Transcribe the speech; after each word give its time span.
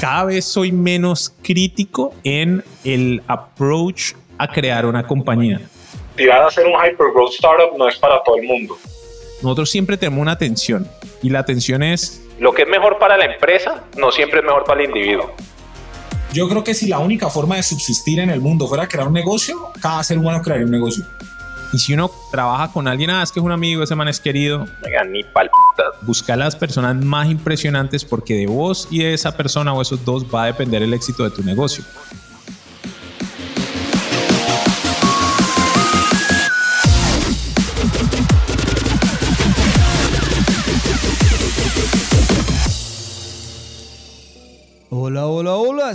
Cada 0.00 0.24
vez 0.24 0.44
soy 0.44 0.72
menos 0.72 1.34
crítico 1.42 2.14
en 2.24 2.64
el 2.84 3.22
approach 3.26 4.12
a 4.38 4.48
crear 4.48 4.86
una 4.86 5.06
compañía. 5.06 5.60
Tirar 6.16 6.42
a 6.42 6.46
hacer 6.46 6.66
un 6.66 6.72
hypergrowth 6.72 7.32
startup 7.32 7.76
no 7.76 7.88
es 7.88 7.96
para 7.96 8.22
todo 8.22 8.36
el 8.36 8.46
mundo. 8.46 8.78
Nosotros 9.42 9.70
siempre 9.70 9.96
tenemos 9.96 10.22
una 10.22 10.32
atención 10.32 10.88
y 11.22 11.30
la 11.30 11.40
atención 11.40 11.82
es... 11.82 12.22
Lo 12.38 12.52
que 12.52 12.62
es 12.62 12.68
mejor 12.68 12.98
para 12.98 13.16
la 13.16 13.26
empresa 13.26 13.84
no 13.96 14.10
siempre 14.10 14.40
es 14.40 14.44
mejor 14.44 14.64
para 14.64 14.80
el 14.80 14.88
individuo. 14.88 15.32
Yo 16.32 16.48
creo 16.48 16.64
que 16.64 16.74
si 16.74 16.86
la 16.86 16.98
única 16.98 17.30
forma 17.30 17.56
de 17.56 17.62
subsistir 17.62 18.20
en 18.20 18.30
el 18.30 18.40
mundo 18.40 18.66
fuera 18.66 18.86
crear 18.88 19.08
un 19.08 19.14
negocio, 19.14 19.70
cada 19.80 20.02
ser 20.04 20.18
humano 20.18 20.42
crearía 20.42 20.66
un 20.66 20.72
negocio. 20.72 21.04
Y 21.72 21.78
si 21.78 21.94
uno 21.94 22.10
trabaja 22.30 22.72
con 22.72 22.88
alguien, 22.88 23.10
ah, 23.10 23.22
es 23.22 23.32
que 23.32 23.40
es 23.40 23.44
un 23.44 23.52
amigo, 23.52 23.82
ese 23.82 23.94
man 23.94 24.08
es 24.08 24.20
querido. 24.20 24.66
Venga, 24.82 25.04
ni. 25.04 25.24
Busca 26.02 26.36
las 26.36 26.56
personas 26.56 26.96
más 27.04 27.28
impresionantes 27.28 28.04
porque 28.04 28.34
de 28.34 28.46
vos 28.46 28.88
y 28.90 29.00
de 29.00 29.14
esa 29.14 29.36
persona 29.36 29.72
o 29.74 29.82
esos 29.82 30.04
dos 30.04 30.24
va 30.24 30.44
a 30.44 30.46
depender 30.46 30.82
el 30.82 30.94
éxito 30.94 31.24
de 31.24 31.30
tu 31.30 31.42
negocio. 31.42 31.84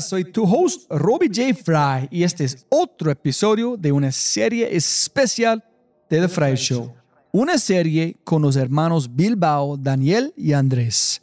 Soy 0.02 0.26
tu 0.26 0.44
host 0.44 0.86
Robbie 0.90 1.30
J. 1.30 1.54
Fry 1.54 2.08
y 2.12 2.23
este 2.23 2.44
es 2.44 2.66
otro 2.70 3.12
episodio 3.12 3.78
de 3.78 3.91
una 3.91 4.12
serie 4.12 4.76
especial 4.76 5.64
de 6.10 6.20
The 6.20 6.27
Fry 6.27 6.55
Show. 6.55 6.94
Una 7.32 7.58
serie 7.58 8.18
con 8.24 8.41
los 8.41 8.58
hermanos 8.58 9.16
Bilbao, 9.16 9.77
Daniel 9.77 10.34
y 10.36 10.54
Andrés. 10.54 11.22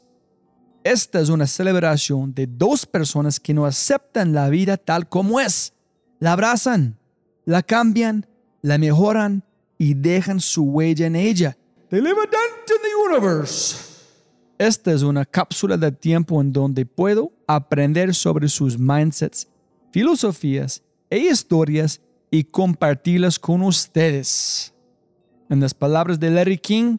Esta 0.83 1.21
es 1.21 1.29
una 1.29 1.47
celebración 1.47 2.33
de 2.33 2.47
dos 2.47 2.87
personas 2.87 3.39
que 3.39 3.53
no 3.53 3.67
aceptan 3.67 4.33
la 4.33 4.49
vida 4.49 4.79
tal 4.79 5.09
como 5.09 5.39
es. 5.41 5.75
La 6.19 6.33
abrazan, 6.33 6.99
la 7.45 7.63
cambian, 7.63 8.27
la 8.63 8.79
mejoran 8.79 9.45
y 9.77 9.95
dejan 9.95 10.41
su 10.41 10.63
huella 10.63 11.07
en 11.07 11.17
ella. 11.17 11.57
They 11.91 12.01
live 12.01 12.19
a 12.19 12.27
dent 12.27 12.71
in 12.71 12.77
the 12.83 13.17
universe. 13.17 13.88
Esta 14.59 14.93
es 14.93 15.03
una 15.03 15.25
cápsula 15.25 15.77
de 15.77 15.93
tiempo 15.93 16.41
en 16.41 16.53
donde 16.53 16.85
puedo 16.85 17.33
aprender 17.47 18.13
sobre 18.13 18.49
sus 18.49 18.77
mindsets, 18.77 19.47
filosofías 19.93 20.83
e 21.11 21.19
historias 21.19 22.01
y 22.29 22.43
compartirlas 22.43 23.39
con 23.39 23.63
ustedes. 23.63 24.75
En 25.49 25.61
las 25.61 25.75
palabras 25.75 26.19
de 26.19 26.31
Larry 26.31 26.59
King, 26.59 26.99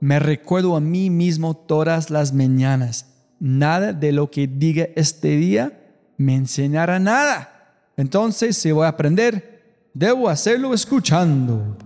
me 0.00 0.18
recuerdo 0.18 0.74
a 0.74 0.80
mí 0.80 1.08
mismo 1.08 1.56
todas 1.56 2.10
las 2.10 2.32
mañanas. 2.32 3.06
Nada 3.38 3.92
de 3.92 4.10
lo 4.10 4.28
que 4.28 4.48
diga 4.48 4.88
este 4.96 5.36
día 5.36 5.80
me 6.16 6.34
enseñará 6.34 6.98
nada. 6.98 7.92
Entonces, 7.96 8.56
si 8.56 8.72
voy 8.72 8.84
a 8.84 8.88
aprender, 8.88 9.88
debo 9.94 10.28
hacerlo 10.28 10.74
escuchando. 10.74 11.76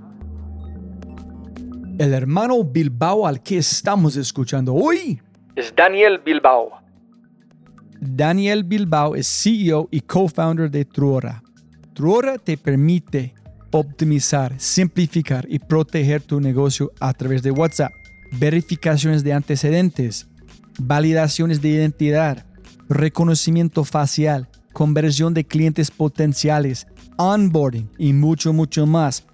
El 2.01 2.15
hermano 2.15 2.65
Bilbao 2.65 3.27
al 3.27 3.43
que 3.43 3.59
estamos 3.59 4.17
escuchando 4.17 4.73
hoy 4.73 5.21
es 5.55 5.71
Daniel 5.77 6.19
Bilbao. 6.25 6.71
Daniel 8.01 8.65
Bilbao 8.65 9.15
es 9.15 9.29
CEO 9.29 9.87
y 9.91 10.01
co-founder 10.01 10.71
de 10.71 10.87
Truora. 10.87 11.43
Truora 11.93 12.39
te 12.39 12.57
permite 12.57 13.35
optimizar, 13.71 14.59
simplificar 14.59 15.45
y 15.47 15.59
proteger 15.59 16.23
tu 16.23 16.41
negocio 16.41 16.91
a 17.01 17.13
través 17.13 17.43
de 17.43 17.51
WhatsApp, 17.51 17.93
verificaciones 18.33 19.23
de 19.23 19.35
antecedentes, 19.35 20.27
validaciones 20.79 21.61
de 21.61 21.69
identidad, 21.69 22.47
reconocimiento 22.89 23.85
facial, 23.85 24.49
conversión 24.73 25.35
de 25.35 25.45
clientes 25.45 25.91
potenciales, 25.91 26.87
onboarding 27.19 27.91
y 27.99 28.15
mucho, 28.15 28.55
mucho 28.55 28.87
más 28.87 29.27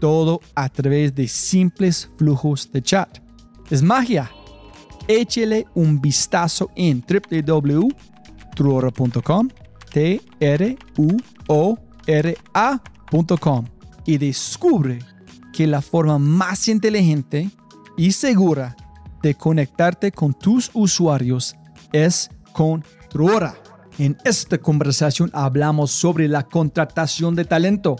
todo 0.00 0.40
a 0.54 0.68
través 0.68 1.14
de 1.14 1.28
simples 1.28 2.10
flujos 2.16 2.72
de 2.72 2.82
chat. 2.82 3.20
Es 3.70 3.82
magia. 3.82 4.30
Échele 5.06 5.66
un 5.74 6.00
vistazo 6.00 6.70
en 6.74 7.04
www.truora.com, 7.06 9.48
t 9.92 10.20
r 10.40 10.78
u 10.96 11.16
o 11.48 11.78
r 12.06 12.38
a.com 12.54 13.66
y 14.06 14.16
descubre 14.18 15.00
que 15.52 15.66
la 15.66 15.82
forma 15.82 16.18
más 16.18 16.68
inteligente 16.68 17.50
y 17.96 18.12
segura 18.12 18.76
de 19.22 19.34
conectarte 19.34 20.12
con 20.12 20.32
tus 20.32 20.70
usuarios 20.72 21.56
es 21.92 22.30
con 22.52 22.84
Truora. 23.10 23.56
En 23.98 24.16
esta 24.24 24.58
conversación 24.58 25.30
hablamos 25.34 25.90
sobre 25.90 26.28
la 26.28 26.44
contratación 26.44 27.34
de 27.34 27.44
talento, 27.44 27.96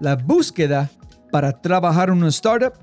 la 0.00 0.16
búsqueda 0.16 0.90
para 1.32 1.50
trabajar 1.50 2.10
en 2.10 2.18
una 2.18 2.28
startup, 2.28 2.74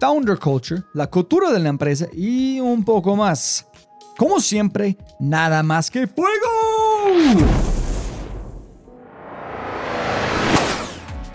founder 0.00 0.38
culture, 0.38 0.82
la 0.94 1.08
cultura 1.08 1.50
de 1.50 1.58
la 1.58 1.68
empresa 1.68 2.06
y 2.14 2.60
un 2.60 2.84
poco 2.84 3.16
más. 3.16 3.66
Como 4.16 4.40
siempre, 4.40 4.96
nada 5.18 5.62
más 5.62 5.90
que 5.90 6.06
fuego. 6.06 6.30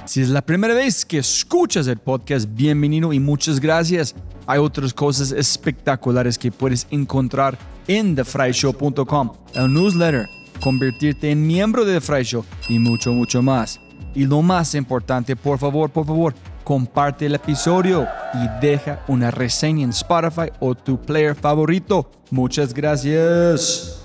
Si 0.06 0.22
es 0.22 0.30
la 0.30 0.42
primera 0.42 0.74
vez 0.74 1.06
que 1.06 1.20
escuchas 1.20 1.88
el 1.88 1.98
podcast, 1.98 2.48
bienvenido 2.50 3.14
y 3.14 3.20
muchas 3.20 3.60
gracias. 3.60 4.16
Hay 4.48 4.60
otras 4.60 4.94
cosas 4.94 5.32
espectaculares 5.32 6.38
que 6.38 6.52
puedes 6.52 6.88
encontrar 6.90 7.58
en 7.88 8.16
thefryshow.com, 8.16 9.32
el 9.54 9.74
newsletter, 9.74 10.28
convertirte 10.62 11.32
en 11.32 11.46
miembro 11.46 11.84
de 11.86 11.96
The 11.96 12.02
Fry 12.02 12.24
Show 12.24 12.46
y 12.70 12.80
mucho, 12.80 13.12
mucho 13.12 13.42
más. 13.42 13.80
Y 14.16 14.26
lo 14.26 14.42
más 14.42 14.76
importante, 14.76 15.36
por 15.36 15.58
favor, 15.60 15.90
por 15.90 16.06
favor, 16.06 16.34
comparte 16.72 17.26
el 17.26 17.36
episodio 17.36 18.08
y 18.34 18.66
deja 18.66 19.04
una 19.10 19.30
reseña 19.30 19.84
en 19.84 19.90
Spotify 19.90 20.54
o 20.62 20.74
tu 20.74 21.02
player 21.02 21.36
favorito. 21.36 22.10
Muchas 22.30 22.74
gracias. 22.74 24.02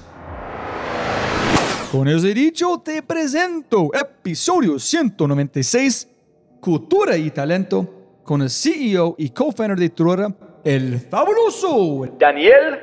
Con 1.93 2.09
eso 2.09 2.27
dicho, 2.27 2.83
te 2.85 3.05
presento 3.05 3.91
episodio 3.95 4.81
196, 4.81 6.09
Cultura 6.61 7.17
y 7.17 7.31
Talento, 7.31 8.19
con 8.25 8.43
el 8.43 8.51
CEO 8.51 9.15
y 9.17 9.31
co-founder 9.31 9.79
de 9.79 9.91
Truora, 9.91 10.35
el 10.65 10.99
fabuloso 10.99 12.17
Daniel 12.19 12.81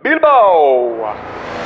Bilbao. 0.00 1.63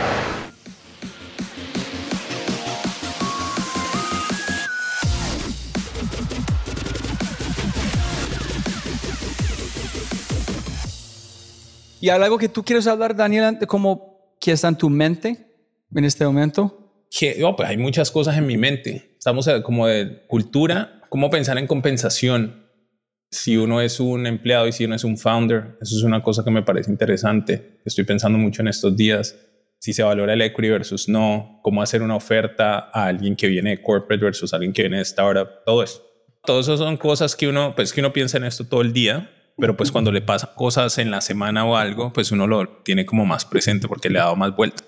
¿Y 12.00 12.10
hay 12.10 12.22
algo 12.22 12.38
que 12.38 12.48
tú 12.48 12.62
quieres 12.62 12.86
hablar, 12.86 13.16
Daniel, 13.16 13.58
como 13.66 14.36
que 14.40 14.52
está 14.52 14.68
en 14.68 14.78
tu 14.78 14.88
mente 14.88 15.36
en 15.94 16.04
este 16.04 16.24
momento? 16.24 17.06
Que, 17.10 17.42
oh, 17.42 17.56
pues 17.56 17.68
hay 17.68 17.76
muchas 17.76 18.10
cosas 18.10 18.36
en 18.36 18.46
mi 18.46 18.56
mente. 18.56 19.14
Estamos 19.18 19.48
eh, 19.48 19.62
como 19.62 19.86
de 19.86 20.24
cultura, 20.28 21.00
cómo 21.08 21.30
pensar 21.30 21.58
en 21.58 21.66
compensación. 21.66 22.66
Si 23.30 23.56
uno 23.56 23.80
es 23.80 23.98
un 24.00 24.26
empleado 24.26 24.68
y 24.68 24.72
si 24.72 24.84
uno 24.84 24.94
es 24.94 25.04
un 25.04 25.18
founder, 25.18 25.76
eso 25.80 25.96
es 25.96 26.02
una 26.02 26.22
cosa 26.22 26.44
que 26.44 26.50
me 26.50 26.62
parece 26.62 26.90
interesante. 26.90 27.80
Estoy 27.84 28.04
pensando 28.04 28.38
mucho 28.38 28.62
en 28.62 28.68
estos 28.68 28.96
días. 28.96 29.36
Si 29.80 29.92
se 29.92 30.02
valora 30.02 30.34
el 30.34 30.42
equity 30.42 30.70
versus 30.70 31.08
no, 31.08 31.60
cómo 31.62 31.82
hacer 31.82 32.02
una 32.02 32.16
oferta 32.16 32.90
a 32.92 33.06
alguien 33.06 33.36
que 33.36 33.48
viene 33.48 33.70
de 33.70 33.82
corporate 33.82 34.24
versus 34.24 34.54
alguien 34.54 34.72
que 34.72 34.82
viene 34.82 34.96
de 34.98 35.02
startup, 35.02 35.48
todo 35.64 35.82
eso. 35.82 36.02
Todo 36.44 36.60
eso 36.60 36.76
son 36.76 36.96
cosas 36.96 37.36
que 37.36 37.48
uno, 37.48 37.74
pues 37.74 37.92
que 37.92 38.00
uno 38.00 38.12
piensa 38.12 38.38
en 38.38 38.44
esto 38.44 38.64
todo 38.64 38.80
el 38.82 38.92
día 38.92 39.30
pero 39.58 39.76
pues 39.76 39.90
cuando 39.90 40.12
le 40.12 40.20
pasan 40.20 40.50
cosas 40.54 40.98
en 40.98 41.10
la 41.10 41.20
semana 41.20 41.64
o 41.64 41.76
algo, 41.76 42.12
pues 42.12 42.30
uno 42.32 42.46
lo 42.46 42.68
tiene 42.84 43.04
como 43.04 43.26
más 43.26 43.44
presente 43.44 43.88
porque 43.88 44.08
le 44.08 44.18
ha 44.18 44.24
dado 44.24 44.36
más 44.36 44.54
vuelta. 44.54 44.84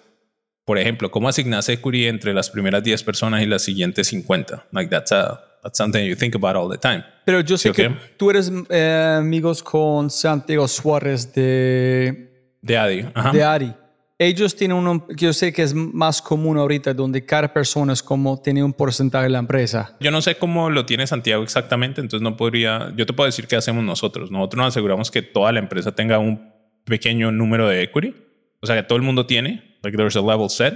Por 0.64 0.78
ejemplo, 0.78 1.10
¿cómo 1.10 1.28
asignas 1.28 1.68
equity 1.68 2.06
entre 2.06 2.32
las 2.32 2.50
primeras 2.50 2.82
10 2.84 3.02
personas 3.02 3.42
y 3.42 3.46
las 3.46 3.62
siguientes 3.62 4.08
50? 4.08 4.68
Like 4.72 4.90
that's, 4.90 5.10
a, 5.10 5.40
that's 5.62 5.76
something 5.76 6.04
you 6.04 6.14
think 6.14 6.36
about 6.36 6.54
all 6.56 6.70
the 6.70 6.78
time. 6.78 7.04
Pero 7.24 7.40
yo 7.40 7.58
sé 7.58 7.72
que 7.72 7.90
tú 8.16 8.30
eres 8.30 8.52
eh, 8.68 9.16
amigos 9.18 9.62
con 9.62 10.10
Santiago 10.10 10.68
Suárez 10.68 11.32
de... 11.34 12.58
De 12.62 12.78
Adi. 12.78 13.06
De 13.32 13.42
Adi 13.42 13.74
ellos 14.20 14.54
tienen 14.54 14.76
uno 14.76 15.06
yo 15.16 15.32
sé 15.32 15.50
que 15.50 15.62
es 15.62 15.72
más 15.72 16.20
común 16.20 16.58
ahorita, 16.58 16.92
donde 16.92 17.24
cada 17.24 17.54
persona 17.54 17.94
es 17.94 18.02
como 18.02 18.40
tiene 18.42 18.62
un 18.62 18.74
porcentaje 18.74 19.24
de 19.24 19.30
la 19.30 19.38
empresa. 19.38 19.96
Yo 19.98 20.10
no 20.10 20.20
sé 20.20 20.34
cómo 20.34 20.68
lo 20.68 20.84
tiene 20.84 21.06
Santiago 21.06 21.42
exactamente, 21.42 22.02
entonces 22.02 22.22
no 22.22 22.36
podría, 22.36 22.92
yo 22.96 23.06
te 23.06 23.14
puedo 23.14 23.24
decir 23.24 23.46
qué 23.46 23.56
hacemos 23.56 23.82
nosotros. 23.82 24.30
Nosotros 24.30 24.58
nos 24.58 24.68
aseguramos 24.68 25.10
que 25.10 25.22
toda 25.22 25.52
la 25.52 25.60
empresa 25.60 25.92
tenga 25.92 26.18
un 26.18 26.52
pequeño 26.84 27.32
número 27.32 27.66
de 27.66 27.82
equity, 27.82 28.14
o 28.60 28.66
sea 28.66 28.76
que 28.76 28.82
todo 28.82 28.96
el 28.96 29.02
mundo 29.02 29.24
tiene, 29.24 29.78
like 29.82 29.96
there's 29.96 30.16
a 30.16 30.20
level 30.20 30.50
set, 30.50 30.74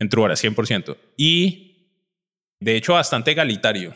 en 0.00 0.08
Truora, 0.08 0.34
100%. 0.34 0.96
Y 1.16 1.94
de 2.58 2.74
hecho 2.74 2.94
bastante 2.94 3.30
egalitario. 3.30 3.94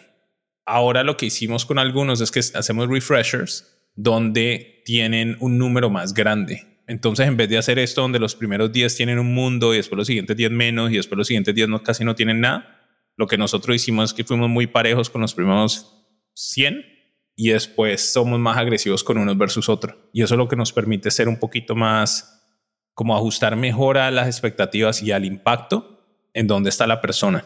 Ahora 0.67 1.03
lo 1.03 1.17
que 1.17 1.27
hicimos 1.27 1.67
con 1.67 1.81
algunos 1.81 2.21
es 2.21 2.31
que 2.31 2.39
hacemos 2.39 2.89
refreshers 2.89 3.91
donde 3.97 4.83
tienen 4.85 5.37
un 5.41 5.59
número 5.59 5.91
más 5.91 6.15
grande 6.15 6.74
Entonces, 6.87 7.27
en 7.27 7.37
vez 7.37 7.49
de 7.49 7.59
hacer 7.59 7.79
esto 7.79 8.03
donde 8.03 8.19
los 8.19 8.35
primeros 8.35 8.73
10 8.73 8.95
tienen 8.97 9.19
un 9.19 9.33
mundo 9.33 9.73
y 9.73 9.79
después 9.79 9.97
los 9.97 10.07
siguientes 10.07 10.37
10 10.37 10.51
menos 10.51 10.91
y 10.91 10.97
después 10.97 11.17
los 11.17 11.27
siguientes 11.27 11.55
10 11.55 11.69
no, 11.69 11.83
casi 11.83 12.05
no 12.05 12.15
tienen 12.15 12.41
nada, 12.41 12.83
lo 13.17 13.27
que 13.27 13.39
nosotros 13.39 13.77
hicimos 13.77 14.11
es 14.11 14.15
que 14.15 14.25
fuimos 14.25 14.51
muy 14.51 14.67
parejos 14.67 15.09
con 15.09 15.21
los 15.21 15.35
primeros 15.35 16.07
100 16.35 16.85
y 17.37 17.51
después 17.51 18.13
somos 18.13 18.39
más 18.39 18.57
agresivos 18.57 19.03
con 19.03 19.19
unos 19.19 19.39
versus 19.39 19.69
otros. 19.69 19.97
Y 20.13 20.23
eso 20.23 20.35
es 20.35 20.39
lo 20.39 20.49
que 20.49 20.57
nos 20.57 20.73
permite 20.73 21.11
ser 21.11 21.29
un 21.29 21.39
poquito 21.39 21.75
más, 21.75 22.43
como 22.93 23.17
ajustar 23.17 23.57
mejor 23.57 23.99
a 23.99 24.11
las 24.11 24.27
expectativas 24.27 25.03
y 25.03 25.13
al 25.13 25.25
impacto 25.25 25.95
en 26.33 26.47
dónde 26.47 26.71
está 26.71 26.87
la 26.87 27.01
persona. 27.01 27.45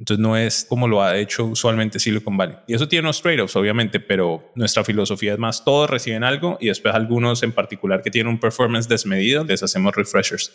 Entonces 0.00 0.22
no 0.22 0.34
es 0.34 0.64
como 0.66 0.88
lo 0.88 1.02
ha 1.02 1.18
hecho 1.18 1.44
usualmente 1.44 1.98
Silicon 1.98 2.34
Valley. 2.34 2.56
Y 2.66 2.74
eso 2.74 2.88
tiene 2.88 3.02
unos 3.02 3.20
trade-offs, 3.20 3.54
obviamente, 3.54 4.00
pero 4.00 4.50
nuestra 4.54 4.82
filosofía 4.82 5.34
es 5.34 5.38
más, 5.38 5.62
todos 5.62 5.90
reciben 5.90 6.24
algo 6.24 6.56
y 6.58 6.68
después 6.68 6.94
algunos 6.94 7.42
en 7.42 7.52
particular 7.52 8.02
que 8.02 8.10
tienen 8.10 8.32
un 8.32 8.40
performance 8.40 8.88
desmedido, 8.88 9.44
les 9.44 9.62
hacemos 9.62 9.94
refreshers. 9.94 10.52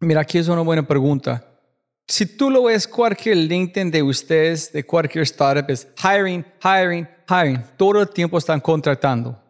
Mira, 0.00 0.22
aquí 0.22 0.38
es 0.38 0.48
una 0.48 0.62
buena 0.62 0.84
pregunta. 0.84 1.48
Si 2.08 2.26
tú 2.36 2.50
lo 2.50 2.64
ves 2.64 2.88
cualquier 2.88 3.36
LinkedIn 3.36 3.92
de 3.92 4.02
ustedes, 4.02 4.72
de 4.72 4.84
cualquier 4.84 5.22
startup, 5.22 5.70
es 5.70 5.86
hiring, 6.02 6.44
hiring, 6.60 7.08
hiring. 7.28 7.62
Todo 7.76 8.00
el 8.00 8.08
tiempo 8.08 8.36
están 8.36 8.58
contratando. 8.58 9.40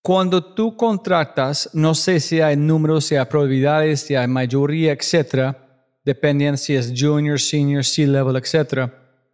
Cuando 0.00 0.54
tú 0.54 0.76
contratas, 0.76 1.70
no 1.72 1.92
sé 1.92 2.20
si 2.20 2.40
hay 2.40 2.56
números, 2.56 3.06
si 3.06 3.16
hay 3.16 3.26
probabilidades, 3.26 4.02
si 4.02 4.14
hay 4.14 4.28
mayoría, 4.28 4.92
etcétera, 4.92 5.67
dependiendo 6.08 6.56
si 6.56 6.74
es 6.74 6.90
junior, 6.96 7.38
senior, 7.38 7.84
C-level, 7.84 8.34
etc. 8.36 8.90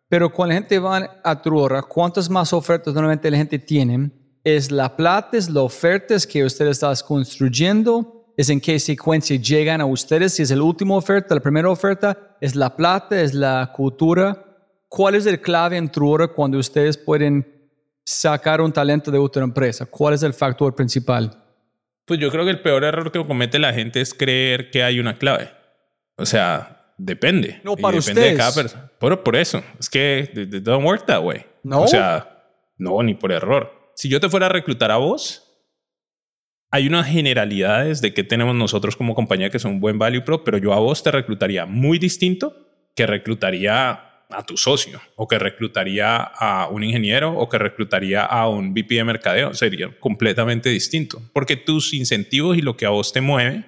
Pero 0.08 0.28
cuando 0.28 0.54
la 0.54 0.60
gente 0.60 0.80
va 0.80 1.20
a 1.22 1.40
Truora, 1.40 1.82
¿cuántas 1.82 2.28
más 2.28 2.52
ofertas 2.52 2.92
normalmente 2.92 3.30
la 3.30 3.36
gente 3.36 3.60
tiene? 3.60 4.10
¿Es 4.42 4.72
la 4.72 4.96
plata, 4.96 5.36
es 5.36 5.48
la 5.48 5.62
oferta 5.62 6.16
que 6.28 6.44
ustedes 6.44 6.72
están 6.72 6.96
construyendo? 7.06 8.34
¿Es 8.36 8.50
en 8.50 8.60
qué 8.60 8.80
secuencia 8.80 9.36
llegan 9.36 9.80
a 9.80 9.86
ustedes? 9.86 10.34
Si 10.34 10.42
es 10.42 10.50
la 10.50 10.64
última 10.64 10.96
oferta, 10.96 11.36
la 11.36 11.40
primera 11.40 11.70
oferta, 11.70 12.36
¿es 12.40 12.56
la 12.56 12.74
plata, 12.74 13.22
es 13.22 13.34
la 13.34 13.70
cultura? 13.72 14.44
¿Cuál 14.88 15.14
es 15.14 15.26
el 15.26 15.40
clave 15.40 15.76
en 15.76 15.88
Truora 15.88 16.26
cuando 16.26 16.58
ustedes 16.58 16.98
pueden 16.98 17.46
sacar 18.04 18.60
un 18.60 18.72
talento 18.72 19.12
de 19.12 19.18
otra 19.18 19.44
empresa? 19.44 19.86
¿Cuál 19.86 20.14
es 20.14 20.24
el 20.24 20.34
factor 20.34 20.74
principal? 20.74 21.40
Pues 22.04 22.18
yo 22.18 22.32
creo 22.32 22.44
que 22.44 22.50
el 22.50 22.62
peor 22.62 22.82
error 22.82 23.12
que 23.12 23.24
comete 23.24 23.60
la 23.60 23.72
gente 23.72 24.00
es 24.00 24.12
creer 24.12 24.72
que 24.72 24.82
hay 24.82 24.98
una 24.98 25.16
clave. 25.18 25.63
O 26.16 26.26
sea, 26.26 26.94
depende. 26.96 27.61
No, 27.64 27.76
para 27.76 27.96
depende 27.96 28.20
ustedes. 28.20 28.32
de 28.32 28.38
cada 28.38 28.55
persona. 28.55 28.90
Por, 28.99 29.22
por 29.22 29.37
eso. 29.37 29.62
Es 29.78 29.88
que 29.90 30.31
it 30.34 30.62
don't 30.62 30.84
work 30.84 31.06
that 31.06 31.22
way. 31.22 31.44
No. 31.62 31.82
O 31.82 31.88
sea, 31.88 32.44
no, 32.78 33.02
ni 33.02 33.14
por 33.14 33.32
error. 33.32 33.93
Si 33.94 34.08
yo 34.08 34.20
te 34.20 34.28
fuera 34.28 34.46
a 34.46 34.49
reclutar 34.49 34.90
a 34.90 34.96
vos, 34.96 35.44
hay 36.70 36.88
unas 36.88 37.06
generalidades 37.06 38.00
de 38.00 38.12
que 38.12 38.25
tenemos 38.25 38.55
nosotros 38.55 38.96
como 38.96 39.14
compañía 39.14 39.50
que 39.50 39.58
son 39.58 39.72
un 39.72 39.81
buen 39.81 39.99
value 39.99 40.25
pro, 40.25 40.43
pero 40.43 40.58
yo 40.58 40.72
a 40.72 40.81
vos 40.81 41.02
te 41.02 41.11
reclutaría 41.11 41.66
muy 41.66 41.99
distinto 41.99 42.56
que 42.96 43.06
reclutaría 43.06 44.10
a 44.31 44.43
tu 44.44 44.56
socio 44.56 45.00
o 45.14 45.28
que 45.28 45.38
reclutaría 45.38 46.17
a 46.17 46.69
un 46.69 46.82
ingeniero 46.82 47.32
o 47.38 47.49
que 47.49 47.58
reclutaría 47.58 48.25
a 48.25 48.49
un 48.49 48.72
VP 48.72 48.96
de 48.96 49.05
mercadeo. 49.05 49.55
Sería 49.55 49.88
completamente 50.00 50.69
distinto 50.69 51.22
porque 51.32 51.56
tus 51.56 51.94
incentivos 51.94 52.56
y 52.58 52.62
lo 52.62 52.76
que 52.76 52.87
a 52.87 52.90
vos 52.90 53.12
te 53.12 53.20
mueve 53.20 53.64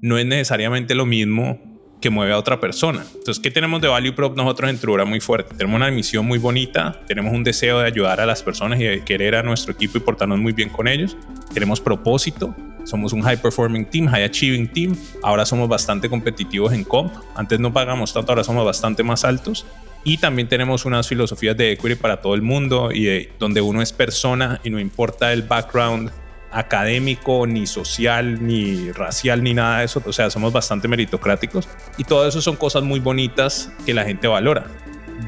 no 0.00 0.18
es 0.18 0.26
necesariamente 0.26 0.94
lo 0.94 1.06
mismo 1.06 1.75
que 2.06 2.10
mueve 2.10 2.34
a 2.34 2.38
otra 2.38 2.60
persona. 2.60 3.04
Entonces, 3.14 3.40
¿qué 3.40 3.50
tenemos 3.50 3.80
de 3.80 3.88
value 3.88 4.14
prop 4.14 4.36
nosotros 4.36 4.70
en 4.70 4.78
Trura 4.78 5.04
muy 5.04 5.18
fuerte? 5.18 5.56
Tenemos 5.56 5.74
una 5.74 5.90
misión 5.90 6.24
muy 6.24 6.38
bonita, 6.38 7.00
tenemos 7.08 7.34
un 7.34 7.42
deseo 7.42 7.80
de 7.80 7.86
ayudar 7.88 8.20
a 8.20 8.26
las 8.26 8.44
personas 8.44 8.78
y 8.78 8.84
de 8.84 9.02
querer 9.02 9.34
a 9.34 9.42
nuestro 9.42 9.72
equipo 9.72 9.98
y 9.98 10.00
portarnos 10.02 10.38
muy 10.38 10.52
bien 10.52 10.68
con 10.68 10.86
ellos. 10.86 11.16
Tenemos 11.52 11.80
propósito, 11.80 12.54
somos 12.84 13.12
un 13.12 13.22
high 13.22 13.42
performing 13.42 13.86
team, 13.86 14.06
high 14.06 14.22
achieving 14.22 14.68
team. 14.68 14.94
Ahora 15.20 15.44
somos 15.44 15.68
bastante 15.68 16.08
competitivos 16.08 16.72
en 16.72 16.84
comp. 16.84 17.12
Antes 17.34 17.58
no 17.58 17.72
pagamos 17.72 18.14
tanto, 18.14 18.30
ahora 18.30 18.44
somos 18.44 18.64
bastante 18.64 19.02
más 19.02 19.24
altos. 19.24 19.66
Y 20.04 20.18
también 20.18 20.46
tenemos 20.46 20.84
unas 20.84 21.08
filosofías 21.08 21.56
de 21.56 21.72
equity 21.72 21.96
para 21.96 22.20
todo 22.20 22.36
el 22.36 22.42
mundo 22.42 22.92
y 22.92 23.06
de, 23.06 23.32
donde 23.40 23.60
uno 23.62 23.82
es 23.82 23.92
persona 23.92 24.60
y 24.62 24.70
no 24.70 24.78
importa 24.78 25.32
el 25.32 25.42
background 25.42 26.12
académico, 26.56 27.46
ni 27.46 27.66
social, 27.66 28.44
ni 28.46 28.90
racial, 28.92 29.42
ni 29.42 29.54
nada 29.54 29.80
de 29.80 29.84
eso. 29.84 30.02
O 30.04 30.12
sea, 30.12 30.30
somos 30.30 30.52
bastante 30.52 30.88
meritocráticos 30.88 31.68
y 31.98 32.04
todo 32.04 32.26
eso 32.26 32.40
son 32.40 32.56
cosas 32.56 32.82
muy 32.82 32.98
bonitas 32.98 33.70
que 33.84 33.94
la 33.94 34.04
gente 34.04 34.26
valora. 34.26 34.66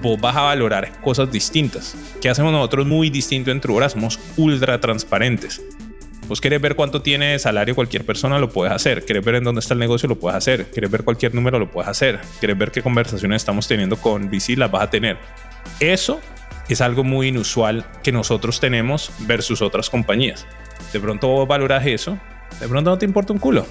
Vos 0.02 0.20
vas 0.20 0.36
a 0.36 0.42
valorar 0.42 1.00
cosas 1.00 1.30
distintas. 1.30 1.94
¿Qué 2.20 2.28
hacemos 2.28 2.52
nosotros 2.52 2.86
muy 2.86 3.10
distinto 3.10 3.50
en 3.50 3.60
Trubora? 3.60 3.88
Somos 3.88 4.18
ultra 4.36 4.80
transparentes. 4.80 5.62
Vos 6.28 6.42
querés 6.42 6.60
ver 6.60 6.76
cuánto 6.76 7.00
tiene 7.00 7.32
de 7.32 7.38
salario 7.38 7.74
cualquier 7.74 8.04
persona, 8.04 8.38
lo 8.38 8.50
puedes 8.50 8.72
hacer. 8.72 9.04
Querés 9.06 9.24
ver 9.24 9.36
en 9.36 9.44
dónde 9.44 9.60
está 9.60 9.72
el 9.72 9.80
negocio, 9.80 10.08
lo 10.08 10.18
puedes 10.18 10.36
hacer. 10.36 10.70
Querés 10.70 10.90
ver 10.90 11.02
cualquier 11.02 11.34
número, 11.34 11.58
lo 11.58 11.70
puedes 11.70 11.88
hacer. 11.88 12.20
Querés 12.38 12.58
ver 12.58 12.70
qué 12.70 12.82
conversaciones 12.82 13.42
estamos 13.42 13.66
teniendo 13.66 13.96
con 13.96 14.28
VC, 14.28 14.56
las 14.56 14.70
vas 14.70 14.82
a 14.82 14.90
tener. 14.90 15.16
Eso 15.80 16.20
es 16.68 16.82
algo 16.82 17.02
muy 17.02 17.28
inusual 17.28 17.86
que 18.02 18.12
nosotros 18.12 18.60
tenemos 18.60 19.10
versus 19.20 19.62
otras 19.62 19.88
compañías. 19.88 20.46
De 20.92 21.00
pronto 21.00 21.28
vos 21.28 21.46
valoras 21.46 21.86
eso, 21.86 22.18
de 22.60 22.68
pronto 22.68 22.90
no 22.90 22.98
te 22.98 23.04
importa 23.04 23.32
un 23.32 23.38
culo. 23.38 23.66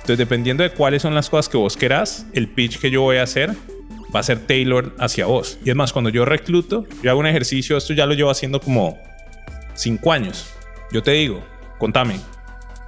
Entonces, 0.00 0.18
dependiendo 0.18 0.62
de 0.62 0.70
cuáles 0.70 1.02
son 1.02 1.14
las 1.14 1.28
cosas 1.28 1.48
que 1.48 1.56
vos 1.56 1.76
querás, 1.76 2.26
el 2.32 2.48
pitch 2.48 2.78
que 2.78 2.90
yo 2.90 3.02
voy 3.02 3.18
a 3.18 3.22
hacer 3.22 3.54
va 4.14 4.20
a 4.20 4.22
ser 4.22 4.46
tailored 4.46 4.92
hacia 4.98 5.26
vos. 5.26 5.58
Y 5.64 5.70
es 5.70 5.76
más, 5.76 5.92
cuando 5.92 6.10
yo 6.10 6.24
recluto, 6.24 6.86
yo 7.02 7.10
hago 7.10 7.20
un 7.20 7.26
ejercicio, 7.26 7.76
esto 7.76 7.92
ya 7.92 8.06
lo 8.06 8.14
llevo 8.14 8.30
haciendo 8.30 8.60
como 8.60 8.98
5 9.74 10.12
años. 10.12 10.54
Yo 10.92 11.02
te 11.02 11.12
digo, 11.12 11.44
contame, 11.78 12.16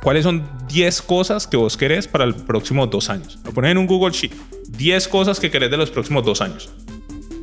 ¿cuáles 0.02 0.24
son 0.24 0.48
10 0.68 1.02
cosas 1.02 1.46
que 1.46 1.56
vos 1.56 1.76
querés 1.76 2.08
para 2.08 2.26
los 2.26 2.42
próximos 2.42 2.90
dos 2.90 3.10
años? 3.10 3.38
Lo 3.44 3.52
pones 3.52 3.72
en 3.72 3.78
un 3.78 3.86
Google 3.86 4.12
Sheet. 4.12 4.32
10 4.68 5.08
cosas 5.08 5.38
que 5.38 5.50
querés 5.50 5.70
de 5.70 5.76
los 5.76 5.90
próximos 5.90 6.24
dos 6.24 6.40
años. 6.40 6.70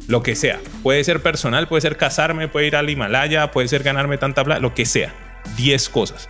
Lo 0.07 0.23
que 0.23 0.35
sea. 0.35 0.59
Puede 0.81 1.03
ser 1.03 1.21
personal, 1.21 1.67
puede 1.67 1.81
ser 1.81 1.95
casarme, 1.95 2.47
puede 2.47 2.67
ir 2.67 2.75
al 2.75 2.89
Himalaya, 2.89 3.51
puede 3.51 3.67
ser 3.67 3.83
ganarme 3.83 4.17
tanta 4.17 4.43
plata, 4.43 4.59
lo 4.59 4.73
que 4.73 4.85
sea. 4.85 5.13
10 5.55 5.89
cosas. 5.89 6.27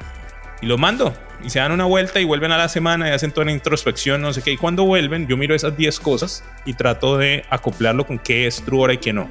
Y 0.62 0.66
lo 0.68 0.78
mando. 0.78 1.14
Y 1.44 1.50
se 1.50 1.60
dan 1.60 1.72
una 1.72 1.86
vuelta 1.86 2.20
y 2.20 2.26
vuelven 2.26 2.52
a 2.52 2.58
la 2.58 2.68
semana 2.68 3.08
y 3.08 3.12
hacen 3.12 3.32
toda 3.32 3.46
la 3.46 3.52
introspección, 3.54 4.22
no 4.22 4.34
sé 4.34 4.42
qué. 4.42 4.52
Y 4.52 4.58
cuando 4.58 4.84
vuelven, 4.84 5.28
yo 5.28 5.38
miro 5.38 5.56
esas 5.56 5.78
10 5.78 6.00
cosas 6.02 6.44
y 6.66 6.74
trato 6.74 7.18
de 7.18 7.46
acoplarlo 7.50 8.06
con 8.06 8.20
qué 8.20 8.46
es 8.46 8.62
true 8.64 8.82
hora 8.82 8.94
y 8.94 8.98
qué 8.98 9.14
no. 9.14 9.30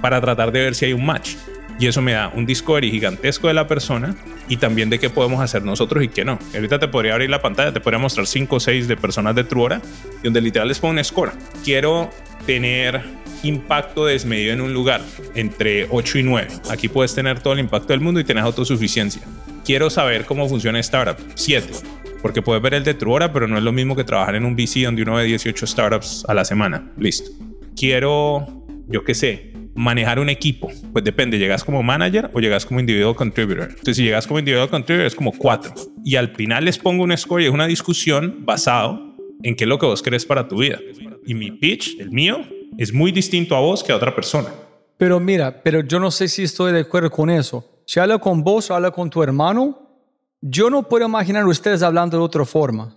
Para 0.00 0.20
tratar 0.20 0.52
de 0.52 0.60
ver 0.60 0.74
si 0.74 0.84
hay 0.84 0.92
un 0.92 1.04
match. 1.04 1.34
Y 1.80 1.86
eso 1.86 2.02
me 2.02 2.12
da 2.12 2.30
un 2.34 2.44
discovery 2.44 2.90
gigantesco 2.90 3.48
de 3.48 3.54
la 3.54 3.66
persona 3.66 4.14
y 4.50 4.58
también 4.58 4.90
de 4.90 4.98
qué 4.98 5.08
podemos 5.08 5.40
hacer 5.40 5.64
nosotros 5.64 6.04
y 6.04 6.08
qué 6.08 6.26
no. 6.26 6.38
Ahorita 6.54 6.78
te 6.78 6.88
podría 6.88 7.14
abrir 7.14 7.30
la 7.30 7.40
pantalla, 7.40 7.72
te 7.72 7.80
podría 7.80 7.98
mostrar 7.98 8.26
5 8.26 8.54
o 8.54 8.60
6 8.60 8.86
de 8.86 8.98
personas 8.98 9.34
de 9.34 9.44
Truora, 9.44 9.80
donde 10.22 10.42
literal 10.42 10.68
les 10.68 10.78
pongo 10.78 10.92
un 10.92 11.02
score. 11.02 11.32
Quiero 11.64 12.10
tener 12.44 13.02
impacto 13.42 14.04
desmedido 14.04 14.52
en 14.52 14.60
un 14.60 14.74
lugar 14.74 15.00
entre 15.34 15.86
8 15.90 16.18
y 16.18 16.22
9. 16.22 16.48
Aquí 16.70 16.88
puedes 16.88 17.14
tener 17.14 17.40
todo 17.40 17.54
el 17.54 17.60
impacto 17.60 17.94
del 17.94 18.00
mundo 18.00 18.20
y 18.20 18.24
tenés 18.24 18.44
autosuficiencia. 18.44 19.22
Quiero 19.64 19.88
saber 19.88 20.26
cómo 20.26 20.46
funciona 20.50 20.78
startup. 20.80 21.16
7. 21.34 21.72
Porque 22.20 22.42
puedes 22.42 22.62
ver 22.62 22.74
el 22.74 22.84
de 22.84 22.92
Truora, 22.92 23.32
pero 23.32 23.48
no 23.48 23.56
es 23.56 23.62
lo 23.62 23.72
mismo 23.72 23.96
que 23.96 24.04
trabajar 24.04 24.34
en 24.34 24.44
un 24.44 24.54
VC 24.54 24.84
donde 24.84 25.02
uno 25.02 25.14
ve 25.14 25.24
18 25.24 25.66
startups 25.66 26.26
a 26.28 26.34
la 26.34 26.44
semana. 26.44 26.90
Listo. 26.98 27.30
Quiero, 27.74 28.46
yo 28.86 29.02
qué 29.02 29.14
sé, 29.14 29.49
manejar 29.74 30.18
un 30.18 30.28
equipo. 30.28 30.70
Pues 30.92 31.04
depende, 31.04 31.38
llegas 31.38 31.64
como 31.64 31.82
manager 31.82 32.30
o 32.32 32.40
llegas 32.40 32.66
como 32.66 32.80
individual 32.80 33.14
contributor. 33.14 33.68
Entonces, 33.70 33.96
si 33.96 34.04
llegas 34.04 34.26
como 34.26 34.38
individual 34.38 34.68
contributor 34.68 35.06
es 35.06 35.14
como 35.14 35.32
4. 35.32 35.74
Y 36.04 36.16
al 36.16 36.34
final 36.34 36.64
les 36.64 36.78
pongo 36.78 37.04
un 37.04 37.16
score 37.16 37.42
y 37.42 37.46
es 37.46 37.52
una 37.52 37.66
discusión 37.66 38.44
basado 38.44 39.16
en 39.42 39.56
qué 39.56 39.64
es 39.64 39.68
lo 39.68 39.78
que 39.78 39.86
vos 39.86 40.02
querés 40.02 40.24
para 40.24 40.48
tu 40.48 40.58
vida. 40.58 40.78
Y 41.26 41.34
mi 41.34 41.50
pitch, 41.50 41.98
el 42.00 42.10
mío, 42.10 42.40
es 42.78 42.92
muy 42.92 43.12
distinto 43.12 43.56
a 43.56 43.60
vos 43.60 43.82
que 43.82 43.92
a 43.92 43.96
otra 43.96 44.14
persona. 44.14 44.48
Pero 44.96 45.18
mira, 45.18 45.62
pero 45.62 45.80
yo 45.80 45.98
no 45.98 46.10
sé 46.10 46.28
si 46.28 46.42
estoy 46.42 46.72
de 46.72 46.80
acuerdo 46.80 47.10
con 47.10 47.30
eso. 47.30 47.64
Si 47.86 47.98
habla 47.98 48.18
con 48.18 48.44
vos, 48.44 48.70
habla 48.70 48.90
con 48.90 49.08
tu 49.08 49.22
hermano, 49.22 49.90
yo 50.40 50.70
no 50.70 50.88
puedo 50.88 51.06
imaginar 51.06 51.46
ustedes 51.46 51.82
hablando 51.82 52.16
de 52.16 52.22
otra 52.22 52.44
forma. 52.44 52.96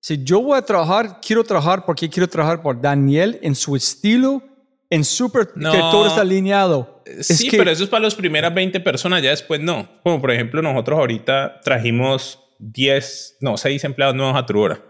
Si 0.00 0.22
yo 0.22 0.42
voy 0.42 0.58
a 0.58 0.62
trabajar, 0.62 1.20
quiero 1.20 1.44
trabajar 1.44 1.84
porque 1.86 2.10
quiero 2.10 2.28
trabajar 2.28 2.60
por 2.60 2.80
Daniel 2.80 3.38
en 3.42 3.54
su 3.54 3.74
estilo, 3.76 4.42
en 4.90 5.04
súper, 5.04 5.48
No. 5.56 5.72
que 5.72 5.78
todo 5.78 6.06
está 6.06 6.20
alineado. 6.22 7.02
Es 7.06 7.26
sí, 7.26 7.48
que- 7.48 7.56
pero 7.58 7.70
eso 7.70 7.84
es 7.84 7.90
para 7.90 8.02
las 8.04 8.14
primeras 8.14 8.54
20 8.54 8.80
personas, 8.80 9.22
ya 9.22 9.30
después 9.30 9.60
no. 9.60 9.88
Como 10.02 10.20
por 10.20 10.30
ejemplo, 10.30 10.62
nosotros 10.62 10.98
ahorita 10.98 11.60
trajimos 11.62 12.40
10, 12.58 13.36
no, 13.40 13.56
6 13.56 13.84
empleados 13.84 14.14
nuevos 14.14 14.36
a 14.36 14.46
Truora. 14.46 14.80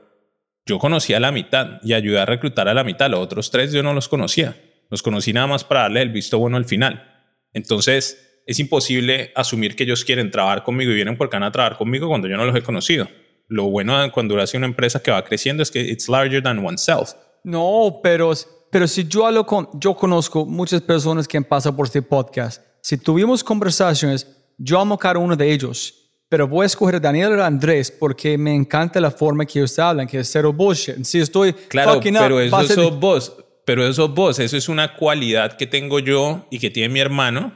Yo 0.67 0.79
conocía 0.79 1.19
a 1.19 1.21
la 1.21 1.33
mitad 1.33 1.79
y 1.83 1.93
ayudé 1.93 2.21
a 2.21 2.27
reclutar 2.27 2.69
a 2.69 2.75
la 2.75 2.85
mitad. 2.85 3.11
Los 3.11 3.21
otros 3.21 3.51
tres 3.51 3.73
yo 3.73 3.83
no 3.83 3.93
los 3.93 4.09
conocía. 4.09 4.57
Los 4.91 5.03
conocí 5.03 5.33
nada 5.33 5.47
más 5.47 5.65
para 5.65 5.83
darle 5.83 6.03
el 6.03 6.09
visto 6.11 6.39
bueno 6.39 6.57
al 6.57 6.65
final. 6.65 7.11
Entonces, 7.53 8.41
es 8.47 8.59
imposible 8.61 9.33
asumir 9.35 9.77
que 9.77 9.85
ellos 9.85 10.05
quieren 10.05 10.31
trabajar 10.31 10.63
conmigo 10.63 10.91
y 10.93 10.95
vienen 10.95 11.17
porque 11.17 11.37
van 11.37 11.43
a 11.45 11.53
trabajar 11.53 11.79
conmigo 11.79 12.09
cuando 12.09 12.29
yo 12.29 12.37
no 12.37 12.45
los 12.45 12.57
he 12.57 12.63
conocido. 12.63 13.09
Lo 13.49 13.65
bueno 13.65 14.11
cuando 14.13 14.39
hace 14.41 14.57
una 14.57 14.67
empresa 14.67 15.03
que 15.03 15.11
va 15.11 15.23
creciendo 15.25 15.63
es 15.63 15.71
que 15.71 15.81
it's 15.81 16.09
larger 16.09 16.43
than 16.43 16.59
oneself. 16.65 17.13
No, 17.45 18.01
pero, 18.03 18.33
pero 18.71 18.89
si 18.89 19.07
yo 19.07 19.27
hablo 19.27 19.45
con, 19.47 19.69
yo 19.75 19.95
conozco 19.95 20.45
muchas 20.45 20.81
personas 20.81 21.29
que 21.29 21.37
han 21.37 21.45
pasado 21.45 21.77
por 21.77 21.87
este 21.87 22.03
podcast. 22.03 22.63
Si 22.81 22.97
tuvimos 22.99 23.45
conversaciones, 23.45 24.27
yo 24.59 24.81
amo 24.81 24.99
cada 24.99 25.19
uno 25.19 25.37
de 25.37 25.53
ellos. 25.53 25.95
pero 26.29 26.49
voy 26.49 26.65
a 26.65 26.67
escoger 26.67 26.97
a 26.97 27.01
Daniel 27.01 27.39
o 27.39 27.43
a 27.43 27.47
Andrés 27.47 27.91
porque 27.93 28.37
me 28.37 28.53
encanta 28.55 28.99
la 29.01 29.11
forma 29.11 29.45
que 29.45 29.59
ellos 29.61 29.79
hablan, 29.79 30.07
que 30.09 30.19
es 30.19 30.29
cero 30.33 30.53
bullshit. 30.53 31.05
Si 31.05 31.21
estoy 31.21 31.53
Claro, 31.53 31.95
fucking 31.95 32.17
up, 32.17 32.23
pero 32.23 32.35
va 32.51 32.63
eso 32.63 32.75
sos 32.75 32.99
vos. 32.99 33.37
Pero 33.65 33.85
eso 33.85 33.93
sos 34.07 34.15
vos. 34.15 34.39
Eso 34.39 34.57
es 34.57 34.69
una 34.69 34.97
cualidad 34.97 35.57
que 35.57 35.67
tengo 35.67 35.99
yo 36.01 36.47
y 36.51 36.59
que 36.59 36.71
tiene 36.71 36.89
mi 36.93 37.01
hermano. 37.01 37.53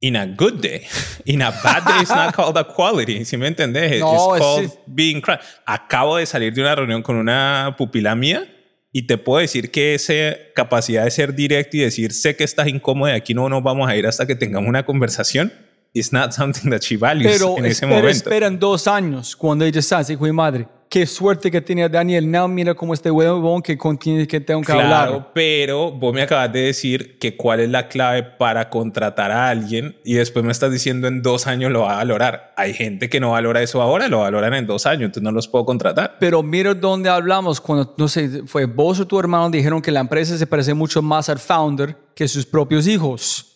In 0.00 0.16
a 0.16 0.26
good 0.26 0.54
day. 0.60 0.82
In 1.24 1.40
a 1.42 1.50
bad 1.50 1.84
day, 1.86 2.00
it's 2.00 2.10
not 2.10 2.34
called 2.34 2.56
a 2.58 2.64
quality. 2.64 3.24
¿Sí 3.24 3.36
me 3.36 3.46
entendés? 3.48 4.00
No, 4.00 4.34
it's 4.36 4.44
called 4.44 4.70
being 4.86 5.20
cra- 5.22 5.40
Acabo 5.64 6.16
de 6.16 6.26
salir 6.26 6.52
de 6.52 6.60
una 6.62 6.74
reunión 6.74 7.02
con 7.02 7.16
una 7.16 7.74
pupila 7.78 8.14
mía 8.14 8.44
y 8.96 9.08
te 9.08 9.18
puedo 9.18 9.40
decir 9.40 9.72
que 9.72 9.96
esa 9.96 10.14
capacidad 10.54 11.02
de 11.02 11.10
ser 11.10 11.34
directo 11.34 11.76
y 11.76 11.80
decir, 11.80 12.12
sé 12.12 12.36
que 12.36 12.44
estás 12.44 12.68
incómodo 12.68 13.10
y 13.10 13.14
aquí 13.16 13.34
no 13.34 13.48
nos 13.48 13.60
vamos 13.60 13.88
a 13.88 13.96
ir 13.96 14.06
hasta 14.06 14.24
que 14.24 14.36
tengamos 14.36 14.68
una 14.68 14.86
conversación, 14.86 15.52
is 15.92 16.12
not 16.12 16.30
something 16.30 16.70
that 16.70 16.80
she 16.80 16.96
values 16.96 17.32
Pero 17.32 17.58
en 17.58 17.64
ese 17.64 17.72
espera, 17.72 17.88
momento. 17.96 18.08
esperan 18.10 18.58
dos 18.60 18.86
años 18.86 19.34
cuando 19.34 19.64
ella 19.64 19.80
está, 19.80 20.00
hijo 20.08 20.24
de 20.26 20.32
madre. 20.32 20.68
Qué 20.88 21.06
suerte 21.06 21.50
que 21.50 21.60
tenía 21.60 21.88
Daniel. 21.88 22.30
No, 22.30 22.46
mira 22.46 22.74
cómo 22.74 22.94
este 22.94 23.10
huevón 23.10 23.62
que 23.62 23.76
contiene 23.76 24.26
que 24.28 24.38
tengo 24.40 24.60
que 24.60 24.66
Claro, 24.72 24.84
hablar. 25.14 25.30
pero 25.34 25.90
vos 25.90 26.14
me 26.14 26.22
acabas 26.22 26.52
de 26.52 26.60
decir 26.60 27.18
que 27.18 27.36
cuál 27.36 27.60
es 27.60 27.68
la 27.70 27.88
clave 27.88 28.22
para 28.22 28.70
contratar 28.70 29.32
a 29.32 29.48
alguien 29.48 29.96
y 30.04 30.14
después 30.14 30.44
me 30.44 30.52
estás 30.52 30.70
diciendo 30.70 31.08
en 31.08 31.20
dos 31.22 31.48
años 31.48 31.72
lo 31.72 31.80
va 31.80 31.94
a 31.94 31.96
valorar. 31.96 32.52
Hay 32.56 32.74
gente 32.74 33.08
que 33.08 33.18
no 33.18 33.32
valora 33.32 33.60
eso 33.62 33.82
ahora, 33.82 34.06
lo 34.08 34.20
valoran 34.20 34.54
en 34.54 34.66
dos 34.66 34.86
años, 34.86 35.02
entonces 35.06 35.22
no 35.24 35.32
los 35.32 35.48
puedo 35.48 35.64
contratar. 35.64 36.16
Pero 36.20 36.42
mira 36.44 36.74
dónde 36.74 37.08
hablamos 37.10 37.60
cuando, 37.60 37.92
no 37.96 38.06
sé, 38.06 38.42
fue 38.46 38.66
vos 38.66 39.00
o 39.00 39.06
tu 39.06 39.18
hermano 39.18 39.50
dijeron 39.50 39.82
que 39.82 39.90
la 39.90 40.00
empresa 40.00 40.38
se 40.38 40.46
parece 40.46 40.74
mucho 40.74 41.02
más 41.02 41.28
al 41.28 41.40
founder 41.40 41.96
que 42.14 42.28
sus 42.28 42.46
propios 42.46 42.86
hijos. 42.86 43.50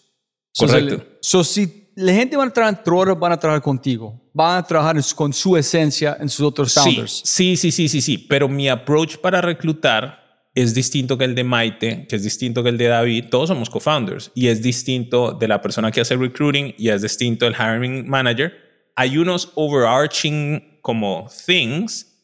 So, 0.52 0.66
Correcto. 0.66 0.96
le- 0.96 1.18
So, 1.20 1.44
si 1.44 1.87
la 1.98 2.12
gente 2.12 2.36
va 2.36 2.44
a 2.44 2.50
trabajar 2.50 2.78
en 2.78 2.84
Trora, 2.84 3.14
van 3.14 3.32
a 3.32 3.36
trabajar 3.36 3.60
contigo. 3.60 4.20
Van 4.32 4.58
a 4.58 4.62
trabajar 4.62 4.96
con 5.16 5.32
su 5.32 5.56
esencia 5.56 6.16
en 6.20 6.28
sus 6.28 6.46
otros 6.46 6.72
founders. 6.72 7.22
sí, 7.24 7.56
sí, 7.56 7.72
sí, 7.72 7.88
sí, 7.88 8.00
sí, 8.00 8.18
pero 8.18 8.48
mi 8.48 8.68
approach 8.68 9.16
para 9.16 9.40
reclutar 9.40 10.46
es 10.54 10.74
distinto 10.74 11.18
que 11.18 11.24
el 11.24 11.34
de 11.34 11.42
Maite, 11.42 12.06
que 12.08 12.14
es 12.14 12.22
distinto 12.22 12.62
que 12.62 12.68
el 12.68 12.78
de 12.78 12.86
David. 12.86 13.24
Todos 13.30 13.48
somos 13.48 13.68
co-founders 13.68 14.30
y 14.34 14.46
es 14.46 14.62
distinto 14.62 15.32
de 15.32 15.48
la 15.48 15.60
persona 15.60 15.90
que 15.90 16.00
hace 16.00 16.16
recruiting 16.16 16.72
y 16.78 16.88
es 16.88 17.02
distinto 17.02 17.44
del 17.44 17.54
hiring 17.54 18.08
manager. 18.08 18.52
Hay 18.94 19.18
unos 19.18 19.50
overarching 19.56 20.78
como 20.82 21.28
things, 21.46 22.16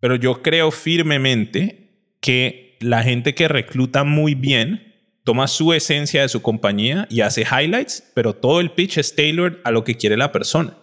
pero 0.00 0.16
yo 0.16 0.42
creo 0.42 0.72
firmemente 0.72 2.16
que 2.20 2.76
la 2.80 3.02
gente 3.04 3.34
que 3.34 3.46
recluta 3.46 4.02
muy 4.02 4.34
bien 4.34 4.89
toma 5.24 5.48
su 5.48 5.72
esencia 5.72 6.22
de 6.22 6.28
su 6.28 6.42
compañía 6.42 7.06
y 7.10 7.20
hace 7.20 7.42
highlights, 7.42 8.10
pero 8.14 8.34
todo 8.34 8.60
el 8.60 8.72
pitch 8.72 8.98
es 8.98 9.14
tailored 9.14 9.58
a 9.64 9.70
lo 9.70 9.84
que 9.84 9.96
quiere 9.96 10.16
la 10.16 10.32
persona. 10.32 10.76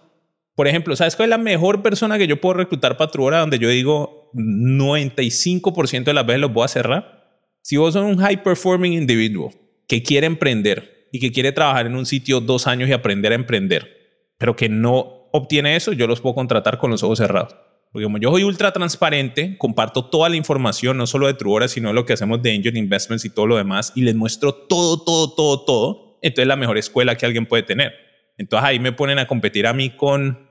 Por 0.54 0.66
ejemplo, 0.66 0.96
¿sabes 0.96 1.14
cuál 1.14 1.28
es 1.28 1.30
la 1.30 1.38
mejor 1.38 1.82
persona 1.82 2.18
que 2.18 2.26
yo 2.26 2.40
puedo 2.40 2.54
reclutar 2.54 2.96
para 2.96 3.10
Truora 3.10 3.40
donde 3.40 3.58
yo 3.58 3.68
digo 3.68 4.30
95% 4.34 6.04
de 6.04 6.14
las 6.14 6.26
veces 6.26 6.40
los 6.40 6.52
voy 6.52 6.64
a 6.64 6.68
cerrar? 6.68 7.18
Si 7.62 7.76
vos 7.76 7.94
sos 7.94 8.04
un 8.04 8.18
high 8.18 8.42
performing 8.42 8.92
individual 8.92 9.52
que 9.86 10.02
quiere 10.02 10.26
emprender 10.26 11.08
y 11.12 11.20
que 11.20 11.32
quiere 11.32 11.52
trabajar 11.52 11.86
en 11.86 11.94
un 11.94 12.06
sitio 12.06 12.40
dos 12.40 12.66
años 12.66 12.88
y 12.88 12.92
aprender 12.92 13.32
a 13.32 13.36
emprender, 13.36 14.34
pero 14.36 14.56
que 14.56 14.68
no 14.68 15.28
obtiene 15.32 15.76
eso, 15.76 15.92
yo 15.92 16.06
los 16.06 16.20
puedo 16.20 16.34
contratar 16.34 16.78
con 16.78 16.90
los 16.90 17.02
ojos 17.02 17.18
cerrados. 17.18 17.54
Porque 17.92 18.04
como 18.04 18.18
yo 18.18 18.30
soy 18.30 18.44
ultra 18.44 18.72
transparente, 18.72 19.56
comparto 19.58 20.04
toda 20.06 20.28
la 20.28 20.36
información, 20.36 20.96
no 20.96 21.06
solo 21.06 21.26
de 21.26 21.34
Truora, 21.34 21.68
sino 21.68 21.88
de 21.88 21.94
lo 21.94 22.04
que 22.04 22.12
hacemos 22.12 22.42
de 22.42 22.54
Angel 22.54 22.76
Investments 22.76 23.24
y 23.24 23.30
todo 23.30 23.46
lo 23.46 23.56
demás, 23.56 23.92
y 23.94 24.02
les 24.02 24.14
muestro 24.14 24.52
todo, 24.52 25.02
todo, 25.02 25.34
todo, 25.34 25.64
todo. 25.64 26.18
Entonces 26.22 26.42
es 26.42 26.48
la 26.48 26.56
mejor 26.56 26.76
escuela 26.78 27.16
que 27.16 27.24
alguien 27.24 27.46
puede 27.46 27.62
tener. 27.62 27.92
Entonces 28.36 28.68
ahí 28.68 28.78
me 28.78 28.92
ponen 28.92 29.18
a 29.18 29.26
competir 29.26 29.66
a 29.66 29.72
mí 29.72 29.90
con 29.90 30.48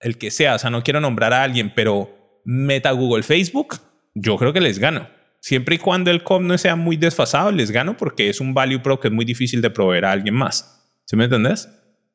el 0.00 0.18
que 0.18 0.30
sea. 0.30 0.54
O 0.54 0.58
sea, 0.58 0.70
no 0.70 0.82
quiero 0.82 1.00
nombrar 1.00 1.32
a 1.32 1.42
alguien, 1.42 1.72
pero 1.74 2.40
Meta, 2.44 2.92
Google, 2.92 3.22
Facebook, 3.22 3.76
yo 4.14 4.36
creo 4.36 4.52
que 4.52 4.60
les 4.60 4.78
gano. 4.78 5.08
Siempre 5.40 5.76
y 5.76 5.78
cuando 5.78 6.10
el 6.10 6.22
com 6.22 6.46
no 6.46 6.56
sea 6.58 6.76
muy 6.76 6.96
desfasado, 6.96 7.52
les 7.52 7.70
gano 7.70 7.96
porque 7.96 8.28
es 8.28 8.40
un 8.40 8.54
value 8.54 8.80
pro 8.80 8.98
que 8.98 9.08
es 9.08 9.14
muy 9.14 9.24
difícil 9.24 9.60
de 9.60 9.70
proveer 9.70 10.04
a 10.04 10.12
alguien 10.12 10.34
más. 10.34 11.00
¿Sí 11.04 11.16
me 11.16 11.24
entendés? 11.24 11.68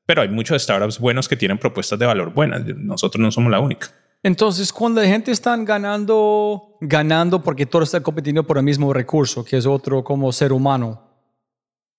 Pero 0.06 0.22
hay 0.22 0.30
muchos 0.30 0.62
startups 0.62 1.00
buenos 1.00 1.30
que 1.30 1.38
tienen 1.38 1.58
propuestas 1.58 1.98
de 2.00 2.06
valor 2.06 2.34
buenas. 2.34 2.66
Nosotros 2.66 3.22
no 3.22 3.32
somos 3.32 3.52
la 3.52 3.60
única. 3.60 3.88
Entonces, 4.24 4.72
cuando 4.72 5.02
la 5.02 5.08
gente 5.08 5.32
está 5.32 5.58
ganando, 5.58 6.78
ganando 6.80 7.42
porque 7.42 7.66
todo 7.66 7.84
está 7.84 8.02
compitiendo 8.02 8.44
por 8.44 8.58
el 8.58 8.64
mismo 8.64 8.94
recurso, 8.94 9.44
que 9.44 9.58
es 9.58 9.66
otro 9.66 10.04
como 10.04 10.32
ser 10.32 10.54
humano, 10.54 11.02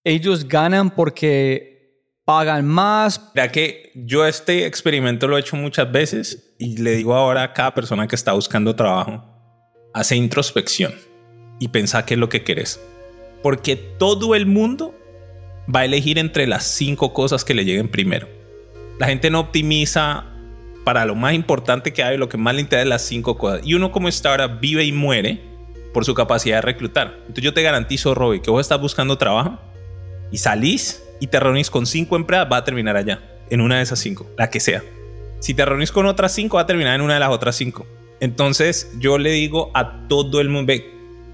ellos 0.05 0.47
ganan 0.47 0.91
porque 0.91 1.73
pagan 2.25 2.67
más. 2.67 3.33
Mira 3.35 3.51
que 3.51 3.91
yo 3.95 4.25
este 4.27 4.67
experimento 4.67 5.27
lo 5.27 5.37
he 5.37 5.41
hecho 5.41 5.57
muchas 5.57 5.91
veces 5.91 6.55
y 6.59 6.77
le 6.79 6.93
digo 6.93 7.15
ahora 7.15 7.43
a 7.43 7.53
cada 7.53 7.75
persona 7.75 8.07
que 8.07 8.15
está 8.15 8.33
buscando 8.33 8.77
trabajo, 8.77 9.25
hace 9.93 10.15
introspección 10.15 10.95
y 11.59 11.69
pensa 11.69 12.07
qué 12.07 12.15
es 12.15 12.21
lo 12.21 12.29
que 12.29 12.45
querés. 12.45 12.81
Porque 13.43 13.75
todo 13.75 14.37
el 14.37 14.47
mundo 14.47 14.95
va 15.75 15.81
a 15.81 15.85
elegir 15.85 16.19
entre 16.19 16.47
las 16.47 16.65
cinco 16.65 17.13
cosas 17.13 17.45
que 17.45 17.55
le 17.55 17.65
lleguen 17.65 17.91
primero. 17.91 18.29
La 19.01 19.07
gente 19.07 19.31
no 19.31 19.41
optimiza 19.41 20.32
para 20.85 21.05
lo 21.05 21.15
más 21.15 21.35
importante 21.35 21.93
que 21.93 22.03
hay, 22.03 22.17
lo 22.17 22.29
que 22.29 22.37
más 22.37 22.55
le 22.55 22.61
interesa 22.61 22.87
las 22.87 23.03
cinco 23.03 23.39
cosas. 23.39 23.61
Y 23.65 23.75
uno 23.75 23.93
como 23.93 24.09
startup 24.09 24.61
vive 24.61 24.85
y 24.85 24.93
muere 24.93 25.41
por 25.93 26.05
su 26.05 26.15
capacidad 26.15 26.57
de 26.57 26.63
reclutar. 26.63 27.15
Entonces 27.21 27.45
yo 27.45 27.55
te 27.55 27.63
garantizo, 27.63 28.15
Robbie, 28.15 28.41
que 28.41 28.51
vos 28.51 28.61
estás 28.61 28.81
buscando 28.81 29.17
trabajo 29.19 29.59
y 30.31 30.39
salís 30.39 31.03
y 31.21 31.27
te 31.29 31.39
reunís 31.39 31.71
con 31.71 31.87
cinco 31.87 32.17
empresas, 32.17 32.49
va 32.51 32.59
a 32.59 32.65
terminar 32.65 32.97
allá, 32.97 33.21
en 33.51 33.61
una 33.61 33.77
de 33.77 33.83
esas 33.83 33.99
cinco, 33.99 34.27
la 34.37 34.51
que 34.51 34.59
sea. 34.59 34.83
Si 35.41 35.55
te 35.55 35.65
reunís 35.65 35.93
con 35.93 36.07
otras 36.07 36.33
cinco, 36.33 36.57
va 36.57 36.63
a 36.63 36.67
terminar 36.67 36.95
en 36.95 37.03
una 37.03 37.15
de 37.15 37.21
las 37.21 37.31
otras 37.31 37.57
cinco. 37.57 37.87
Entonces 38.21 38.93
yo 38.99 39.19
le 39.19 39.31
digo 39.31 39.71
a 39.75 40.09
todo 40.09 40.41
el 40.41 40.49
mundo, 40.49 40.73
ve, 40.73 40.91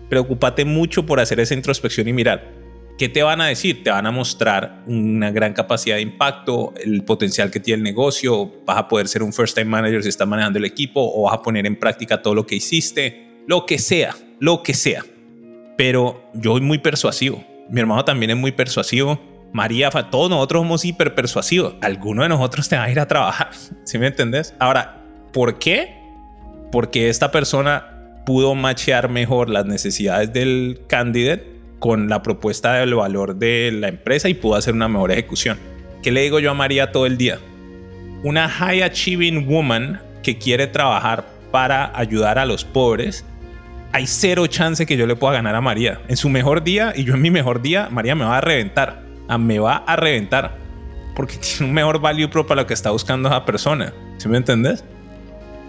preocúpate 0.09 0.65
mucho 0.65 1.07
por 1.07 1.21
hacer 1.21 1.41
esa 1.41 1.55
introspección 1.55 2.09
y 2.09 2.13
mirar. 2.13 2.58
¿Qué 2.99 3.09
te 3.09 3.23
van 3.23 3.41
a 3.41 3.47
decir? 3.47 3.85
Te 3.85 3.91
van 3.91 4.07
a 4.07 4.11
mostrar 4.11 4.83
una 4.89 5.31
gran 5.31 5.53
capacidad 5.53 5.95
de 5.95 6.03
impacto, 6.03 6.75
el 6.83 7.05
potencial 7.05 7.49
que 7.49 7.61
tiene 7.61 7.77
el 7.77 7.85
negocio, 7.85 8.51
vas 8.67 8.77
a 8.77 8.89
poder 8.89 9.07
ser 9.07 9.23
un 9.23 9.33
first 9.33 9.55
time 9.55 9.71
manager 9.71 10.03
si 10.03 10.09
estás 10.09 10.27
manejando 10.27 10.59
el 10.59 10.65
equipo 10.65 11.01
o 11.01 11.23
vas 11.23 11.35
a 11.35 11.43
poner 11.43 11.65
en 11.65 11.79
práctica 11.79 12.21
todo 12.21 12.35
lo 12.35 12.45
que 12.45 12.57
hiciste, 12.57 13.45
lo 13.47 13.67
que 13.67 13.79
sea, 13.79 14.17
lo 14.41 14.65
que 14.65 14.75
sea. 14.75 15.05
Pero 15.77 16.29
yo 16.35 16.55
soy 16.55 16.61
muy 16.61 16.79
persuasivo. 16.79 17.45
Mi 17.71 17.79
hermano 17.79 18.05
también 18.05 18.33
es 18.33 18.37
muy 18.37 18.51
persuasivo. 18.51 19.21
María, 19.53 19.91
todos 19.91 20.29
nosotros 20.29 20.63
somos 20.63 20.85
hiper 20.85 21.15
persuasivos. 21.15 21.75
Alguno 21.83 22.25
de 22.25 22.31
nosotros 22.31 22.69
te 22.69 22.77
va 22.77 22.83
a 22.83 22.91
ir 22.91 22.99
a 22.99 23.07
trabajar. 23.07 23.51
¿Sí 23.85 23.97
me 23.99 24.09
entendés? 24.09 24.57
Ahora, 24.59 25.05
¿por 25.33 25.61
qué? 25.61 25.95
Porque 26.73 27.09
esta 27.09 27.31
persona 27.31 28.23
pudo 28.27 28.57
machear 28.57 29.09
mejor 29.09 29.51
las 29.51 29.67
necesidades 29.67 30.33
del 30.33 30.81
candidate 30.89 31.58
con 31.79 32.09
la 32.09 32.23
propuesta 32.23 32.75
del 32.75 32.95
valor 32.95 33.37
de 33.37 33.71
la 33.73 33.89
empresa 33.89 34.29
y 34.29 34.35
pudo 34.35 34.57
hacer 34.57 34.75
una 34.75 34.89
mejor 34.89 35.13
ejecución. 35.13 35.59
¿Qué 36.03 36.13
le 36.13 36.23
digo 36.23 36.41
yo 36.41 36.51
a 36.51 36.55
María 36.55 36.93
todo 36.93 37.07
el 37.07 37.17
día? 37.17 37.39
Una 38.23 38.49
high 38.49 38.83
achieving 38.83 39.47
woman 39.49 40.01
que 40.23 40.39
quiere 40.39 40.67
trabajar 40.67 41.27
para 41.51 41.97
ayudar 41.99 42.39
a 42.39 42.47
los 42.47 42.65
pobres 42.65 43.25
hay 43.93 44.07
cero 44.07 44.47
chance 44.47 44.85
que 44.87 44.97
yo 44.97 45.07
le 45.07 45.17
pueda 45.17 45.35
ganar 45.35 45.55
a 45.55 45.61
María. 45.61 46.01
En 46.09 46.17
su 46.17 46.29
mejor 46.29 46.63
día 46.63 46.93
y 46.95 47.05
yo 47.05 47.15
en 47.15 47.23
mi 47.23 47.31
mejor 47.31 47.63
día, 47.63 47.89
María 47.91 48.15
me 48.15 48.25
va 48.25 48.39
a 48.39 48.41
reventar. 48.41 49.03
Ah, 49.29 49.39
me 49.39 49.59
va 49.59 49.77
a 49.77 49.97
reventar. 49.97 50.57
Porque 51.15 51.37
tiene 51.39 51.67
un 51.67 51.75
mejor 51.75 52.01
value 52.01 52.29
pro 52.29 52.47
para 52.47 52.63
lo 52.63 52.67
que 52.67 52.75
está 52.75 52.91
buscando 52.91 53.29
esa 53.29 53.45
persona. 53.45 53.93
¿Sí 54.19 54.29
me 54.29 54.37
entendés? 54.37 54.85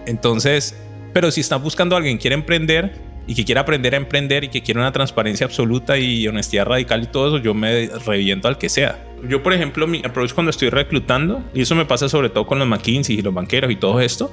Entonces, 0.05 0.75
pero 1.13 1.31
si 1.31 1.41
estás 1.41 1.61
buscando 1.61 1.95
a 1.95 1.99
alguien 1.99 2.17
quiere 2.17 2.33
emprender 2.33 2.93
y 3.29 3.35
que 3.35 3.45
quiere 3.45 3.61
aprender 3.61 3.93
a 3.93 3.97
emprender 3.97 4.43
y 4.43 4.47
que 4.47 4.63
quiere 4.63 4.79
una 4.79 4.91
transparencia 4.91 5.45
absoluta 5.45 5.99
y 5.99 6.27
honestidad 6.27 6.65
radical 6.65 7.03
y 7.03 7.05
todo 7.05 7.27
eso, 7.27 7.37
yo 7.37 7.53
me 7.53 7.85
reviento 8.03 8.47
al 8.47 8.57
que 8.57 8.69
sea. 8.69 9.05
Yo, 9.23 9.43
por 9.43 9.53
ejemplo, 9.53 9.85
mi 9.85 9.99
approach 10.03 10.33
cuando 10.33 10.49
estoy 10.49 10.69
reclutando, 10.69 11.43
y 11.53 11.61
eso 11.61 11.75
me 11.75 11.85
pasa 11.85 12.09
sobre 12.09 12.29
todo 12.29 12.47
con 12.47 12.57
los 12.57 12.67
McKinsey 12.67 13.19
y 13.19 13.21
los 13.21 13.31
banqueros 13.31 13.69
y 13.69 13.75
todo 13.75 14.01
esto, 14.01 14.31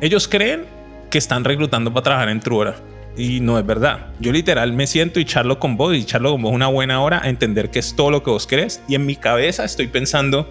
ellos 0.00 0.28
creen 0.28 0.66
que 1.10 1.18
están 1.18 1.42
reclutando 1.42 1.92
para 1.92 2.04
trabajar 2.04 2.28
en 2.28 2.38
Truora. 2.38 2.76
Y 3.16 3.40
no 3.40 3.58
es 3.58 3.66
verdad. 3.66 4.12
Yo 4.20 4.30
literal 4.30 4.72
me 4.72 4.86
siento 4.86 5.18
y 5.18 5.24
charlo 5.24 5.58
con 5.58 5.76
vos 5.76 5.96
y 5.96 6.04
charlo 6.04 6.30
con 6.30 6.42
vos 6.42 6.52
una 6.52 6.68
buena 6.68 7.02
hora 7.02 7.20
a 7.24 7.28
entender 7.28 7.72
qué 7.72 7.80
es 7.80 7.96
todo 7.96 8.12
lo 8.12 8.22
que 8.22 8.30
vos 8.30 8.46
crees. 8.46 8.84
Y 8.86 8.94
en 8.94 9.04
mi 9.04 9.16
cabeza 9.16 9.64
estoy 9.64 9.88
pensando, 9.88 10.48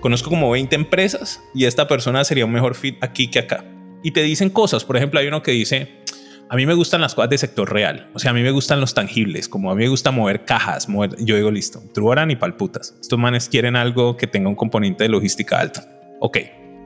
conozco 0.00 0.30
como 0.30 0.50
20 0.50 0.74
empresas 0.74 1.42
y 1.54 1.66
esta 1.66 1.86
persona 1.86 2.24
sería 2.24 2.46
un 2.46 2.52
mejor 2.52 2.74
fit 2.74 3.04
aquí 3.04 3.28
que 3.28 3.40
acá. 3.40 3.66
Y 4.02 4.12
te 4.12 4.22
dicen 4.22 4.48
cosas. 4.48 4.82
Por 4.86 4.96
ejemplo, 4.96 5.20
hay 5.20 5.26
uno 5.26 5.42
que 5.42 5.52
dice, 5.52 6.02
a 6.48 6.56
mí 6.56 6.66
me 6.66 6.74
gustan 6.74 7.00
las 7.00 7.14
cosas 7.14 7.30
de 7.30 7.38
sector 7.38 7.72
real. 7.72 8.10
O 8.12 8.18
sea, 8.18 8.32
a 8.32 8.34
mí 8.34 8.42
me 8.42 8.50
gustan 8.50 8.80
los 8.80 8.92
tangibles. 8.92 9.48
Como 9.48 9.70
a 9.70 9.74
mí 9.74 9.84
me 9.84 9.88
gusta 9.88 10.10
mover 10.10 10.44
cajas. 10.44 10.88
Mover... 10.88 11.16
Yo 11.18 11.36
digo, 11.36 11.50
listo, 11.50 11.82
Truora 11.94 12.26
ni 12.26 12.36
palputas. 12.36 12.94
Estos 13.00 13.18
manes 13.18 13.48
quieren 13.48 13.74
algo 13.74 14.16
que 14.16 14.26
tenga 14.26 14.48
un 14.48 14.54
componente 14.54 15.04
de 15.04 15.08
logística 15.08 15.58
alto. 15.58 15.80
Ok. 16.20 16.38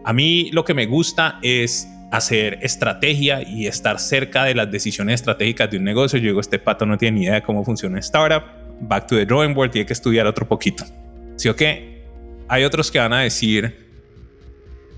A 0.04 0.12
mí 0.12 0.50
lo 0.52 0.64
que 0.64 0.72
me 0.72 0.86
gusta 0.86 1.38
es 1.42 1.88
hacer 2.12 2.58
estrategia 2.62 3.42
y 3.42 3.66
estar 3.66 3.98
cerca 3.98 4.44
de 4.44 4.54
las 4.54 4.70
decisiones 4.70 5.16
estratégicas 5.16 5.70
de 5.70 5.78
un 5.78 5.84
negocio. 5.84 6.18
Yo 6.18 6.26
digo, 6.26 6.40
este 6.40 6.58
pato 6.58 6.86
no 6.86 6.96
tiene 6.96 7.18
ni 7.18 7.24
idea 7.24 7.34
de 7.34 7.42
cómo 7.42 7.64
funciona 7.64 7.98
startup. 7.98 8.44
Back 8.80 9.06
to 9.08 9.16
the 9.16 9.26
drawing 9.26 9.54
board, 9.54 9.70
tiene 9.70 9.86
que 9.86 9.92
estudiar 9.92 10.26
otro 10.26 10.46
poquito. 10.46 10.84
¿Sí 11.36 11.48
o 11.48 11.56
qué? 11.56 12.04
Hay 12.48 12.64
otros 12.64 12.90
que 12.90 12.98
van 12.98 13.12
a 13.12 13.20
decir, 13.20 13.86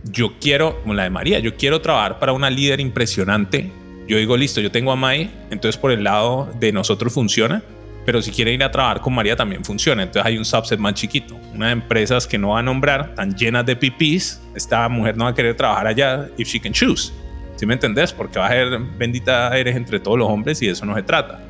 yo 0.04 0.38
quiero, 0.40 0.80
como 0.82 0.94
la 0.94 1.04
de 1.04 1.10
María, 1.10 1.38
yo 1.38 1.56
quiero 1.56 1.80
trabajar 1.80 2.18
para 2.18 2.32
una 2.32 2.50
líder 2.50 2.80
impresionante. 2.80 3.72
Yo 4.08 4.16
digo, 4.16 4.36
listo, 4.38 4.62
yo 4.62 4.70
tengo 4.70 4.90
a 4.90 4.96
Mai, 4.96 5.30
entonces 5.50 5.76
por 5.76 5.92
el 5.92 6.02
lado 6.02 6.50
de 6.58 6.72
nosotros 6.72 7.12
funciona, 7.12 7.62
pero 8.06 8.22
si 8.22 8.30
quieren 8.30 8.54
ir 8.54 8.64
a 8.64 8.70
trabajar 8.70 9.02
con 9.02 9.14
María 9.14 9.36
también 9.36 9.62
funciona. 9.62 10.02
Entonces 10.02 10.24
hay 10.24 10.38
un 10.38 10.46
subset 10.46 10.80
más 10.80 10.94
chiquito. 10.94 11.38
Una 11.54 11.66
de 11.66 11.72
empresas 11.72 12.26
que 12.26 12.38
no 12.38 12.50
va 12.50 12.60
a 12.60 12.62
nombrar, 12.62 13.14
tan 13.14 13.36
llenas 13.36 13.66
de 13.66 13.76
pipis, 13.76 14.40
esta 14.56 14.88
mujer 14.88 15.14
no 15.18 15.24
va 15.24 15.30
a 15.30 15.34
querer 15.34 15.54
trabajar 15.54 15.86
allá 15.86 16.26
if 16.38 16.48
she 16.48 16.58
can 16.58 16.72
choose. 16.72 17.12
¿Sí 17.56 17.66
me 17.66 17.74
entendés? 17.74 18.14
Porque 18.14 18.38
va 18.38 18.46
a 18.46 18.50
ser 18.50 18.78
bendita 18.96 19.54
eres 19.58 19.76
entre 19.76 20.00
todos 20.00 20.16
los 20.16 20.26
hombres 20.26 20.62
y 20.62 20.66
de 20.66 20.72
eso 20.72 20.86
no 20.86 20.94
se 20.94 21.02
trata. 21.02 21.40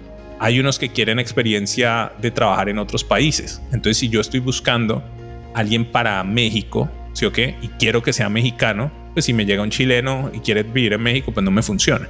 Hay 0.40 0.58
unos 0.58 0.80
que 0.80 0.88
quieren 0.88 1.20
experiencia 1.20 2.10
de 2.20 2.32
trabajar 2.32 2.68
en 2.68 2.80
otros 2.80 3.04
países. 3.04 3.62
Entonces, 3.66 3.98
si 3.98 4.08
yo 4.08 4.20
estoy 4.20 4.40
buscando 4.40 5.00
alguien 5.54 5.84
para 5.84 6.24
México, 6.24 6.90
¿sí 7.12 7.24
o 7.24 7.32
qué? 7.32 7.54
Y 7.62 7.68
quiero 7.68 8.02
que 8.02 8.12
sea 8.12 8.28
mexicano, 8.28 8.90
pues 9.12 9.26
si 9.26 9.32
me 9.32 9.46
llega 9.46 9.62
un 9.62 9.70
chileno 9.70 10.32
y 10.34 10.40
quiere 10.40 10.64
vivir 10.64 10.94
en 10.94 11.02
México, 11.02 11.30
pues 11.32 11.44
no 11.44 11.52
me 11.52 11.62
funciona. 11.62 12.08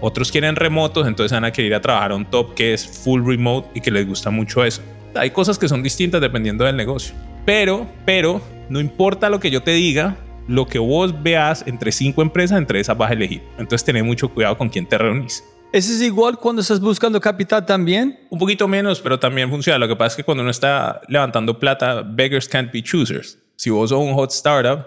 Otros 0.00 0.32
quieren 0.32 0.56
remotos, 0.56 1.06
entonces 1.06 1.32
van 1.32 1.44
a 1.44 1.52
querer 1.52 1.72
ir 1.72 1.74
a 1.74 1.80
trabajar 1.80 2.12
a 2.12 2.16
un 2.16 2.24
top 2.24 2.54
que 2.54 2.72
es 2.72 2.86
full 2.86 3.26
remote 3.26 3.68
y 3.74 3.80
que 3.80 3.90
les 3.90 4.06
gusta 4.06 4.30
mucho 4.30 4.64
eso. 4.64 4.82
Hay 5.14 5.30
cosas 5.30 5.58
que 5.58 5.68
son 5.68 5.82
distintas 5.82 6.20
dependiendo 6.20 6.64
del 6.64 6.76
negocio. 6.76 7.14
Pero, 7.44 7.86
pero, 8.06 8.40
no 8.68 8.80
importa 8.80 9.28
lo 9.28 9.40
que 9.40 9.50
yo 9.50 9.62
te 9.62 9.72
diga, 9.72 10.16
lo 10.46 10.66
que 10.66 10.78
vos 10.78 11.22
veas 11.22 11.64
entre 11.66 11.92
cinco 11.92 12.22
empresas, 12.22 12.58
entre 12.58 12.80
esas 12.80 12.96
vas 12.96 13.10
a 13.10 13.14
elegir. 13.14 13.42
Entonces, 13.58 13.84
tener 13.84 14.04
mucho 14.04 14.28
cuidado 14.28 14.56
con 14.56 14.68
quién 14.68 14.86
te 14.86 14.98
reunís. 14.98 15.44
¿Ese 15.72 15.94
es 15.94 16.02
igual 16.02 16.36
cuando 16.36 16.62
estás 16.62 16.80
buscando 16.80 17.20
capital 17.20 17.64
también? 17.64 18.18
Un 18.30 18.38
poquito 18.38 18.66
menos, 18.66 19.00
pero 19.00 19.20
también 19.20 19.48
funciona. 19.48 19.78
Lo 19.78 19.86
que 19.86 19.94
pasa 19.94 20.08
es 20.08 20.16
que 20.16 20.24
cuando 20.24 20.42
uno 20.42 20.50
está 20.50 21.00
levantando 21.08 21.58
plata, 21.58 22.02
beggars 22.02 22.48
can't 22.48 22.72
be 22.72 22.82
choosers. 22.82 23.38
Si 23.56 23.70
vos 23.70 23.90
sos 23.90 24.00
un 24.00 24.14
hot 24.14 24.32
startup, 24.32 24.86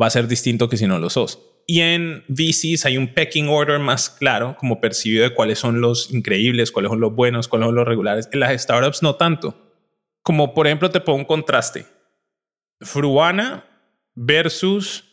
va 0.00 0.06
a 0.06 0.10
ser 0.10 0.28
distinto 0.28 0.68
que 0.68 0.76
si 0.76 0.86
no 0.86 1.00
lo 1.00 1.10
sos. 1.10 1.40
Y 1.70 1.82
en 1.82 2.24
VCs 2.26 2.84
hay 2.84 2.98
un 2.98 3.14
pecking 3.14 3.48
order 3.48 3.78
más 3.78 4.10
claro, 4.10 4.56
como 4.58 4.80
percibido 4.80 5.22
de 5.22 5.32
cuáles 5.32 5.60
son 5.60 5.80
los 5.80 6.12
increíbles, 6.12 6.72
cuáles 6.72 6.90
son 6.90 6.98
los 6.98 7.14
buenos, 7.14 7.46
cuáles 7.46 7.68
son 7.68 7.76
los 7.76 7.86
regulares. 7.86 8.28
En 8.32 8.40
las 8.40 8.60
startups 8.60 9.04
no 9.04 9.14
tanto. 9.14 9.56
Como 10.24 10.52
por 10.52 10.66
ejemplo, 10.66 10.90
te 10.90 11.00
pongo 11.00 11.20
un 11.20 11.24
contraste. 11.24 11.86
Fruana 12.80 13.64
versus 14.16 15.04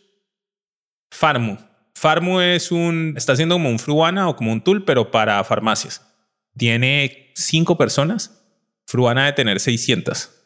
Farmu. 1.11 1.57
Farmu 1.93 2.39
es 2.39 2.71
un, 2.71 3.13
está 3.15 3.33
haciendo 3.33 3.53
como 3.53 3.69
un 3.69 3.77
Fruana 3.77 4.27
o 4.27 4.35
como 4.35 4.51
un 4.51 4.63
tool, 4.63 4.83
pero 4.83 5.11
para 5.11 5.43
farmacias. 5.43 6.11
Tiene 6.57 7.33
cinco 7.35 7.77
personas. 7.77 8.43
Fruana 8.87 9.27
de 9.27 9.33
tener 9.33 9.59
600. 9.59 10.37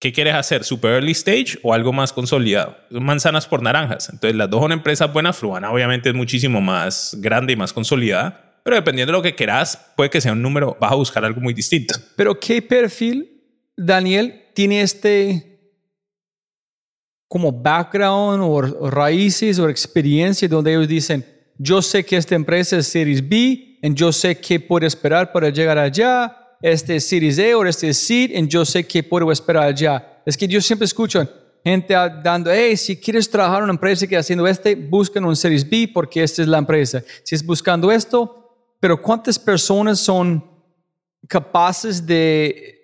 ¿Qué 0.00 0.12
quieres 0.12 0.34
hacer? 0.34 0.62
¿Super 0.62 0.92
early 0.92 1.10
stage 1.10 1.58
o 1.62 1.74
algo 1.74 1.92
más 1.92 2.12
consolidado? 2.12 2.76
Manzanas 2.90 3.48
por 3.48 3.62
naranjas. 3.62 4.08
Entonces, 4.10 4.36
las 4.36 4.48
dos 4.48 4.60
son 4.60 4.70
empresas 4.70 5.12
buenas. 5.12 5.36
Fruana, 5.36 5.72
obviamente, 5.72 6.10
es 6.10 6.14
muchísimo 6.14 6.60
más 6.60 7.16
grande 7.18 7.54
y 7.54 7.56
más 7.56 7.72
consolidada. 7.72 8.60
Pero 8.62 8.76
dependiendo 8.76 9.12
de 9.12 9.18
lo 9.18 9.22
que 9.22 9.34
quieras, 9.34 9.92
puede 9.96 10.10
que 10.10 10.20
sea 10.20 10.32
un 10.32 10.42
número, 10.42 10.76
vas 10.80 10.92
a 10.92 10.94
buscar 10.94 11.24
algo 11.24 11.40
muy 11.40 11.52
distinto. 11.52 11.94
Pero, 12.14 12.38
¿qué 12.38 12.62
perfil, 12.62 13.42
Daniel, 13.76 14.44
tiene 14.54 14.82
este 14.82 15.44
como 17.26 17.52
background 17.52 18.42
o 18.42 18.90
raíces 18.90 19.58
o 19.58 19.68
experiencia 19.68 20.48
donde 20.48 20.72
ellos 20.72 20.88
dicen, 20.88 21.26
yo 21.58 21.82
sé 21.82 22.04
que 22.04 22.16
esta 22.16 22.34
empresa 22.34 22.78
es 22.78 22.86
Series 22.86 23.28
B 23.28 23.36
y 23.36 23.94
yo 23.94 24.12
sé 24.12 24.40
qué 24.40 24.58
puedo 24.58 24.86
esperar 24.86 25.30
para 25.30 25.50
llegar 25.50 25.76
allá 25.76 26.47
este 26.60 26.96
es 26.96 27.08
Series 27.08 27.38
A 27.38 27.56
o 27.56 27.64
este 27.64 27.90
es 27.90 27.98
Seed, 27.98 28.30
y 28.30 28.48
yo 28.48 28.64
sé 28.64 28.86
que 28.86 29.02
puedo 29.02 29.30
esperar 29.30 29.64
allá. 29.64 30.22
Es 30.26 30.36
que 30.36 30.48
yo 30.48 30.60
siempre 30.60 30.86
escucho 30.86 31.28
gente 31.64 31.94
dando, 32.22 32.50
hey, 32.52 32.76
si 32.76 32.96
quieres 32.96 33.28
trabajar 33.28 33.58
en 33.58 33.64
una 33.64 33.72
empresa 33.72 34.06
que 34.06 34.16
haciendo 34.16 34.46
este, 34.46 34.74
buscan 34.74 35.24
un 35.24 35.36
Series 35.36 35.68
B 35.68 35.90
porque 35.92 36.22
esta 36.22 36.42
es 36.42 36.48
la 36.48 36.58
empresa. 36.58 37.02
Si 37.22 37.34
es 37.34 37.44
buscando 37.44 37.90
esto, 37.90 38.74
pero 38.80 39.00
¿cuántas 39.00 39.38
personas 39.38 39.98
son 40.00 40.44
capaces 41.26 42.06
de 42.06 42.78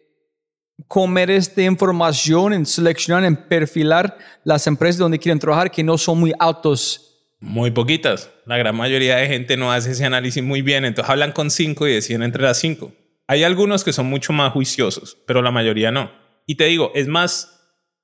comer 0.88 1.30
esta 1.30 1.62
información, 1.62 2.52
en 2.52 2.66
seleccionar, 2.66 3.24
en 3.24 3.36
perfilar 3.36 4.18
las 4.44 4.66
empresas 4.66 4.98
donde 4.98 5.18
quieren 5.18 5.38
trabajar 5.38 5.70
que 5.70 5.82
no 5.82 5.96
son 5.96 6.18
muy 6.18 6.32
altos? 6.38 7.00
Muy 7.40 7.70
poquitas. 7.70 8.30
La 8.46 8.56
gran 8.56 8.74
mayoría 8.74 9.16
de 9.16 9.26
gente 9.26 9.56
no 9.56 9.70
hace 9.70 9.92
ese 9.92 10.04
análisis 10.04 10.42
muy 10.42 10.62
bien. 10.62 10.84
Entonces 10.84 11.10
hablan 11.10 11.32
con 11.32 11.50
cinco 11.50 11.86
y 11.86 11.92
deciden 11.92 12.22
entre 12.22 12.42
las 12.42 12.58
cinco. 12.58 12.92
Hay 13.26 13.42
algunos 13.42 13.84
que 13.84 13.92
son 13.92 14.06
mucho 14.06 14.32
más 14.32 14.52
juiciosos, 14.52 15.16
pero 15.26 15.40
la 15.40 15.50
mayoría 15.50 15.90
no. 15.90 16.10
Y 16.46 16.56
te 16.56 16.64
digo, 16.64 16.92
es 16.94 17.08
más 17.08 17.50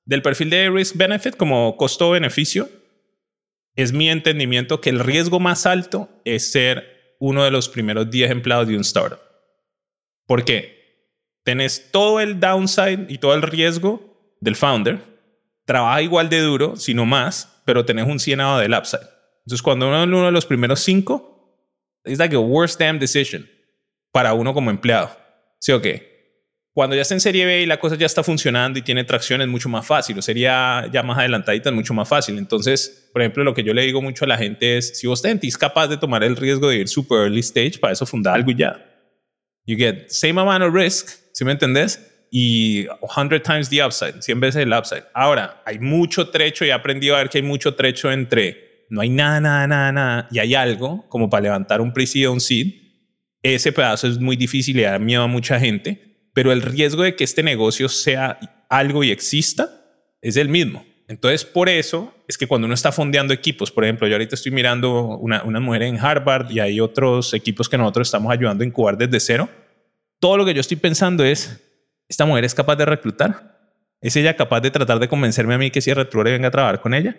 del 0.05 0.21
perfil 0.21 0.49
de 0.49 0.69
risk-benefit 0.69 1.35
como 1.35 1.77
costo-beneficio. 1.77 2.69
Es 3.75 3.93
mi 3.93 4.09
entendimiento 4.09 4.81
que 4.81 4.89
el 4.89 4.99
riesgo 4.99 5.39
más 5.39 5.65
alto 5.65 6.09
es 6.25 6.51
ser 6.51 7.15
uno 7.19 7.43
de 7.43 7.51
los 7.51 7.69
primeros 7.69 8.09
10 8.09 8.31
empleados 8.31 8.67
de 8.67 8.75
un 8.75 8.81
startup. 8.81 9.19
¿Por 10.25 10.43
qué? 10.43 10.81
Tenés 11.43 11.91
todo 11.91 12.19
el 12.19 12.39
downside 12.39 13.05
y 13.09 13.19
todo 13.19 13.35
el 13.35 13.43
riesgo 13.43 14.35
del 14.41 14.55
founder. 14.55 14.99
Trabaja 15.65 16.01
igual 16.01 16.29
de 16.29 16.39
duro, 16.39 16.75
sino 16.75 17.05
más, 17.05 17.61
pero 17.65 17.85
tenés 17.85 18.07
un 18.07 18.19
cienado 18.19 18.57
del 18.57 18.73
upside. 18.73 19.07
Entonces, 19.45 19.61
cuando 19.61 19.87
uno 19.87 20.03
es 20.03 20.07
uno 20.07 20.25
de 20.25 20.31
los 20.31 20.45
primeros 20.45 20.79
cinco, 20.81 21.59
es 22.03 22.17
like 22.17 22.35
a 22.35 22.39
worst 22.39 22.79
damn 22.79 22.99
decision 22.99 23.47
para 24.11 24.33
uno 24.33 24.53
como 24.53 24.69
empleado. 24.69 25.15
¿Sí 25.59 25.71
o 25.71 25.81
qué? 25.81 26.11
Cuando 26.73 26.95
ya 26.95 27.01
está 27.01 27.13
en 27.13 27.19
serie 27.19 27.45
B 27.45 27.61
y 27.63 27.65
la 27.65 27.79
cosa 27.79 27.97
ya 27.97 28.05
está 28.05 28.23
funcionando 28.23 28.79
y 28.79 28.81
tiene 28.81 29.03
tracción 29.03 29.41
es 29.41 29.47
mucho 29.47 29.67
más 29.67 29.85
fácil, 29.85 30.17
o 30.17 30.21
sería 30.21 30.89
ya 30.91 31.03
más 31.03 31.17
adelantadita 31.17 31.69
es 31.69 31.75
mucho 31.75 31.93
más 31.93 32.07
fácil. 32.07 32.37
Entonces, 32.37 33.09
por 33.11 33.21
ejemplo, 33.21 33.43
lo 33.43 33.53
que 33.53 33.63
yo 33.63 33.73
le 33.73 33.81
digo 33.81 34.01
mucho 34.01 34.23
a 34.23 34.27
la 34.29 34.37
gente 34.37 34.77
es, 34.77 34.97
si 34.97 35.05
vos 35.05 35.21
te 35.21 35.27
sentís 35.27 35.57
capaz 35.57 35.89
de 35.89 35.97
tomar 35.97 36.23
el 36.23 36.37
riesgo 36.37 36.69
de 36.69 36.77
ir 36.77 36.87
super 36.87 37.19
early 37.23 37.41
stage, 37.41 37.77
para 37.79 37.91
eso 37.91 38.05
funda 38.05 38.33
algo 38.33 38.51
ya. 38.51 38.85
You 39.65 39.75
get 39.75 40.09
same 40.09 40.39
amount 40.39 40.63
of 40.63 40.73
risk, 40.73 41.09
¿sí 41.33 41.43
me 41.43 41.51
entendés? 41.51 42.07
Y 42.31 42.87
100 43.01 43.43
times 43.43 43.69
the 43.69 43.83
upside, 43.83 44.21
100 44.21 44.39
veces 44.39 44.63
el 44.63 44.71
upside. 44.71 45.03
Ahora, 45.13 45.61
hay 45.65 45.77
mucho 45.77 46.29
trecho 46.29 46.63
y 46.63 46.69
he 46.69 46.73
aprendido 46.73 47.15
a 47.15 47.19
ver 47.19 47.29
que 47.29 47.39
hay 47.39 47.43
mucho 47.43 47.75
trecho 47.75 48.09
entre 48.09 48.85
no 48.89 49.01
hay 49.01 49.09
nada, 49.09 49.39
nada, 49.39 49.67
nada, 49.67 49.91
nada 49.91 50.27
y 50.31 50.39
hay 50.39 50.55
algo 50.55 51.05
como 51.09 51.29
para 51.29 51.43
levantar 51.43 51.79
un 51.79 51.93
o 51.93 52.31
un 52.31 52.41
seed 52.41 52.80
ese 53.43 53.71
pedazo 53.71 54.07
es 54.07 54.19
muy 54.19 54.35
difícil 54.35 54.79
y 54.79 54.83
da 54.83 54.99
miedo 54.99 55.23
a 55.23 55.27
mucha 55.27 55.59
gente, 55.59 56.29
pero 56.33 56.51
el 56.51 56.61
riesgo 56.61 57.03
de 57.03 57.15
que 57.15 57.23
este 57.23 57.43
negocio 57.43 57.89
sea 57.89 58.39
algo 58.69 59.03
y 59.03 59.11
exista 59.11 59.69
es 60.21 60.37
el 60.37 60.49
mismo. 60.49 60.85
Entonces, 61.07 61.43
por 61.43 61.67
eso 61.67 62.13
es 62.27 62.37
que 62.37 62.47
cuando 62.47 62.65
uno 62.65 62.73
está 62.73 62.91
fondeando 62.91 63.33
equipos, 63.33 63.69
por 63.69 63.83
ejemplo, 63.83 64.07
yo 64.07 64.15
ahorita 64.15 64.35
estoy 64.35 64.51
mirando 64.51 65.17
una, 65.17 65.43
una 65.43 65.59
mujer 65.59 65.83
en 65.83 65.99
Harvard 65.99 66.49
y 66.51 66.59
hay 66.59 66.79
otros 66.79 67.33
equipos 67.33 67.67
que 67.67 67.77
nosotros 67.77 68.07
estamos 68.07 68.31
ayudando 68.31 68.63
a 68.63 68.67
incubar 68.67 68.97
desde 68.97 69.19
cero, 69.19 69.49
todo 70.19 70.37
lo 70.37 70.45
que 70.45 70.53
yo 70.53 70.61
estoy 70.61 70.77
pensando 70.77 71.25
es, 71.25 71.59
¿esta 72.07 72.25
mujer 72.25 72.45
es 72.45 72.55
capaz 72.55 72.77
de 72.77 72.85
reclutar? 72.85 73.59
¿Es 73.99 74.15
ella 74.15 74.35
capaz 74.35 74.61
de 74.61 74.71
tratar 74.71 74.99
de 74.99 75.07
convencerme 75.07 75.55
a 75.55 75.57
mí 75.57 75.69
que 75.69 75.81
si 75.81 75.93
Retrure 75.93 76.31
venga 76.31 76.47
a 76.47 76.51
trabajar 76.51 76.79
con 76.79 76.93
ella? 76.93 77.17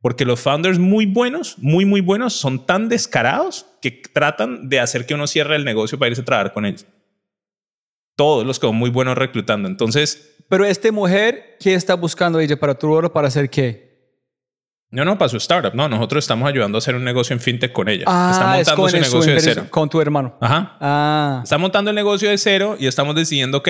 Porque 0.00 0.24
los 0.24 0.40
founders 0.40 0.78
muy 0.78 1.06
buenos, 1.06 1.56
muy, 1.58 1.84
muy 1.84 2.00
buenos, 2.00 2.34
son 2.34 2.66
tan 2.66 2.88
descarados 2.88 3.66
que 3.82 3.90
tratan 3.90 4.68
de 4.68 4.80
hacer 4.80 5.06
que 5.06 5.14
uno 5.14 5.26
cierre 5.26 5.56
el 5.56 5.64
negocio 5.64 5.98
para 5.98 6.10
irse 6.10 6.22
a 6.22 6.24
trabajar 6.24 6.52
con 6.52 6.66
ellos. 6.66 6.86
Todos 8.16 8.46
los 8.46 8.58
que 8.58 8.66
son 8.66 8.76
muy 8.76 8.90
buenos 8.90 9.18
reclutando. 9.18 9.68
Entonces. 9.68 10.36
Pero 10.48 10.64
esta 10.64 10.90
mujer, 10.92 11.56
¿qué 11.60 11.74
está 11.74 11.94
buscando 11.94 12.40
ella 12.40 12.58
para 12.58 12.74
tu 12.74 12.90
oro 12.90 13.12
para 13.12 13.28
hacer 13.28 13.50
qué? 13.50 13.88
No, 14.90 15.04
no, 15.04 15.18
para 15.18 15.28
su 15.28 15.36
startup. 15.36 15.74
No, 15.74 15.88
nosotros 15.88 16.24
estamos 16.24 16.48
ayudando 16.48 16.78
a 16.78 16.80
hacer 16.80 16.94
un 16.94 17.04
negocio 17.04 17.34
en 17.34 17.40
fintech 17.40 17.72
con 17.72 17.88
ella. 17.88 18.04
Ah, 18.06 18.56
está 18.58 18.74
montando 18.74 19.04
su 19.04 19.12
negocio 19.12 19.34
de 19.34 19.40
cero. 19.40 19.66
Con 19.68 19.88
tu 19.90 20.00
hermano. 20.00 20.38
Ajá. 20.40 20.76
Ah. 20.80 21.40
Está 21.44 21.58
montando 21.58 21.90
el 21.90 21.94
negocio 21.94 22.30
de 22.30 22.38
cero 22.38 22.76
y 22.78 22.86
estamos 22.86 23.14
decidiendo, 23.14 23.58
ok, 23.58 23.68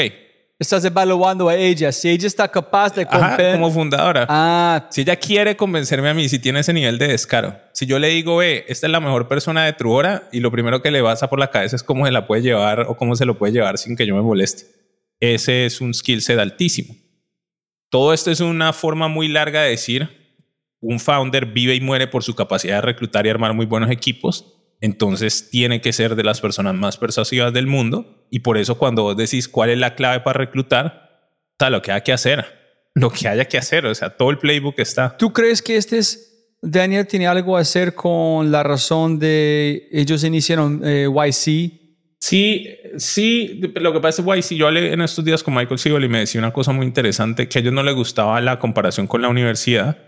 Estás 0.61 0.85
evaluando 0.85 1.49
a 1.49 1.55
ella. 1.55 1.93
Si 1.93 2.09
ella 2.09 2.27
está 2.27 2.49
capaz 2.49 2.93
de 2.93 3.07
Ajá, 3.09 3.53
como 3.53 3.71
fundadora. 3.71 4.27
Ah. 4.29 4.89
Si 4.91 5.03
ella 5.03 5.15
quiere 5.15 5.57
convencerme 5.57 6.09
a 6.09 6.15
mí, 6.15 6.29
si 6.29 6.41
tiene 6.41 6.61
ese 6.61 6.73
nivel 6.73 6.99
de 6.99 7.07
descaro. 7.07 7.57
Si 7.73 7.87
yo 7.87 8.01
le 8.01 8.09
digo, 8.09 8.43
eh, 8.43 8.65
esta 8.67 8.89
es 8.89 8.91
la 8.91 8.99
mejor 8.99 9.29
persona 9.29 9.65
de 9.65 9.73
Truora 9.73 10.29
y 10.33 10.41
lo 10.41 10.51
primero 10.51 10.83
que 10.83 10.91
le 10.91 11.01
pasa 11.01 11.31
por 11.31 11.39
la 11.39 11.53
cabeza 11.53 11.77
es 11.77 11.85
cómo 11.85 12.07
se 12.07 12.13
la 12.13 12.27
puede 12.27 12.43
llevar 12.43 12.81
o 12.89 12.97
cómo 12.97 13.15
se 13.15 13.25
lo 13.25 13.39
puede 13.39 13.53
llevar 13.53 13.79
sin 13.79 13.95
que 13.97 14.05
yo 14.05 14.17
me 14.17 14.23
moleste. 14.23 14.65
Ese 15.21 15.65
es 15.65 15.81
un 15.81 15.95
skill 15.95 16.23
set 16.23 16.41
altísimo. 16.41 16.97
Todo 17.89 18.13
esto 18.13 18.33
es 18.33 18.41
una 18.41 18.73
forma 18.73 19.07
muy 19.07 19.29
larga 19.29 19.63
de 19.63 19.71
decir, 19.71 20.09
un 20.81 20.99
founder 20.99 21.47
vive 21.47 21.77
y 21.77 21.81
muere 21.81 22.09
por 22.09 22.25
su 22.25 22.35
capacidad 22.35 22.77
de 22.77 22.83
reclutar 22.83 23.27
y 23.27 23.31
armar 23.31 23.55
muy 23.55 23.67
buenos 23.67 23.91
equipos 23.93 24.58
entonces 24.81 25.51
tiene 25.51 25.81
que 25.81 25.93
ser 25.93 26.15
de 26.15 26.23
las 26.23 26.41
personas 26.41 26.75
más 26.75 26.97
persuasivas 26.97 27.53
del 27.53 27.67
mundo. 27.67 28.27
Y 28.31 28.41
por 28.41 28.59
eso 28.59 28.79
cuando 28.79 29.03
vos 29.03 29.17
decís 29.17 29.49
cuál 29.49 29.71
es 29.71 29.79
la 29.79 29.95
clave 29.95 30.21
para 30.21 30.39
reclutar, 30.39 31.31
está 31.53 31.71
lo 31.71 31.83
que 31.83 31.93
hay 31.93 32.03
que 32.03 32.13
hacer, 32.13 32.45
lo 32.95 33.11
que 33.11 33.29
haya 33.29 33.47
que 33.47 33.59
hacer, 33.59 33.87
o 33.87 33.95
sea, 33.95 34.11
todo 34.11 34.31
el 34.31 34.39
playbook 34.39 34.79
está. 34.79 35.17
¿Tú 35.17 35.33
crees 35.33 35.63
que 35.63 35.77
este 35.77 35.99
es, 35.99 36.55
Daniel, 36.63 37.07
tiene 37.07 37.27
algo 37.27 37.57
a 37.57 37.61
hacer 37.61 37.95
con 37.95 38.51
la 38.51 38.63
razón 38.63 39.19
de 39.19 39.89
ellos 39.93 40.25
iniciaron 40.25 40.83
eh, 40.85 41.09
YC? 41.09 41.73
Sí, 42.21 42.67
sí, 42.97 43.61
lo 43.77 43.93
que 43.93 44.01
pasa 44.01 44.23
es 44.23 44.27
que 44.27 44.55
YC, 44.55 44.59
yo 44.59 44.67
hablé 44.67 44.93
en 44.93 45.01
estos 45.01 45.25
días 45.25 45.43
con 45.43 45.55
Michael 45.55 45.79
Siegel 45.79 46.05
y 46.05 46.09
me 46.09 46.19
decía 46.19 46.41
una 46.41 46.53
cosa 46.53 46.73
muy 46.73 46.85
interesante, 46.85 47.49
que 47.49 47.59
a 47.59 47.61
ellos 47.61 47.73
no 47.73 47.83
les 47.83 47.95
gustaba 47.95 48.41
la 48.41 48.59
comparación 48.59 49.07
con 49.07 49.23
la 49.23 49.29
universidad 49.29 50.08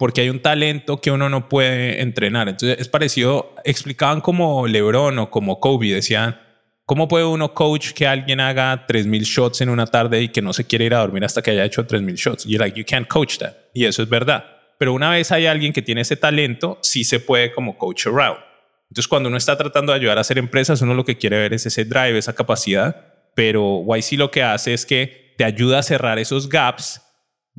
porque 0.00 0.22
hay 0.22 0.30
un 0.30 0.40
talento 0.40 0.98
que 0.98 1.10
uno 1.10 1.28
no 1.28 1.50
puede 1.50 2.00
entrenar. 2.00 2.48
Entonces 2.48 2.78
es 2.80 2.88
parecido, 2.88 3.54
explicaban 3.64 4.22
como 4.22 4.66
Lebron 4.66 5.18
o 5.18 5.30
como 5.30 5.60
Kobe, 5.60 5.88
decían, 5.88 6.40
¿cómo 6.86 7.06
puede 7.06 7.26
uno 7.26 7.52
coach 7.52 7.90
que 7.90 8.06
alguien 8.06 8.40
haga 8.40 8.86
3.000 8.86 9.20
shots 9.24 9.60
en 9.60 9.68
una 9.68 9.86
tarde 9.86 10.22
y 10.22 10.28
que 10.30 10.40
no 10.40 10.54
se 10.54 10.66
quiere 10.66 10.86
ir 10.86 10.94
a 10.94 11.00
dormir 11.00 11.26
hasta 11.26 11.42
que 11.42 11.50
haya 11.50 11.66
hecho 11.66 11.86
3.000 11.86 12.14
shots? 12.14 12.46
Y 12.46 12.56
like, 12.56 12.78
you 12.80 12.86
can't 12.88 13.06
coach 13.08 13.36
that. 13.36 13.52
Y 13.74 13.84
eso 13.84 14.02
es 14.02 14.08
verdad. 14.08 14.42
Pero 14.78 14.94
una 14.94 15.10
vez 15.10 15.32
hay 15.32 15.44
alguien 15.44 15.74
que 15.74 15.82
tiene 15.82 16.00
ese 16.00 16.16
talento, 16.16 16.78
sí 16.80 17.04
se 17.04 17.20
puede 17.20 17.52
como 17.52 17.76
coach 17.76 18.06
around. 18.06 18.38
Entonces 18.84 19.06
cuando 19.06 19.28
uno 19.28 19.36
está 19.36 19.58
tratando 19.58 19.92
de 19.92 19.98
ayudar 19.98 20.16
a 20.16 20.22
hacer 20.22 20.38
empresas, 20.38 20.80
uno 20.80 20.94
lo 20.94 21.04
que 21.04 21.18
quiere 21.18 21.36
ver 21.36 21.52
es 21.52 21.66
ese 21.66 21.84
drive, 21.84 22.16
esa 22.16 22.32
capacidad. 22.32 22.96
Pero 23.34 23.84
YC 23.86 24.12
lo 24.12 24.30
que 24.30 24.42
hace 24.42 24.72
es 24.72 24.86
que 24.86 25.34
te 25.36 25.44
ayuda 25.44 25.80
a 25.80 25.82
cerrar 25.82 26.18
esos 26.18 26.48
gaps 26.48 27.02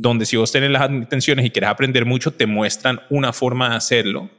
donde 0.01 0.25
si 0.25 0.35
vos 0.35 0.51
tenés 0.51 0.71
las 0.71 0.89
intenciones 0.89 1.45
y 1.45 1.51
quieres 1.51 1.69
aprender 1.69 2.05
mucho, 2.05 2.31
te 2.31 2.47
muestran 2.47 3.01
una 3.09 3.33
forma 3.33 3.69
de 3.69 3.75
hacerlo 3.75 4.29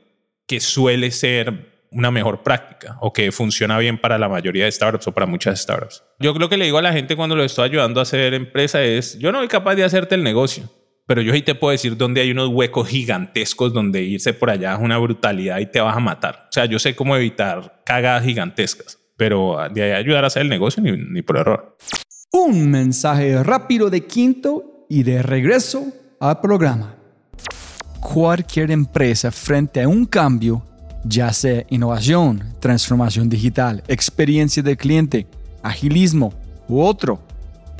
que 0.47 0.59
suele 0.59 1.11
ser 1.13 1.87
una 1.93 2.11
mejor 2.11 2.43
práctica 2.43 2.97
o 3.01 3.13
que 3.13 3.31
funciona 3.31 3.79
bien 3.79 3.99
para 3.99 4.19
la 4.19 4.29
mayoría 4.29 4.65
de 4.65 4.73
startups 4.73 5.07
o 5.07 5.13
para 5.13 5.27
muchas 5.27 5.61
startups. 5.61 6.03
Yo 6.19 6.35
creo 6.35 6.49
que 6.49 6.57
le 6.57 6.65
digo 6.65 6.79
a 6.79 6.83
la 6.83 6.93
gente 6.93 7.15
cuando 7.15 7.37
lo 7.37 7.45
estoy 7.45 7.67
ayudando 7.67 8.01
a 8.01 8.03
hacer 8.03 8.35
empresa 8.35 8.83
es, 8.83 9.19
yo 9.19 9.31
no 9.31 9.39
soy 9.39 9.49
capaz 9.49 9.77
de 9.77 9.85
hacerte 9.85 10.17
el 10.17 10.25
negocio, 10.25 10.69
pero 11.07 11.23
yo 11.23 11.33
sí 11.33 11.43
te 11.43 11.55
puedo 11.55 11.71
decir 11.71 11.97
dónde 11.97 12.23
hay 12.23 12.33
unos 12.33 12.49
huecos 12.49 12.89
gigantescos 12.89 13.73
donde 13.73 14.03
irse 14.03 14.35
por 14.35 14.51
allá 14.51 14.75
es 14.75 14.81
una 14.81 14.99
brutalidad 14.99 15.61
y 15.61 15.67
te 15.67 15.81
vas 15.81 15.97
a 15.97 16.01
matar. 16.01 16.47
O 16.49 16.53
sea, 16.53 16.65
yo 16.65 16.81
sé 16.81 16.97
cómo 16.97 17.15
evitar 17.15 17.83
cagadas 17.85 18.25
gigantescas, 18.25 18.99
pero 19.17 19.59
de 19.73 19.83
ahí 19.83 19.93
ayudar 19.93 20.25
a 20.25 20.27
hacer 20.27 20.43
el 20.43 20.49
negocio 20.49 20.83
ni, 20.83 20.93
ni 20.93 21.23
por 21.23 21.37
error. 21.37 21.77
Un 22.33 22.71
mensaje 22.71 23.43
rápido 23.45 23.91
de 23.91 24.07
Quinto 24.07 24.72
y 24.93 25.05
de 25.05 25.23
regreso 25.23 25.87
al 26.21 26.39
programa. 26.41 26.95
Cualquier 27.99 28.71
empresa 28.71 29.31
frente 29.31 29.81
a 29.81 29.89
un 29.89 30.05
cambio, 30.05 30.63
ya 31.03 31.33
sea 31.33 31.65
innovación, 31.71 32.45
transformación 32.61 33.31
digital, 33.31 33.83
experiencia 33.89 34.63
del 34.63 34.77
cliente, 34.77 35.27
agilismo 35.63 36.35
u 36.69 36.83
otro, 36.83 37.21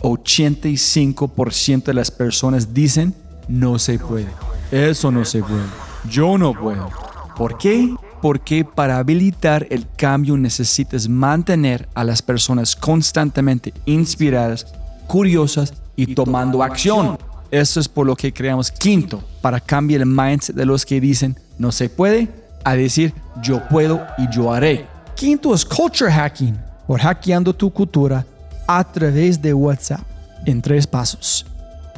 85% 0.01 1.85
de 1.85 1.93
las 1.93 2.11
personas 2.11 2.73
dicen 2.73 3.15
no 3.47 3.79
se 3.79 3.99
puede. 3.99 4.29
Eso 4.71 5.11
no 5.11 5.27
se 5.27 5.41
puede. 5.43 5.67
Yo 6.09 6.39
no 6.39 6.55
puedo. 6.55 6.89
¿Por 7.37 7.59
qué? 7.59 7.95
Porque 8.23 8.65
para 8.65 8.97
habilitar 8.97 9.67
el 9.69 9.87
cambio 9.97 10.39
necesitas 10.39 11.11
mantener 11.11 11.91
a 11.93 12.05
las 12.05 12.23
personas 12.23 12.75
constantemente 12.75 13.75
inspiradas, 13.85 14.67
curiosas 15.09 15.75
y 15.97 16.15
tomando 16.15 16.63
acción. 16.63 17.19
Eso 17.51 17.81
es 17.81 17.89
por 17.89 18.07
lo 18.07 18.17
que 18.17 18.33
creamos 18.33 18.71
Quinto, 18.71 19.23
para 19.41 19.61
cambiar 19.61 20.01
el 20.01 20.07
mindset 20.07 20.57
de 20.57 20.65
los 20.65 20.87
que 20.87 21.01
dicen 21.01 21.37
no 21.59 21.71
se 21.71 21.91
puede 21.91 22.29
a 22.65 22.75
decir 22.75 23.15
yo 23.43 23.67
puedo 23.69 24.01
y 24.19 24.29
yo 24.31 24.53
haré. 24.53 24.87
Quinto 25.15 25.55
es 25.55 25.65
culture 25.65 26.11
hacking, 26.11 26.59
por 26.87 27.01
hackeando 27.01 27.55
tu 27.55 27.71
cultura 27.71 28.25
a 28.67 28.85
través 28.85 29.41
de 29.41 29.53
WhatsApp 29.53 30.01
en 30.47 30.63
tres 30.63 30.87
pasos. 30.87 31.47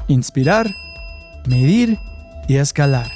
Inspirar, 0.09 0.69
medir 1.47 1.99
y 2.49 2.57
escalar. 2.57 3.11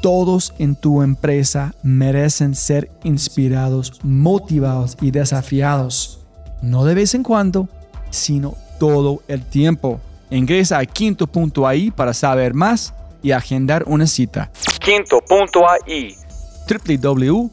Todos 0.00 0.54
en 0.58 0.76
tu 0.76 1.02
empresa 1.02 1.74
merecen 1.82 2.54
ser 2.54 2.90
inspirados, 3.04 4.00
motivados 4.02 4.96
y 5.00 5.10
desafiados. 5.10 6.20
No 6.62 6.84
de 6.84 6.94
vez 6.94 7.14
en 7.14 7.22
cuando, 7.22 7.68
sino 8.10 8.54
todo 8.80 9.22
el 9.28 9.44
tiempo. 9.44 10.00
Ingresa 10.30 10.78
a 10.78 10.86
quinto.ai 10.86 11.92
para 11.92 12.12
saber 12.14 12.54
más 12.54 12.92
y 13.22 13.30
agendar 13.30 13.84
una 13.86 14.08
cita. 14.08 14.50
Quinto.ai 14.80 16.16
www.kinnto.ai 16.66 17.50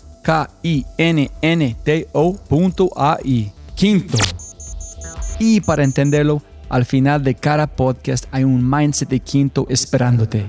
Quinto. 3.75 4.17
Y 5.39 5.61
para 5.61 5.83
entenderlo, 5.83 6.41
al 6.69 6.85
final 6.85 7.23
de 7.23 7.35
cada 7.35 7.67
podcast 7.67 8.25
hay 8.31 8.43
un 8.43 8.67
mindset 8.67 9.09
de 9.09 9.19
quinto 9.19 9.67
esperándote. 9.69 10.45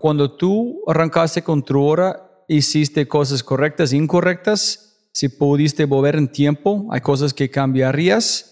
Cuando 0.00 0.32
tú 0.32 0.80
arrancaste 0.86 1.42
con 1.42 1.62
tu 1.62 1.80
hora, 1.80 2.28
hiciste 2.48 3.06
cosas 3.06 3.42
correctas 3.44 3.92
e 3.92 3.96
incorrectas 3.96 4.91
si 5.12 5.28
pudiste 5.28 5.84
volver 5.84 6.16
en 6.16 6.28
tiempo, 6.28 6.88
hay 6.90 7.00
cosas 7.00 7.34
que 7.34 7.50
cambiarías 7.50 8.48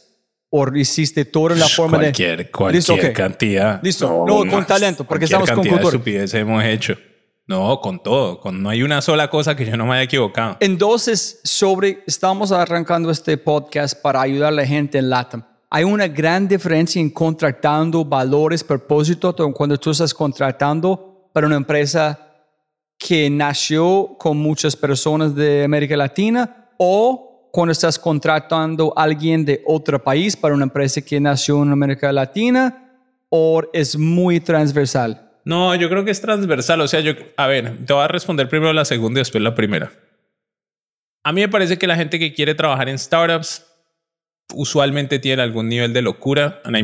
o 0.51 0.67
hiciste 0.77 1.25
todo 1.25 1.53
en 1.53 1.61
la 1.61 1.69
forma 1.69 1.99
cualquier, 1.99 2.39
de... 2.39 2.51
Cualquier 2.51 2.77
Listo, 2.77 2.95
ok. 2.95 3.13
cantidad. 3.13 3.81
Listo, 3.83 4.25
no, 4.27 4.45
con 4.47 4.67
talento, 4.67 5.05
porque 5.05 5.25
estamos 5.25 5.51
con 5.51 5.63
de 5.63 5.71
cultura. 5.71 5.89
estupidez 5.91 6.35
hemos 6.35 6.63
hecho. 6.65 6.97
No, 7.47 7.81
con 7.81 8.03
todo. 8.03 8.39
Con, 8.41 8.63
no 8.63 8.69
hay 8.69 8.83
una 8.83 9.01
sola 9.01 9.29
cosa 9.29 9.57
que 9.57 9.65
yo 9.65 9.77
no 9.77 9.87
me 9.87 9.95
haya 9.95 10.03
equivocado. 10.03 10.57
Entonces, 10.61 11.41
sobre, 11.43 12.03
estamos 12.07 12.53
arrancando 12.53 13.11
este 13.11 13.37
podcast 13.39 14.01
para 14.01 14.21
ayudar 14.21 14.49
a 14.49 14.57
la 14.57 14.67
gente 14.67 14.99
en 14.99 15.11
LATAM. 15.11 15.45
Hay 15.69 15.85
una 15.85 16.09
gran 16.09 16.47
diferencia 16.47 17.01
en 17.01 17.11
contratando 17.11 18.05
valores, 18.05 18.63
propósito, 18.63 19.35
cuando 19.53 19.79
tú 19.79 19.91
estás 19.91 20.13
contratando 20.13 21.31
para 21.33 21.47
una 21.47 21.57
empresa 21.57 22.30
que 23.01 23.31
nació 23.31 24.15
con 24.19 24.37
muchas 24.37 24.77
personas 24.77 25.35
de 25.35 25.65
América 25.65 25.97
Latina 25.97 26.69
o 26.77 27.49
cuando 27.51 27.73
estás 27.73 27.99
contratando 27.99 28.93
a 28.95 29.05
alguien 29.05 29.45
de 29.47 29.63
otro 29.67 30.05
país 30.05 30.37
para 30.37 30.55
una 30.55 30.65
empresa 30.65 31.01
que 31.01 31.19
nació 31.19 31.63
en 31.63 31.73
América 31.73 32.13
Latina 32.13 32.93
o 33.31 33.63
es 33.73 33.97
muy 33.97 34.39
transversal. 34.41 35.31
No, 35.47 35.75
yo 35.75 35.89
creo 35.89 36.05
que 36.05 36.11
es 36.11 36.21
transversal. 36.21 36.83
O 36.83 36.89
sea, 36.89 37.01
yo, 37.01 37.15
a 37.39 37.47
ver, 37.47 37.85
te 37.87 37.93
voy 37.95 38.03
a 38.03 38.09
responder 38.09 38.51
primero 38.51 38.73
la 38.75 38.85
segunda 38.85 39.19
y 39.19 39.23
después 39.23 39.43
la 39.43 39.55
primera. 39.55 39.91
A 41.25 41.33
mí 41.33 41.41
me 41.41 41.49
parece 41.49 41.79
que 41.79 41.87
la 41.87 41.97
gente 41.97 42.19
que 42.19 42.35
quiere 42.35 42.55
trabajar 42.55 42.91
en 42.91 42.99
startups 42.99 43.67
usualmente 44.55 45.19
tiene 45.19 45.41
algún 45.43 45.69
nivel 45.69 45.95
de 45.95 46.03
locura, 46.03 46.61
and 46.65 46.77
I 46.77 46.83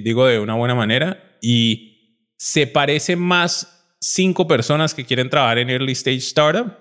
digo 0.00 0.26
de 0.26 0.40
una 0.40 0.54
buena 0.54 0.74
manera, 0.74 1.38
y 1.40 2.26
se 2.38 2.66
parece 2.66 3.14
más 3.14 3.73
cinco 4.04 4.46
personas 4.46 4.94
que 4.94 5.04
quieren 5.04 5.30
trabajar 5.30 5.58
en 5.58 5.70
early 5.70 5.92
stage 5.92 6.18
startup 6.18 6.76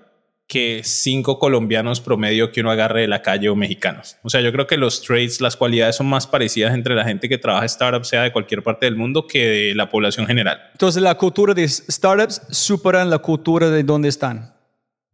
que 0.46 0.82
cinco 0.84 1.40
colombianos 1.40 2.02
promedio 2.02 2.52
que 2.52 2.60
uno 2.60 2.70
agarre 2.70 3.02
de 3.02 3.08
la 3.08 3.22
calle 3.22 3.48
o 3.48 3.56
mexicanos. 3.56 4.18
O 4.24 4.30
sea, 4.30 4.42
yo 4.42 4.52
creo 4.52 4.68
que 4.68 4.76
los 4.78 5.02
traits, 5.02 5.40
las 5.40 5.56
cualidades 5.56 5.96
son 5.96 6.08
más 6.08 6.28
parecidas 6.28 6.74
entre 6.74 6.96
la 6.96 7.06
gente 7.06 7.30
que 7.30 7.38
trabaja 7.38 7.64
en 7.64 7.68
startup, 7.68 8.04
sea 8.04 8.24
de 8.24 8.34
cualquier 8.34 8.62
parte 8.62 8.86
del 8.86 8.98
mundo, 8.98 9.26
que 9.26 9.48
de 9.48 9.76
la 9.76 9.90
población 9.90 10.28
general. 10.28 10.60
Entonces, 10.74 11.02
la 11.02 11.16
cultura 11.16 11.54
de 11.54 11.68
startups 11.68 12.42
superan 12.52 13.10
la 13.10 13.20
cultura 13.20 13.70
de 13.70 13.84
donde 13.84 14.10
están. 14.10 14.54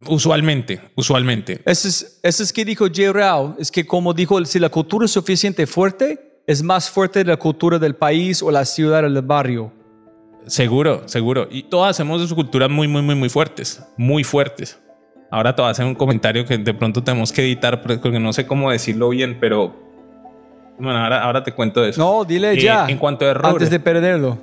Usualmente, 0.06 0.80
usualmente. 0.96 1.60
Eso 1.64 1.86
es, 1.86 2.20
eso 2.22 2.42
es 2.42 2.52
que 2.52 2.64
dijo 2.64 2.86
J. 2.86 3.12
Rao, 3.12 3.56
es 3.58 3.70
que 3.70 3.86
como 3.86 4.12
dijo, 4.12 4.44
si 4.44 4.58
la 4.58 4.68
cultura 4.68 5.04
es 5.04 5.12
suficiente 5.12 5.66
fuerte, 5.66 6.42
es 6.46 6.62
más 6.62 6.90
fuerte 6.90 7.24
la 7.24 7.36
cultura 7.36 7.78
del 7.78 7.94
país 7.94 8.42
o 8.42 8.50
la 8.50 8.64
ciudad 8.64 9.04
o 9.04 9.10
del 9.10 9.22
barrio. 9.22 9.79
Seguro, 10.46 11.02
seguro. 11.06 11.48
Y 11.50 11.64
todas 11.64 11.90
hacemos 11.90 12.20
de 12.20 12.26
su 12.26 12.34
cultura 12.34 12.68
muy, 12.68 12.88
muy, 12.88 13.02
muy, 13.02 13.14
muy 13.14 13.28
fuertes. 13.28 13.82
Muy 13.96 14.24
fuertes. 14.24 14.80
Ahora 15.30 15.54
te 15.54 15.62
voy 15.62 15.68
a 15.68 15.72
hacer 15.72 15.84
un 15.86 15.94
comentario 15.94 16.44
que 16.44 16.58
de 16.58 16.74
pronto 16.74 17.02
tenemos 17.04 17.32
que 17.32 17.42
editar 17.42 17.80
porque 17.82 18.18
no 18.18 18.32
sé 18.32 18.46
cómo 18.46 18.70
decirlo 18.70 19.10
bien, 19.10 19.38
pero 19.40 19.74
bueno, 20.78 20.98
ahora, 20.98 21.22
ahora 21.22 21.44
te 21.44 21.52
cuento 21.52 21.84
eso. 21.84 22.00
No, 22.02 22.24
dile 22.24 22.52
Eh, 22.52 22.60
ya. 22.60 22.86
en 22.88 22.98
cuanto 22.98 23.24
a 23.26 23.30
errores. 23.30 23.52
Antes 23.52 23.70
de 23.70 23.78
perderlo. 23.80 24.38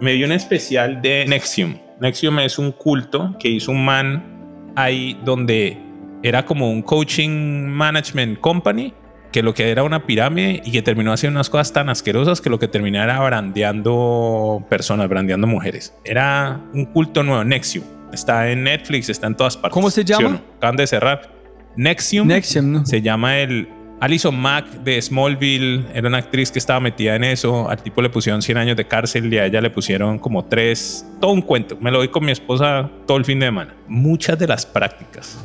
me 0.00 0.14
vi 0.14 0.24
un 0.24 0.32
especial 0.32 1.00
de 1.02 1.26
Nexium. 1.28 1.76
Nexium 2.00 2.38
es 2.40 2.58
un 2.58 2.72
culto 2.72 3.36
que 3.38 3.48
hizo 3.50 3.70
un 3.70 3.84
man 3.84 4.72
ahí 4.74 5.16
donde 5.24 5.78
era 6.22 6.44
como 6.44 6.70
un 6.70 6.80
coaching 6.82 7.66
management 7.68 8.40
company 8.40 8.94
que 9.32 9.42
lo 9.42 9.54
que 9.54 9.70
era 9.70 9.82
una 9.82 10.06
pirámide 10.06 10.60
y 10.64 10.72
que 10.72 10.82
terminó 10.82 11.12
haciendo 11.12 11.38
unas 11.38 11.50
cosas 11.50 11.72
tan 11.72 11.88
asquerosas 11.88 12.40
que 12.40 12.50
lo 12.50 12.58
que 12.58 12.68
terminó 12.68 13.02
era 13.02 13.20
brandeando 13.20 14.64
personas, 14.68 15.08
brandeando 15.08 15.46
mujeres. 15.46 15.94
Era 16.04 16.60
un 16.72 16.86
culto 16.86 17.22
nuevo, 17.22 17.44
Nexium. 17.44 17.84
Está 18.12 18.50
en 18.50 18.64
Netflix, 18.64 19.08
está 19.08 19.28
en 19.28 19.36
todas 19.36 19.56
partes. 19.56 19.72
¿Cómo 19.74 19.90
se 19.90 20.02
¿Sí 20.02 20.06
llama? 20.08 20.28
no? 20.30 20.40
Acaban 20.56 20.76
de 20.76 20.86
cerrar. 20.86 21.32
Nexium. 21.76 22.26
Nexium, 22.26 22.72
¿no? 22.72 22.86
Se 22.86 23.00
llama 23.00 23.38
el 23.38 23.68
Alison 24.00 24.36
Mack 24.36 24.66
de 24.82 25.00
Smallville. 25.00 25.84
Era 25.94 26.08
una 26.08 26.18
actriz 26.18 26.50
que 26.50 26.58
estaba 26.58 26.80
metida 26.80 27.14
en 27.14 27.22
eso. 27.22 27.68
Al 27.70 27.80
tipo 27.80 28.02
le 28.02 28.10
pusieron 28.10 28.42
100 28.42 28.58
años 28.58 28.76
de 28.76 28.86
cárcel 28.86 29.32
y 29.32 29.38
a 29.38 29.46
ella 29.46 29.60
le 29.60 29.70
pusieron 29.70 30.18
como 30.18 30.44
3. 30.46 31.06
Todo 31.20 31.30
un 31.30 31.42
cuento. 31.42 31.76
Me 31.80 31.92
lo 31.92 31.98
doy 31.98 32.08
con 32.08 32.24
mi 32.24 32.32
esposa 32.32 32.90
todo 33.06 33.18
el 33.18 33.24
fin 33.24 33.38
de 33.38 33.46
semana. 33.46 33.74
Muchas 33.86 34.38
de 34.38 34.48
las 34.48 34.66
prácticas 34.66 35.38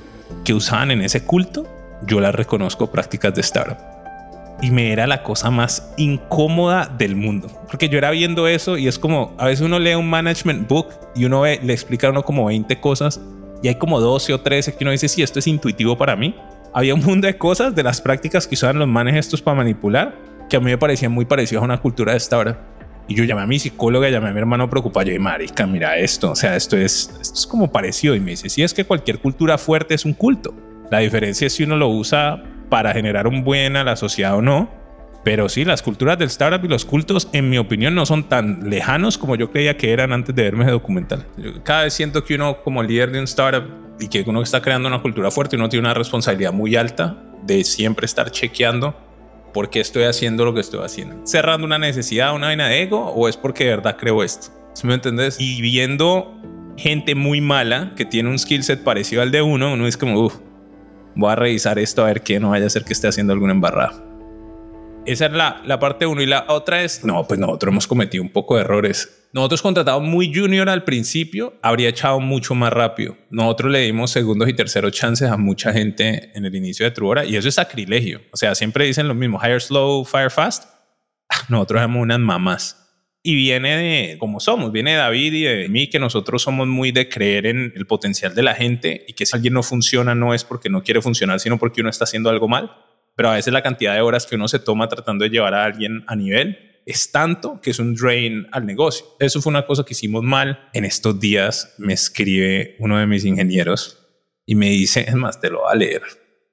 que 0.43 0.53
usaban 0.53 0.89
en 0.89 1.01
ese 1.01 1.23
culto, 1.23 1.67
yo 2.05 2.19
las 2.19 2.35
reconozco 2.35 2.91
prácticas 2.91 3.33
de 3.33 3.41
startup. 3.41 3.77
Y 4.61 4.71
me 4.71 4.91
era 4.91 5.05
la 5.05 5.21
cosa 5.21 5.51
más 5.51 5.93
incómoda 5.97 6.89
del 6.97 7.15
mundo. 7.15 7.47
Porque 7.67 7.89
yo 7.89 7.97
era 7.97 8.11
viendo 8.11 8.47
eso 8.47 8.77
y 8.77 8.87
es 8.87 8.97
como, 8.97 9.33
a 9.37 9.45
veces 9.45 9.65
uno 9.65 9.79
lee 9.79 9.95
un 9.95 10.09
management 10.09 10.67
book 10.67 10.87
y 11.15 11.25
uno 11.25 11.41
ve, 11.41 11.59
le 11.61 11.73
explica 11.73 12.07
a 12.07 12.11
uno 12.11 12.23
como 12.23 12.45
20 12.45 12.79
cosas 12.79 13.19
y 13.61 13.67
hay 13.67 13.75
como 13.75 13.99
12 13.99 14.33
o 14.33 14.41
13 14.41 14.75
que 14.75 14.83
uno 14.83 14.91
dice, 14.91 15.07
sí, 15.07 15.23
esto 15.23 15.39
es 15.39 15.47
intuitivo 15.47 15.97
para 15.97 16.15
mí. 16.15 16.35
Había 16.73 16.93
un 16.93 17.03
mundo 17.03 17.27
de 17.27 17.37
cosas 17.37 17.75
de 17.75 17.83
las 17.83 18.01
prácticas 18.01 18.47
que 18.47 18.55
usaban 18.55 18.79
los 18.79 18.87
manes 18.87 19.41
para 19.41 19.55
manipular 19.55 20.15
que 20.49 20.57
a 20.57 20.59
mí 20.59 20.65
me 20.65 20.77
parecían 20.77 21.11
muy 21.11 21.25
parecidos 21.25 21.61
a 21.61 21.65
una 21.65 21.81
cultura 21.81 22.11
de 22.11 22.17
startup. 22.17 22.57
Y 23.07 23.15
yo 23.15 23.23
llamé 23.23 23.41
a 23.41 23.47
mi 23.47 23.59
psicóloga, 23.59 24.09
llamé 24.09 24.29
a 24.29 24.33
mi 24.33 24.39
hermano 24.39 24.69
preocupado. 24.69 25.05
Yo 25.05 25.11
dije, 25.11 25.19
marica, 25.19 25.67
mira 25.67 25.97
esto. 25.97 26.31
O 26.31 26.35
sea, 26.35 26.55
esto 26.55 26.75
es, 26.75 27.11
esto 27.21 27.35
es 27.35 27.47
como 27.47 27.71
parecido. 27.71 28.15
Y 28.15 28.19
me 28.19 28.31
dice, 28.31 28.49
sí, 28.49 28.63
es 28.63 28.73
que 28.73 28.83
cualquier 28.83 29.19
cultura 29.19 29.57
fuerte 29.57 29.93
es 29.93 30.05
un 30.05 30.13
culto. 30.13 30.53
La 30.91 30.99
diferencia 30.99 31.47
es 31.47 31.53
si 31.53 31.63
uno 31.63 31.75
lo 31.75 31.89
usa 31.89 32.43
para 32.69 32.93
generar 32.93 33.27
un 33.27 33.43
bien 33.43 33.75
a 33.77 33.83
la 33.83 33.95
sociedad 33.95 34.35
o 34.35 34.41
no. 34.41 34.69
Pero 35.23 35.49
sí, 35.49 35.65
las 35.65 35.81
culturas 35.81 36.19
del 36.19 36.27
startup 36.27 36.63
y 36.63 36.67
los 36.67 36.85
cultos, 36.85 37.29
en 37.33 37.49
mi 37.49 37.57
opinión, 37.57 37.95
no 37.95 38.05
son 38.05 38.29
tan 38.29 38.69
lejanos 38.69 39.17
como 39.17 39.35
yo 39.35 39.49
creía 39.49 39.75
que 39.75 39.91
eran 39.91 40.13
antes 40.13 40.35
de 40.35 40.43
verme 40.43 40.65
ese 40.65 40.71
documental. 40.71 41.25
Yo 41.35 41.63
cada 41.63 41.83
vez 41.83 41.93
siento 41.95 42.23
que 42.23 42.35
uno, 42.35 42.61
como 42.61 42.83
líder 42.83 43.11
de 43.11 43.19
un 43.19 43.23
startup 43.23 43.63
y 43.99 44.07
que 44.07 44.23
uno 44.27 44.43
está 44.43 44.61
creando 44.61 44.87
una 44.87 45.01
cultura 45.01 45.31
fuerte, 45.31 45.55
uno 45.55 45.67
tiene 45.67 45.87
una 45.87 45.95
responsabilidad 45.95 46.53
muy 46.53 46.75
alta 46.75 47.17
de 47.43 47.63
siempre 47.63 48.05
estar 48.05 48.29
chequeando 48.29 48.95
por 49.51 49.69
qué 49.69 49.79
estoy 49.79 50.03
haciendo 50.03 50.45
lo 50.45 50.53
que 50.53 50.59
estoy 50.59 50.83
haciendo. 50.85 51.25
Cerrando 51.25 51.65
una 51.65 51.79
necesidad, 51.79 52.35
una 52.35 52.47
vaina 52.47 52.67
de 52.67 52.83
ego, 52.83 53.07
o 53.07 53.27
es 53.27 53.35
porque 53.37 53.63
de 53.63 53.69
verdad 53.71 53.97
creo 53.97 54.21
esto. 54.21 54.47
¿Sí 54.73 54.85
me 54.85 54.93
entendés? 54.93 55.37
Y 55.39 55.61
viendo 55.61 56.39
gente 56.77 57.15
muy 57.15 57.41
mala 57.41 57.93
que 57.95 58.05
tiene 58.05 58.29
un 58.29 58.37
skill 58.37 58.63
set 58.63 58.83
parecido 58.83 59.21
al 59.21 59.31
de 59.31 59.41
uno, 59.41 59.73
uno 59.73 59.87
es 59.87 59.95
como, 59.95 60.19
uff, 60.19 60.35
voy 61.15 61.31
a 61.31 61.35
revisar 61.35 61.79
esto 61.79 62.03
a 62.03 62.07
ver 62.07 62.21
qué 62.21 62.39
no 62.39 62.51
vaya 62.51 62.65
a 62.65 62.69
ser 62.69 62.83
que 62.83 62.93
esté 62.93 63.07
haciendo 63.07 63.33
alguna 63.33 63.53
embarrada. 63.53 64.03
Esa 65.05 65.27
es 65.27 65.33
la, 65.33 65.61
la 65.65 65.79
parte 65.79 66.05
uno. 66.05 66.21
Y 66.21 66.25
la 66.25 66.45
otra 66.47 66.83
es, 66.83 67.03
no, 67.03 67.27
pues 67.27 67.39
nosotros 67.39 67.71
hemos 67.71 67.87
cometido 67.87 68.23
un 68.23 68.31
poco 68.31 68.55
de 68.55 68.61
errores. 68.61 69.27
Nosotros 69.33 69.61
contratamos 69.61 70.07
muy 70.07 70.33
junior 70.33 70.69
al 70.69 70.83
principio, 70.83 71.53
habría 71.61 71.89
echado 71.89 72.19
mucho 72.19 72.55
más 72.55 72.71
rápido. 72.73 73.17
Nosotros 73.29 73.71
le 73.71 73.79
dimos 73.79 74.09
segundos 74.09 74.49
y 74.49 74.53
terceros 74.53 74.93
chances 74.93 75.29
a 75.29 75.37
mucha 75.37 75.73
gente 75.73 76.31
en 76.33 76.45
el 76.45 76.55
inicio 76.55 76.85
de 76.85 76.91
Truora 76.91 77.25
y 77.25 77.35
eso 77.35 77.49
es 77.49 77.55
sacrilegio. 77.55 78.21
O 78.31 78.37
sea, 78.37 78.55
siempre 78.55 78.85
dicen 78.85 79.07
lo 79.07 79.13
mismo, 79.13 79.39
hire 79.43 79.59
slow, 79.59 80.05
fire 80.05 80.31
fast. 80.31 80.63
Ah, 81.29 81.41
nosotros 81.49 81.81
somos 81.81 82.01
unas 82.01 82.19
mamás. 82.19 82.84
Y 83.27 83.35
viene 83.35 83.77
de 83.77 84.17
como 84.19 84.39
somos, 84.39 84.71
viene 84.71 84.91
de 84.91 84.97
David 84.97 85.33
y 85.33 85.43
de 85.43 85.67
mí, 85.67 85.89
que 85.89 85.99
nosotros 85.99 86.43
somos 86.43 86.67
muy 86.67 86.91
de 86.91 87.09
creer 87.09 87.47
en 87.47 87.73
el 87.75 87.87
potencial 87.87 88.35
de 88.35 88.43
la 88.43 88.53
gente 88.53 89.03
y 89.07 89.13
que 89.13 89.25
si 89.25 89.35
alguien 89.35 89.53
no 89.53 89.63
funciona 89.63 90.13
no 90.13 90.33
es 90.33 90.43
porque 90.43 90.69
no 90.69 90.83
quiere 90.83 91.01
funcionar, 91.01 91.39
sino 91.39 91.57
porque 91.57 91.81
uno 91.81 91.89
está 91.89 92.03
haciendo 92.03 92.29
algo 92.29 92.47
mal 92.47 92.71
pero 93.15 93.29
a 93.29 93.35
veces 93.35 93.53
la 93.53 93.63
cantidad 93.63 93.93
de 93.93 94.01
horas 94.01 94.25
que 94.25 94.35
uno 94.35 94.47
se 94.47 94.59
toma 94.59 94.89
tratando 94.89 95.23
de 95.23 95.29
llevar 95.29 95.53
a 95.53 95.63
alguien 95.63 96.03
a 96.07 96.15
nivel 96.15 96.81
es 96.85 97.11
tanto 97.11 97.59
que 97.61 97.71
es 97.71 97.79
un 97.79 97.95
drain 97.95 98.47
al 98.51 98.65
negocio. 98.65 99.05
Eso 99.19 99.41
fue 99.41 99.49
una 99.49 99.65
cosa 99.65 99.83
que 99.83 99.93
hicimos 99.93 100.21
mal. 100.21 100.69
En 100.73 100.85
estos 100.85 101.19
días 101.19 101.73
me 101.79 101.93
escribe 101.93 102.75
uno 102.79 102.99
de 102.99 103.07
mis 103.07 103.25
ingenieros 103.25 104.05
y 104.45 104.55
me 104.55 104.69
dice, 104.69 105.05
es 105.07 105.15
más, 105.15 105.39
te 105.39 105.49
lo 105.49 105.63
va 105.63 105.71
a 105.71 105.75
leer 105.75 106.03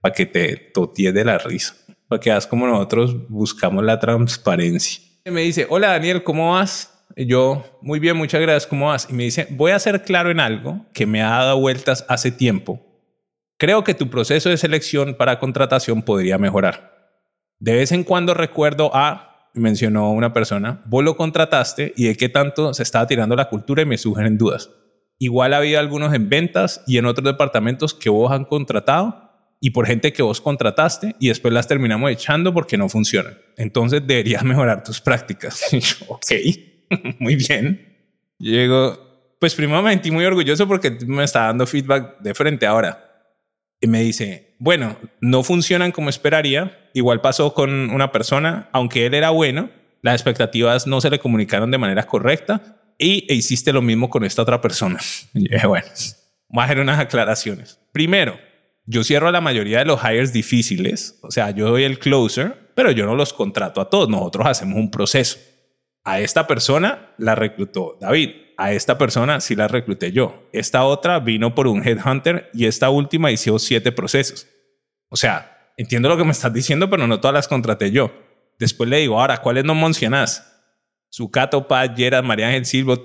para 0.01 0.15
que 0.15 0.27
te 0.27 0.57
toties 0.57 1.13
de 1.13 1.25
la 1.25 1.39
risa, 1.39 1.77
para 2.09 2.21
que 2.21 2.31
hagas 2.31 2.47
como 2.47 2.67
nosotros 2.67 3.29
buscamos 3.29 3.85
la 3.85 3.99
transparencia. 3.99 5.03
Me 5.25 5.43
dice, 5.43 5.67
hola 5.71 5.89
Daniel, 5.89 6.23
¿cómo 6.23 6.53
vas? 6.53 7.05
Yo, 7.17 7.65
muy 7.81 8.01
bien, 8.01 8.17
muchas 8.17 8.41
gracias, 8.41 8.67
¿cómo 8.67 8.89
vas? 8.89 9.07
Y 9.09 9.13
me 9.13 9.25
dice, 9.25 9.47
voy 9.51 9.73
a 9.73 9.79
ser 9.79 10.03
claro 10.03 10.31
en 10.31 10.41
algo 10.41 10.87
que 10.93 11.07
me 11.07 11.23
ha 11.23 11.31
dado 11.31 11.61
vueltas 11.61 12.05
hace 12.09 12.33
tiempo 12.33 12.81
Creo 13.63 13.85
que 13.85 13.95
tu 13.95 14.11
proceso 14.11 14.49
de 14.49 14.57
selección 14.57 15.15
para 15.15 15.39
contratación 15.39 16.03
podría 16.03 16.37
mejorar. 16.37 17.21
De 17.61 17.75
vez 17.75 17.93
en 17.93 18.03
cuando 18.03 18.35
recuerdo 18.35 18.91
a, 18.93 19.51
mencionó 19.55 20.11
una 20.11 20.33
persona, 20.33 20.83
vos 20.87 21.05
lo 21.05 21.17
contrataste 21.17 21.93
y 21.95 22.09
de 22.09 22.17
qué 22.17 22.29
tanto 22.29 22.75
se 22.75 22.83
estaba 22.83 23.07
tirando 23.07 23.37
la 23.37 23.49
cultura 23.49 23.83
y 23.83 23.87
me 23.87 23.99
sugieren 23.99 24.37
dudas. 24.37 24.71
Igual 25.21 25.55
había 25.55 25.79
algunos 25.79 26.13
en 26.13 26.29
ventas 26.29 26.83
y 26.89 26.99
en 26.99 27.07
otros 27.07 27.25
departamentos 27.25 27.95
que 27.95 28.11
vos 28.11 28.33
han 28.33 28.47
contratado 28.47 29.32
y 29.65 29.71
por 29.71 29.87
gente 29.87 30.13
que 30.13 30.25
vos 30.25 30.41
contrataste 30.41 31.15
y 31.21 31.29
después 31.29 31.55
las 31.55 31.69
terminamos 31.69 32.11
echando 32.11 32.53
porque 32.53 32.77
no 32.77 32.89
funcionan. 32.89 33.39
Entonces 33.57 34.03
deberías 34.05 34.43
mejorar 34.43 34.83
tus 34.83 35.01
prácticas. 35.01 35.63
ok, 36.09 36.33
muy 37.21 37.37
bien. 37.37 37.97
Llego, 38.39 39.37
pues 39.39 39.55
primero 39.55 39.81
muy 40.11 40.25
orgulloso 40.25 40.67
porque 40.67 40.91
me 41.07 41.23
está 41.23 41.43
dando 41.43 41.65
feedback 41.69 42.19
de 42.19 42.35
frente 42.35 42.67
ahora 42.67 43.31
y 43.81 43.87
me 43.87 44.03
dice, 44.03 44.57
bueno, 44.59 44.97
no 45.21 45.45
funcionan 45.45 45.93
como 45.93 46.11
esperaría. 46.11 46.91
Igual 46.93 47.21
pasó 47.21 47.55
con 47.55 47.91
una 47.91 48.11
persona, 48.11 48.69
aunque 48.73 49.07
él 49.07 49.15
era 49.15 49.31
bueno, 49.31 49.71
las 50.03 50.15
expectativas 50.15 50.89
no 50.89 51.01
se 51.01 51.09
le 51.09 51.21
comunicaron 51.21 51.71
de 51.71 51.79
manera 51.79 52.03
correcta 52.03 52.81
y 52.99 53.27
e 53.29 53.35
hiciste 53.35 53.73
lo 53.73 53.81
mismo 53.81 54.11
con 54.11 54.25
esta 54.25 54.43
otra 54.43 54.61
persona. 54.61 54.99
Y 55.35 55.49
dije, 55.49 55.69
bueno, 55.69 55.87
voy 56.49 56.63
a 56.63 56.65
hacer 56.65 56.81
unas 56.81 56.99
aclaraciones. 56.99 57.79
Primero, 57.93 58.37
yo 58.85 59.05
cierro 59.05 59.29
a 59.29 59.33
la 59.33 59.41
mayoría 59.41 59.79
de 59.79 59.85
los 59.85 60.01
hires 60.03 60.33
difíciles, 60.33 61.19
o 61.23 61.31
sea, 61.31 61.51
yo 61.51 61.69
doy 61.69 61.85
el 61.85 61.99
closer, 61.99 62.71
pero 62.75 62.91
yo 62.91 63.07
no 63.07 63.15
los 63.15 63.33
contrato 63.33 63.81
a 63.81 63.91
todos, 63.91 64.09
nosotros 64.09 64.47
hacemos 64.47 64.77
un 64.77 64.91
proceso. 64.91 65.39
A 66.05 66.21
esta 66.21 66.47
persona 66.47 67.15
la 67.19 67.35
reclutó 67.35 67.97
David, 68.01 68.31
a 68.57 68.73
esta 68.73 68.99
persona 68.99 69.41
sí 69.41 69.55
la 69.55 69.69
recluté 69.69 70.13
yo. 70.13 70.49
Esta 70.53 70.85
otra 70.85 71.21
vino 71.21 71.55
por 71.55 71.67
un 71.67 71.87
headhunter 71.87 72.51
y 72.53 72.67
esta 72.67 72.91
última 72.91 73.31
hizo 73.31 73.59
siete 73.59 73.93
procesos. 73.93 74.47
O 75.09 75.17
sea, 75.17 75.73
entiendo 75.77 76.09
lo 76.09 76.17
que 76.17 76.25
me 76.25 76.33
estás 76.33 76.53
diciendo, 76.53 76.91
pero 76.91 77.07
no 77.07 77.21
todas 77.21 77.35
las 77.35 77.49
contraté 77.49 77.91
yo. 77.91 78.13
Después 78.59 78.89
le 78.89 78.99
digo, 78.99 79.21
ahora, 79.21 79.39
¿cuáles 79.39 79.65
no 79.65 79.75
mencionas? 79.75 80.52
Sucato, 81.15 81.69
Paz, 81.69 81.91
Gerard, 81.95 82.25
María 82.25 82.47
Ángel 82.47 82.65
Silva, 82.65 82.97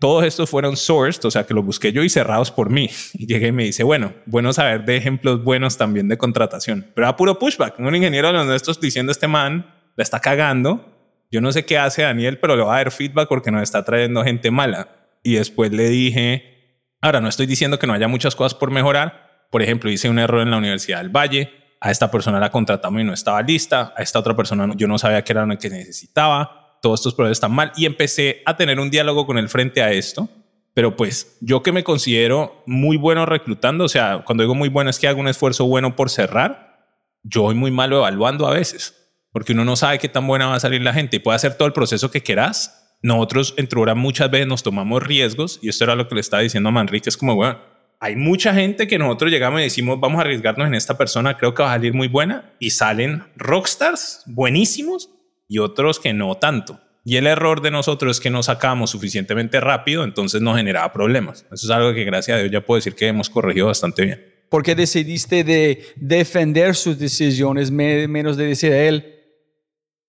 todos 0.00 0.24
estos 0.24 0.48
fueron 0.48 0.74
sourced, 0.76 1.22
o 1.26 1.30
sea 1.30 1.44
que 1.44 1.52
los 1.52 1.64
busqué 1.64 1.92
yo 1.92 2.02
y 2.02 2.08
cerrados 2.08 2.50
por 2.50 2.70
mí. 2.70 2.88
Y 3.14 3.26
llegué 3.26 3.48
y 3.48 3.52
me 3.52 3.64
dice, 3.64 3.84
bueno, 3.84 4.14
bueno 4.24 4.52
saber 4.52 4.84
de 4.84 4.96
ejemplos 4.96 5.44
buenos 5.44 5.76
también 5.76 6.08
de 6.08 6.16
contratación. 6.16 6.90
Pero 6.94 7.08
a 7.08 7.16
puro 7.16 7.38
pushback, 7.38 7.78
un 7.78 7.94
ingeniero 7.94 8.28
de 8.28 8.34
los 8.34 8.46
nuestros 8.46 8.80
diciendo 8.80 9.12
este 9.12 9.28
man 9.28 9.66
la 9.96 10.02
está 10.02 10.18
cagando 10.20 10.96
yo 11.30 11.40
no 11.40 11.52
sé 11.52 11.64
qué 11.64 11.78
hace 11.78 12.02
Daniel, 12.02 12.38
pero 12.38 12.56
le 12.56 12.62
va 12.62 12.74
a 12.74 12.78
dar 12.78 12.90
feedback 12.90 13.28
porque 13.28 13.50
nos 13.50 13.62
está 13.62 13.84
trayendo 13.84 14.22
gente 14.22 14.50
mala. 14.50 14.88
Y 15.22 15.34
después 15.34 15.72
le 15.72 15.88
dije, 15.88 16.78
ahora 17.00 17.20
no 17.20 17.28
estoy 17.28 17.46
diciendo 17.46 17.78
que 17.78 17.86
no 17.86 17.92
haya 17.92 18.08
muchas 18.08 18.36
cosas 18.36 18.54
por 18.54 18.70
mejorar. 18.70 19.46
Por 19.50 19.62
ejemplo, 19.62 19.90
hice 19.90 20.08
un 20.08 20.18
error 20.18 20.40
en 20.40 20.50
la 20.50 20.56
Universidad 20.56 20.98
del 20.98 21.10
Valle. 21.10 21.52
A 21.80 21.90
esta 21.90 22.10
persona 22.10 22.38
la 22.38 22.50
contratamos 22.50 23.00
y 23.00 23.04
no 23.04 23.12
estaba 23.12 23.42
lista. 23.42 23.92
A 23.96 24.02
esta 24.02 24.18
otra 24.18 24.36
persona 24.36 24.72
yo 24.76 24.86
no 24.86 24.98
sabía 24.98 25.22
qué 25.24 25.32
era 25.32 25.44
lo 25.44 25.58
que 25.58 25.68
necesitaba. 25.68 26.65
Todos 26.82 27.00
estos 27.00 27.14
procesos 27.14 27.38
están 27.38 27.52
mal. 27.52 27.72
Y 27.76 27.86
empecé 27.86 28.42
a 28.44 28.56
tener 28.56 28.80
un 28.80 28.90
diálogo 28.90 29.26
con 29.26 29.38
él 29.38 29.48
frente 29.48 29.82
a 29.82 29.92
esto. 29.92 30.28
Pero 30.74 30.96
pues 30.96 31.38
yo 31.40 31.62
que 31.62 31.72
me 31.72 31.84
considero 31.84 32.62
muy 32.66 32.96
bueno 32.96 33.24
reclutando, 33.24 33.84
o 33.84 33.88
sea, 33.88 34.22
cuando 34.26 34.42
digo 34.42 34.54
muy 34.54 34.68
bueno 34.68 34.90
es 34.90 34.98
que 34.98 35.08
hago 35.08 35.20
un 35.20 35.28
esfuerzo 35.28 35.64
bueno 35.64 35.96
por 35.96 36.10
cerrar, 36.10 36.86
yo 37.22 37.42
voy 37.42 37.54
muy 37.54 37.70
malo 37.70 37.96
evaluando 37.96 38.46
a 38.46 38.52
veces 38.52 38.94
porque 39.36 39.52
uno 39.52 39.66
no 39.66 39.76
sabe 39.76 39.98
qué 39.98 40.08
tan 40.08 40.26
buena 40.26 40.46
va 40.46 40.54
a 40.54 40.60
salir 40.60 40.80
la 40.80 40.94
gente 40.94 41.16
y 41.16 41.18
puede 41.18 41.36
hacer 41.36 41.58
todo 41.58 41.68
el 41.68 41.74
proceso 41.74 42.10
que 42.10 42.22
quieras. 42.22 42.96
Nosotros 43.02 43.52
en 43.58 43.68
Trura 43.68 43.94
muchas 43.94 44.30
veces 44.30 44.46
nos 44.46 44.62
tomamos 44.62 45.02
riesgos 45.02 45.58
y 45.60 45.68
esto 45.68 45.84
era 45.84 45.94
lo 45.94 46.08
que 46.08 46.14
le 46.14 46.22
estaba 46.22 46.42
diciendo 46.42 46.70
a 46.70 46.72
Manrique, 46.72 47.10
es 47.10 47.18
como, 47.18 47.34
bueno, 47.34 47.58
hay 48.00 48.16
mucha 48.16 48.54
gente 48.54 48.86
que 48.86 48.98
nosotros 48.98 49.30
llegamos 49.30 49.60
y 49.60 49.64
decimos, 49.64 50.00
vamos 50.00 50.20
a 50.20 50.22
arriesgarnos 50.22 50.66
en 50.66 50.74
esta 50.74 50.96
persona, 50.96 51.36
creo 51.36 51.52
que 51.52 51.62
va 51.62 51.70
a 51.70 51.74
salir 51.74 51.92
muy 51.92 52.08
buena 52.08 52.54
y 52.58 52.70
salen 52.70 53.24
rockstars 53.36 54.22
buenísimos 54.24 55.10
y 55.48 55.58
otros 55.58 56.00
que 56.00 56.12
no 56.12 56.34
tanto. 56.36 56.80
Y 57.04 57.16
el 57.16 57.26
error 57.28 57.62
de 57.62 57.70
nosotros 57.70 58.16
es 58.16 58.20
que 58.20 58.30
no 58.30 58.42
sacamos 58.42 58.90
suficientemente 58.90 59.60
rápido, 59.60 60.02
entonces 60.02 60.40
nos 60.40 60.56
generaba 60.56 60.92
problemas. 60.92 61.44
Eso 61.52 61.66
es 61.66 61.70
algo 61.70 61.94
que 61.94 62.04
gracias 62.04 62.36
a 62.36 62.40
Dios 62.40 62.50
ya 62.50 62.62
puedo 62.62 62.78
decir 62.78 62.94
que 62.94 63.06
hemos 63.06 63.30
corregido 63.30 63.66
bastante 63.66 64.04
bien. 64.04 64.34
¿Por 64.48 64.62
qué 64.62 64.74
decidiste 64.74 65.44
de 65.44 65.84
defender 65.96 66.74
sus 66.74 66.98
decisiones 66.98 67.70
menos 67.70 68.36
de 68.36 68.46
decir 68.46 68.72
a 68.72 68.82
él, 68.82 69.16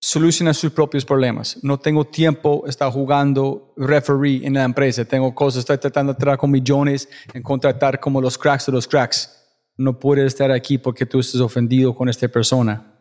soluciona 0.00 0.54
sus 0.54 0.72
propios 0.72 1.04
problemas. 1.04 1.58
No 1.62 1.78
tengo 1.78 2.04
tiempo, 2.04 2.64
está 2.66 2.90
jugando 2.90 3.74
referee 3.76 4.46
en 4.46 4.54
la 4.54 4.64
empresa, 4.64 5.04
tengo 5.04 5.34
cosas, 5.34 5.60
estoy 5.60 5.78
tratando 5.78 6.12
de 6.12 6.18
tratar 6.18 6.38
con 6.38 6.50
millones, 6.50 7.08
en 7.34 7.42
contratar 7.42 7.98
como 8.00 8.20
los 8.20 8.38
cracks 8.38 8.66
de 8.66 8.72
los 8.72 8.86
cracks. 8.86 9.34
No 9.76 9.98
puedes 9.98 10.26
estar 10.26 10.50
aquí 10.50 10.78
porque 10.78 11.06
tú 11.06 11.20
estás 11.20 11.40
ofendido 11.40 11.94
con 11.94 12.08
esta 12.08 12.28
persona. 12.28 12.94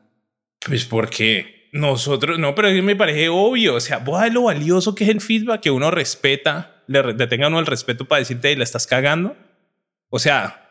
Pues 0.65 0.85
porque 0.85 1.56
nosotros, 1.71 2.39
no, 2.39 2.55
pero 2.55 2.69
a 2.69 2.71
mí 2.71 2.81
me 2.81 2.95
parece 2.95 3.29
obvio, 3.29 3.75
o 3.75 3.79
sea, 3.79 3.97
vos 3.97 4.21
lo 4.31 4.43
valioso 4.43 4.95
que 4.95 5.03
es 5.03 5.09
el 5.09 5.21
feedback, 5.21 5.61
que 5.61 5.71
uno 5.71 5.91
respeta, 5.91 6.83
le, 6.87 7.13
le 7.13 7.27
tenga 7.27 7.47
uno 7.47 7.59
el 7.59 7.65
respeto 7.65 8.05
para 8.05 8.19
decirte, 8.19 8.55
la 8.55 8.63
estás 8.63 8.87
cagando. 8.87 9.35
O 10.09 10.19
sea, 10.19 10.67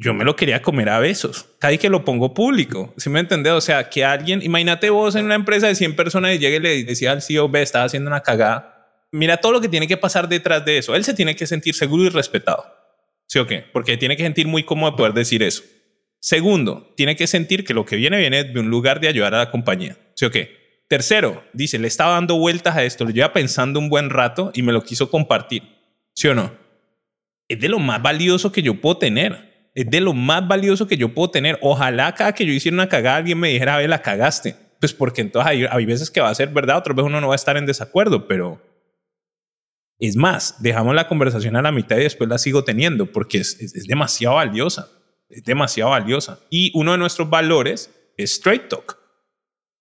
yo 0.00 0.14
me 0.14 0.24
lo 0.24 0.36
quería 0.36 0.62
comer 0.62 0.88
a 0.88 1.00
besos. 1.00 1.46
Casi 1.58 1.76
que 1.76 1.90
lo 1.90 2.04
pongo 2.04 2.32
público. 2.32 2.94
¿Sí 2.96 3.10
me 3.10 3.18
entiendes? 3.18 3.52
O 3.52 3.60
sea, 3.60 3.90
que 3.90 4.04
alguien, 4.04 4.40
imagínate 4.42 4.90
vos 4.90 5.16
en 5.16 5.24
una 5.24 5.34
empresa 5.34 5.66
de 5.66 5.74
100 5.74 5.96
personas 5.96 6.36
y 6.36 6.38
llegue 6.38 6.56
y 6.56 6.60
le 6.60 6.84
decía 6.84 7.10
al 7.10 7.20
CEO, 7.20 7.48
ve, 7.48 7.62
estaba 7.62 7.84
haciendo 7.84 8.08
una 8.08 8.20
cagada. 8.20 9.02
Mira 9.10 9.38
todo 9.38 9.52
lo 9.52 9.60
que 9.60 9.68
tiene 9.68 9.88
que 9.88 9.96
pasar 9.96 10.28
detrás 10.28 10.64
de 10.64 10.78
eso. 10.78 10.94
Él 10.94 11.02
se 11.02 11.14
tiene 11.14 11.34
que 11.34 11.48
sentir 11.48 11.74
seguro 11.74 12.04
y 12.04 12.10
respetado. 12.10 12.64
¿Sí 13.26 13.40
o 13.40 13.46
qué? 13.46 13.64
Porque 13.72 13.96
tiene 13.96 14.16
que 14.16 14.22
sentir 14.22 14.46
muy 14.46 14.62
cómodo 14.62 14.92
de 14.92 14.96
poder 14.96 15.12
decir 15.14 15.42
eso. 15.42 15.64
Segundo, 16.20 16.92
tiene 16.96 17.16
que 17.16 17.26
sentir 17.26 17.64
que 17.64 17.74
lo 17.74 17.84
que 17.84 17.96
viene 17.96 18.18
viene 18.18 18.44
de 18.44 18.60
un 18.60 18.70
lugar 18.70 19.00
de 19.00 19.08
ayudar 19.08 19.34
a 19.34 19.38
la 19.38 19.50
compañía. 19.50 19.96
¿Sí 20.14 20.24
o 20.24 20.30
qué? 20.30 20.84
Tercero, 20.88 21.44
dice, 21.52 21.78
le 21.78 21.88
estaba 21.88 22.14
dando 22.14 22.38
vueltas 22.38 22.76
a 22.76 22.84
esto, 22.84 23.04
lo 23.04 23.10
lleva 23.10 23.32
pensando 23.32 23.78
un 23.78 23.88
buen 23.88 24.10
rato 24.10 24.50
y 24.54 24.62
me 24.62 24.72
lo 24.72 24.82
quiso 24.82 25.10
compartir. 25.10 25.62
¿Sí 26.14 26.28
o 26.28 26.34
no? 26.34 26.52
Es 27.46 27.60
de 27.60 27.68
lo 27.68 27.78
más 27.78 28.02
valioso 28.02 28.50
que 28.52 28.62
yo 28.62 28.80
puedo 28.80 28.98
tener 28.98 29.48
es 29.78 29.88
de 29.88 30.00
lo 30.00 30.12
más 30.12 30.48
valioso 30.48 30.88
que 30.88 30.96
yo 30.96 31.14
puedo 31.14 31.30
tener. 31.30 31.56
Ojalá 31.62 32.12
cada 32.12 32.32
que 32.32 32.44
yo 32.44 32.52
hiciera 32.52 32.74
una 32.74 32.88
cagada 32.88 33.18
alguien 33.18 33.38
me 33.38 33.50
dijera, 33.50 33.76
ve, 33.76 33.86
la 33.86 34.02
cagaste. 34.02 34.56
Pues 34.80 34.92
porque 34.92 35.20
entonces 35.20 35.48
hay, 35.48 35.66
hay 35.70 35.86
veces 35.86 36.10
que 36.10 36.20
va 36.20 36.30
a 36.30 36.34
ser 36.34 36.48
verdad, 36.48 36.78
otras 36.78 36.96
veces 36.96 37.06
uno 37.06 37.20
no 37.20 37.28
va 37.28 37.34
a 37.34 37.36
estar 37.36 37.56
en 37.56 37.64
desacuerdo, 37.64 38.26
pero 38.26 38.60
es 40.00 40.16
más, 40.16 40.60
dejamos 40.60 40.96
la 40.96 41.06
conversación 41.06 41.54
a 41.54 41.62
la 41.62 41.70
mitad 41.70 41.96
y 41.96 42.02
después 42.02 42.28
la 42.28 42.38
sigo 42.38 42.64
teniendo 42.64 43.12
porque 43.12 43.38
es 43.38 43.86
demasiado 43.86 44.34
valiosa, 44.34 44.88
es 45.28 45.44
demasiado 45.44 45.90
valiosa. 45.90 46.40
Y 46.50 46.70
uno 46.74 46.92
de 46.92 46.98
nuestros 46.98 47.28
valores 47.28 47.90
es 48.16 48.32
straight 48.32 48.68
talk. 48.68 48.98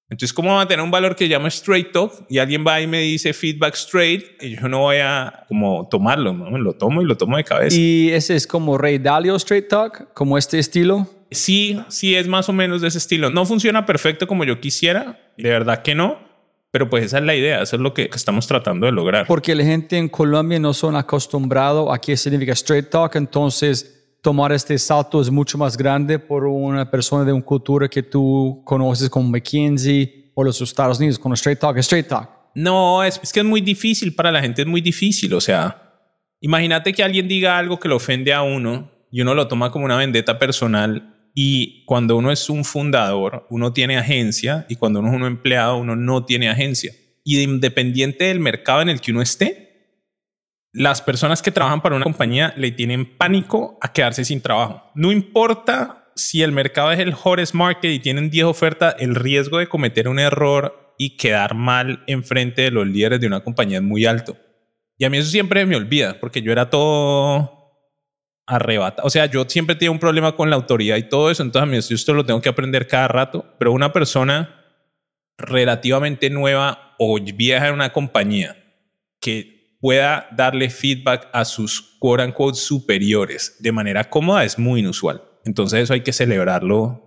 Entonces, 0.09 0.33
¿cómo 0.33 0.55
va 0.55 0.61
a 0.61 0.67
tener 0.67 0.83
un 0.83 0.91
valor 0.91 1.17
que 1.17 1.27
llama 1.27 1.49
straight 1.49 1.91
talk 1.91 2.13
y 2.29 2.37
alguien 2.37 2.63
va 2.65 2.79
y 2.79 2.87
me 2.87 3.01
dice 3.01 3.33
feedback 3.33 3.75
straight 3.75 4.41
y 4.41 4.55
yo 4.55 4.69
no 4.69 4.79
voy 4.79 4.97
a 4.97 5.43
como 5.49 5.87
tomarlo, 5.89 6.31
¿no? 6.31 6.57
lo 6.57 6.73
tomo 6.73 7.01
y 7.01 7.05
lo 7.05 7.17
tomo 7.17 7.35
de 7.35 7.43
cabeza? 7.43 7.75
Y 7.77 8.11
ese 8.11 8.37
es 8.37 8.47
como 8.47 8.77
Ray 8.77 8.99
Dalio 8.99 9.35
Straight 9.35 9.67
Talk, 9.67 10.13
como 10.13 10.37
este 10.37 10.59
estilo. 10.59 11.09
Sí, 11.29 11.77
sí 11.89 12.15
es 12.15 12.25
más 12.25 12.47
o 12.47 12.53
menos 12.53 12.81
de 12.81 12.87
ese 12.87 12.99
estilo. 12.99 13.29
No 13.29 13.45
funciona 13.45 13.85
perfecto 13.85 14.27
como 14.27 14.45
yo 14.45 14.61
quisiera, 14.61 15.19
de 15.37 15.49
verdad 15.49 15.83
que 15.83 15.93
no, 15.93 16.19
pero 16.71 16.89
pues 16.89 17.03
esa 17.03 17.17
es 17.17 17.25
la 17.25 17.35
idea, 17.35 17.61
eso 17.61 17.75
es 17.75 17.81
lo 17.81 17.93
que 17.93 18.09
estamos 18.13 18.47
tratando 18.47 18.85
de 18.85 18.93
lograr. 18.93 19.27
Porque 19.27 19.55
la 19.55 19.65
gente 19.65 19.97
en 19.97 20.07
Colombia 20.07 20.57
no 20.57 20.73
son 20.73 20.95
acostumbrados 20.95 21.93
a 21.93 21.99
qué 21.99 22.15
significa 22.15 22.53
Straight 22.53 22.89
Talk, 22.89 23.15
entonces 23.15 23.96
tomar 24.27 24.51
este 24.51 24.77
salto 24.77 25.21
es 25.21 25.31
mucho 25.31 25.57
más 25.57 25.77
grande 25.77 26.19
por 26.19 26.43
una 26.43 26.91
persona 26.91 27.23
de 27.23 27.31
una 27.31 27.45
cultura 27.45 27.87
que 27.87 28.03
tú 28.03 28.61
conoces 28.65 29.09
como 29.09 29.29
McKinsey 29.29 30.33
o 30.35 30.43
los 30.43 30.59
Estados 30.59 30.97
Unidos 30.97 31.17
con 31.17 31.31
Straight 31.31 31.57
Talk, 31.57 31.77
Straight 31.77 32.09
Talk. 32.09 32.29
No, 32.53 33.05
es, 33.05 33.21
es 33.23 33.31
que 33.31 33.39
es 33.39 33.45
muy 33.45 33.61
difícil 33.61 34.13
para 34.13 34.29
la 34.29 34.41
gente, 34.41 34.63
es 34.63 34.67
muy 34.67 34.81
difícil. 34.81 35.33
O 35.33 35.39
sea, 35.39 35.93
imagínate 36.41 36.91
que 36.91 37.03
alguien 37.03 37.29
diga 37.29 37.57
algo 37.57 37.79
que 37.79 37.87
lo 37.87 37.95
ofende 37.95 38.33
a 38.33 38.41
uno 38.41 38.91
y 39.13 39.21
uno 39.21 39.33
lo 39.33 39.47
toma 39.47 39.71
como 39.71 39.85
una 39.85 39.95
vendetta 39.95 40.37
personal. 40.37 41.29
Y 41.33 41.85
cuando 41.85 42.17
uno 42.17 42.29
es 42.29 42.49
un 42.49 42.65
fundador, 42.65 43.47
uno 43.49 43.71
tiene 43.71 43.95
agencia 43.95 44.65
y 44.67 44.75
cuando 44.75 44.99
uno 44.99 45.07
es 45.07 45.15
un 45.15 45.23
empleado, 45.23 45.77
uno 45.77 45.95
no 45.95 46.25
tiene 46.25 46.49
agencia. 46.49 46.91
Y 47.23 47.39
independiente 47.39 48.25
del 48.25 48.41
mercado 48.41 48.81
en 48.81 48.89
el 48.89 48.99
que 48.99 49.11
uno 49.11 49.21
esté, 49.21 49.66
las 50.73 51.01
personas 51.01 51.41
que 51.41 51.51
trabajan 51.51 51.81
para 51.81 51.95
una 51.95 52.03
compañía 52.03 52.53
le 52.57 52.71
tienen 52.71 53.17
pánico 53.17 53.77
a 53.81 53.93
quedarse 53.93 54.25
sin 54.25 54.41
trabajo. 54.41 54.83
No 54.95 55.11
importa 55.11 56.11
si 56.15 56.43
el 56.43 56.51
mercado 56.51 56.91
es 56.91 56.99
el 56.99 57.15
hottest 57.21 57.53
market 57.53 57.91
y 57.91 57.99
tienen 57.99 58.29
10 58.29 58.45
ofertas, 58.45 58.95
el 58.99 59.15
riesgo 59.15 59.59
de 59.59 59.69
cometer 59.69 60.07
un 60.07 60.19
error 60.19 60.95
y 60.97 61.15
quedar 61.15 61.53
mal 61.55 62.03
enfrente 62.07 62.63
de 62.63 62.71
los 62.71 62.87
líderes 62.87 63.19
de 63.21 63.27
una 63.27 63.41
compañía 63.41 63.77
es 63.77 63.83
muy 63.83 64.05
alto. 64.05 64.35
Y 64.97 65.05
a 65.05 65.09
mí 65.09 65.17
eso 65.17 65.29
siempre 65.29 65.65
me 65.65 65.75
olvida, 65.75 66.19
porque 66.19 66.41
yo 66.41 66.51
era 66.51 66.69
todo 66.69 67.57
arrebatado. 68.47 69.05
O 69.05 69.09
sea, 69.11 69.27
yo 69.27 69.45
siempre 69.47 69.75
tenía 69.75 69.91
un 69.91 69.99
problema 69.99 70.35
con 70.35 70.49
la 70.49 70.55
autoridad 70.55 70.97
y 70.97 71.03
todo 71.03 71.29
eso, 71.29 71.43
entonces 71.43 71.63
a 71.63 71.71
mí 71.71 71.77
esto 71.77 72.13
lo 72.13 72.25
tengo 72.25 72.41
que 72.41 72.49
aprender 72.49 72.87
cada 72.87 73.07
rato, 73.07 73.45
pero 73.59 73.71
una 73.71 73.93
persona 73.93 74.65
relativamente 75.37 76.29
nueva 76.31 76.95
o 76.97 77.19
vieja 77.19 77.67
en 77.67 77.75
una 77.75 77.93
compañía 77.93 78.57
que 79.21 79.56
pueda 79.79 80.27
darle 80.35 80.69
feedback 80.69 81.27
a 81.33 81.45
sus 81.45 81.81
quote 81.99 82.23
unquote 82.23 82.57
superiores 82.57 83.57
de 83.59 83.71
manera 83.71 84.09
cómoda 84.09 84.43
es 84.43 84.57
muy 84.57 84.79
inusual. 84.79 85.21
Entonces 85.45 85.81
eso 85.83 85.93
hay 85.93 86.01
que 86.01 86.13
celebrarlo 86.13 87.03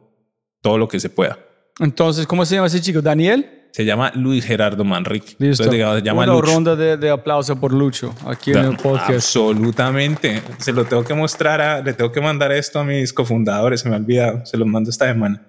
todo 0.63 0.79
lo 0.79 0.89
que 0.89 1.01
se 1.01 1.11
pueda. 1.11 1.39
Entonces, 1.79 2.27
¿cómo 2.27 2.45
se 2.45 2.55
llama 2.55 2.67
ese 2.67 2.81
chico? 2.81 3.01
¿Daniel? 3.01 3.69
Se 3.73 3.85
llama 3.85 4.11
Luis 4.15 4.45
Gerardo 4.45 4.85
Manrique. 4.85 5.37
Listo. 5.39 5.63
Entonces, 5.63 5.73
digamos, 5.73 5.99
se 5.99 6.03
llama 6.05 6.25
Una 6.25 6.33
Lucho. 6.33 6.53
ronda 6.53 6.77
de, 6.77 6.97
de 6.97 7.11
aplauso 7.11 7.59
por 7.61 7.73
Lucho 7.73 8.15
aquí 8.27 8.51
en 8.51 8.59
el 8.59 8.77
podcast. 8.77 9.11
Absolutamente. 9.11 10.43
Se 10.59 10.73
lo 10.73 10.85
tengo 10.85 11.05
que 11.05 11.15
mostrar, 11.15 11.61
a, 11.61 11.81
le 11.81 11.93
tengo 11.95 12.11
que 12.11 12.21
mandar 12.21 12.53
esto 12.53 12.81
a 12.81 12.85
mis 12.85 13.13
cofundadores, 13.13 13.81
se 13.81 13.89
me 13.89 13.95
ha 13.95 13.99
olvidado, 13.99 14.45
se 14.45 14.57
los 14.57 14.67
mando 14.67 14.91
esta 14.91 15.07
semana 15.07 15.47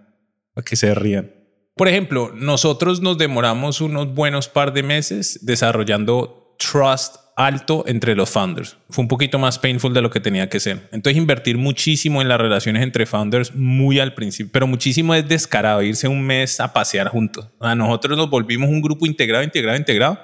para 0.54 0.64
que 0.64 0.76
se 0.76 0.94
rían. 0.94 1.32
Por 1.76 1.88
ejemplo, 1.88 2.32
nosotros 2.36 3.02
nos 3.02 3.18
demoramos 3.18 3.82
unos 3.82 4.14
buenos 4.14 4.48
par 4.48 4.72
de 4.74 4.84
meses 4.84 5.40
desarrollando 5.42 6.41
trust 6.72 7.16
alto 7.36 7.84
entre 7.88 8.16
los 8.16 8.30
founders. 8.30 8.78
Fue 8.90 9.02
un 9.04 9.08
poquito 9.08 9.40
más 9.40 9.58
painful 9.58 9.94
de 9.94 10.02
lo 10.02 10.10
que 10.10 10.20
tenía 10.20 10.50
que 10.50 10.60
ser. 10.60 10.90
Entonces, 10.92 11.18
invertir 11.18 11.58
muchísimo 11.58 12.22
en 12.22 12.28
las 12.28 12.40
relaciones 12.40 12.84
entre 12.84 13.06
founders 13.06 13.56
muy 13.56 14.00
al 14.00 14.14
principio, 14.14 14.52
pero 14.52 14.68
muchísimo 14.68 15.16
es 15.16 15.28
descarado 15.28 15.82
irse 15.82 16.08
un 16.08 16.22
mes 16.22 16.60
a 16.60 16.74
pasear 16.74 17.08
juntos. 17.08 17.48
A 17.60 17.74
nosotros 17.76 18.18
nos 18.18 18.30
volvimos 18.30 18.70
un 18.70 18.82
grupo 18.82 19.06
integrado, 19.06 19.44
integrado, 19.44 19.78
integrado 19.78 20.20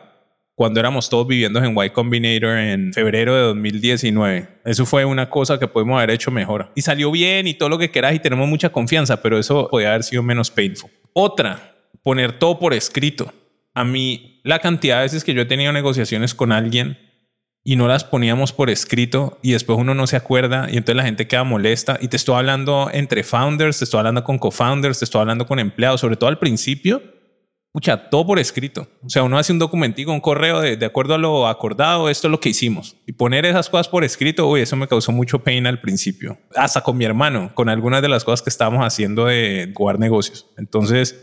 cuando 0.58 0.80
éramos 0.80 1.08
todos 1.08 1.28
viviendo 1.28 1.64
en 1.64 1.76
Y 1.78 1.90
Combinator 1.92 2.58
en 2.58 2.92
febrero 2.92 3.36
de 3.36 3.42
2019. 3.44 4.48
Eso 4.66 4.88
fue 4.88 5.06
una 5.06 5.30
cosa 5.30 5.60
que 5.60 5.68
podemos 5.68 5.98
haber 5.98 6.10
hecho 6.10 6.32
mejor. 6.32 6.72
Y 6.74 6.82
salió 6.82 7.12
bien 7.12 7.46
y 7.46 7.54
todo 7.54 7.70
lo 7.70 7.78
que 7.78 7.92
quieras 7.92 8.16
y 8.16 8.20
tenemos 8.20 8.48
mucha 8.48 8.70
confianza, 8.70 9.22
pero 9.22 9.38
eso 9.38 9.68
podía 9.70 9.90
haber 9.90 10.04
sido 10.04 10.24
menos 10.24 10.50
painful. 10.50 10.90
Otra, 11.14 11.76
poner 12.02 12.40
todo 12.40 12.58
por 12.58 12.74
escrito. 12.74 13.32
A 13.76 13.84
mí, 13.84 14.37
la 14.48 14.60
cantidad 14.60 14.98
de 14.98 15.04
veces 15.04 15.24
que 15.26 15.34
yo 15.34 15.42
he 15.42 15.46
tenido 15.46 15.74
negociaciones 15.74 16.34
con 16.34 16.54
alguien 16.54 16.98
y 17.66 17.76
no 17.76 17.90
las 17.90 18.06
poníamos 18.06 18.54
por 18.54 18.70
escrito 18.70 19.40
y 19.42 19.52
después 19.52 19.78
uno 19.78 19.94
no 19.94 20.08
se 20.08 20.16
acuerda 20.16 20.68
y 20.72 20.78
entonces 20.78 20.96
la 20.96 21.04
gente 21.04 21.28
queda 21.28 21.44
molesta. 21.44 21.98
Y 22.00 22.08
te 22.08 22.16
estoy 22.16 22.36
hablando 22.36 22.90
entre 22.94 23.24
founders, 23.24 23.80
te 23.80 23.84
estoy 23.84 23.98
hablando 23.98 24.24
con 24.24 24.40
co-founders, 24.40 25.00
te 25.00 25.06
estoy 25.06 25.20
hablando 25.20 25.46
con 25.46 25.60
empleados, 25.60 26.00
sobre 26.00 26.16
todo 26.16 26.30
al 26.30 26.40
principio. 26.40 27.04
Escucha, 27.74 28.10
todo 28.10 28.26
por 28.26 28.40
escrito. 28.40 28.88
O 29.04 29.10
sea, 29.10 29.24
uno 29.24 29.38
hace 29.38 29.52
un 29.52 29.60
documentico, 29.60 30.14
un 30.14 30.22
correo 30.22 30.62
de, 30.62 30.78
de 30.78 30.86
acuerdo 30.86 31.16
a 31.16 31.18
lo 31.18 31.46
acordado, 31.46 32.08
esto 32.08 32.28
es 32.28 32.32
lo 32.32 32.40
que 32.40 32.48
hicimos. 32.48 32.96
Y 33.06 33.12
poner 33.12 33.46
esas 33.46 33.70
cosas 33.70 33.90
por 33.90 34.06
escrito, 34.06 34.48
uy, 34.48 34.62
eso 34.62 34.78
me 34.78 34.88
causó 34.88 35.12
mucho 35.12 35.44
pain 35.44 35.68
al 35.68 35.82
principio. 35.82 36.38
Hasta 36.56 36.80
con 36.82 36.96
mi 36.96 37.04
hermano, 37.04 37.52
con 37.54 37.68
algunas 37.68 38.02
de 38.02 38.08
las 38.08 38.24
cosas 38.24 38.42
que 38.42 38.50
estábamos 38.50 38.82
haciendo 38.82 39.26
de 39.26 39.74
jugar 39.76 40.00
negocios. 40.00 40.48
Entonces, 40.58 41.22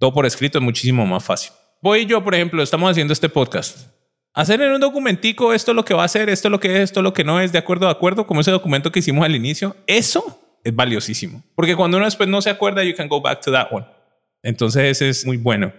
todo 0.00 0.12
por 0.12 0.26
escrito 0.26 0.58
es 0.58 0.64
muchísimo 0.64 1.06
más 1.06 1.22
fácil. 1.22 1.52
Voy 1.86 2.04
yo, 2.04 2.24
por 2.24 2.34
ejemplo, 2.34 2.64
estamos 2.64 2.90
haciendo 2.90 3.12
este 3.12 3.28
podcast. 3.28 3.92
Hacer 4.34 4.60
en 4.60 4.72
un 4.72 4.80
documentico 4.80 5.54
esto 5.54 5.70
es 5.70 5.76
lo 5.76 5.84
que 5.84 5.94
va 5.94 6.02
a 6.02 6.06
hacer, 6.06 6.28
esto 6.28 6.48
es 6.48 6.50
lo 6.50 6.58
que 6.58 6.74
es, 6.74 6.80
esto 6.80 6.98
es 6.98 7.04
lo 7.04 7.12
que 7.12 7.22
no 7.22 7.40
es, 7.40 7.52
de 7.52 7.58
acuerdo, 7.58 7.86
de 7.86 7.92
acuerdo, 7.92 8.26
como 8.26 8.40
ese 8.40 8.50
documento 8.50 8.90
que 8.90 8.98
hicimos 8.98 9.24
al 9.24 9.36
inicio. 9.36 9.76
Eso 9.86 10.58
es 10.64 10.74
valiosísimo. 10.74 11.44
Porque 11.54 11.76
cuando 11.76 11.98
uno 11.98 12.06
después 12.06 12.28
no 12.28 12.42
se 12.42 12.50
acuerda, 12.50 12.82
you 12.82 12.96
can 12.96 13.06
go 13.06 13.20
back 13.20 13.40
to 13.40 13.52
that 13.52 13.68
one. 13.70 13.86
Entonces 14.42 14.82
ese 14.82 15.10
es 15.10 15.24
muy 15.24 15.36
bueno. 15.36 15.72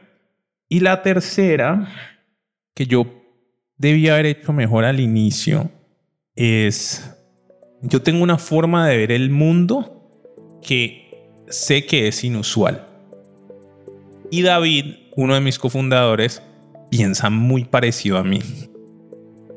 Y 0.69 0.79
la 0.79 1.01
tercera, 1.01 1.89
que 2.73 2.85
yo 2.85 3.05
debía 3.75 4.13
haber 4.13 4.27
hecho 4.27 4.53
mejor 4.53 4.85
al 4.85 5.01
inicio, 5.01 5.69
es, 6.37 7.13
yo 7.81 8.01
tengo 8.01 8.23
una 8.23 8.37
forma 8.37 8.87
de 8.87 8.95
ver 8.95 9.11
el 9.11 9.29
mundo 9.29 10.61
que 10.65 11.43
sé 11.49 11.85
que 11.85 12.07
es 12.07 12.23
inusual. 12.23 12.87
Y 14.31 14.43
David, 14.43 15.06
uno 15.17 15.33
de 15.33 15.41
mis 15.41 15.57
cofundadores, 15.57 16.43
piensa 16.91 17.31
muy 17.31 17.65
parecido 17.65 18.19
a 18.19 18.23
mí. 18.23 18.39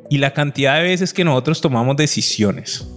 Y 0.08 0.18
la 0.18 0.32
cantidad 0.32 0.76
de 0.76 0.84
veces 0.84 1.12
que 1.12 1.22
nosotros 1.22 1.60
tomamos 1.60 1.96
decisiones. 1.96 2.90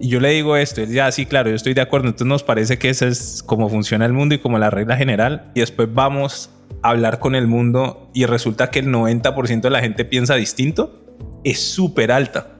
Y 0.00 0.08
yo 0.08 0.18
le 0.18 0.30
digo 0.30 0.56
esto, 0.56 0.80
él 0.80 0.90
ya 0.90 1.12
sí, 1.12 1.26
claro, 1.26 1.50
yo 1.50 1.56
estoy 1.56 1.74
de 1.74 1.82
acuerdo, 1.82 2.08
entonces 2.08 2.26
nos 2.26 2.42
parece 2.42 2.78
que 2.78 2.88
esa 2.88 3.06
es 3.06 3.42
como 3.44 3.68
funciona 3.68 4.06
el 4.06 4.14
mundo 4.14 4.34
y 4.34 4.38
como 4.38 4.58
la 4.58 4.70
regla 4.70 4.96
general. 4.96 5.52
Y 5.54 5.60
después 5.60 5.88
vamos 5.92 6.48
a 6.82 6.88
hablar 6.88 7.18
con 7.18 7.34
el 7.34 7.46
mundo 7.46 8.10
y 8.14 8.24
resulta 8.24 8.70
que 8.70 8.78
el 8.78 8.86
90% 8.86 9.60
de 9.60 9.70
la 9.70 9.80
gente 9.80 10.06
piensa 10.06 10.36
distinto. 10.36 11.04
Es 11.44 11.60
súper 11.60 12.12
alta. 12.12 12.59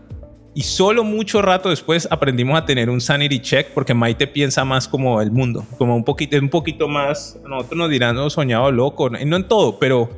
Y 0.54 0.62
solo 0.62 1.04
mucho 1.04 1.42
rato 1.42 1.68
después 1.68 2.08
aprendimos 2.10 2.58
a 2.58 2.64
tener 2.64 2.90
un 2.90 3.00
sanity 3.00 3.38
check 3.38 3.68
porque 3.68 3.94
Maite 3.94 4.26
piensa 4.26 4.64
más 4.64 4.88
como 4.88 5.22
el 5.22 5.30
mundo, 5.30 5.64
como 5.78 5.94
un 5.94 6.04
poquito, 6.04 6.36
un 6.38 6.48
poquito 6.48 6.88
más, 6.88 7.38
nosotros 7.48 7.78
nos 7.78 7.90
dirán, 7.90 8.16
no, 8.16 8.28
soñado 8.30 8.72
loco, 8.72 9.10
no 9.10 9.36
en 9.36 9.48
todo, 9.48 9.78
pero 9.78 10.10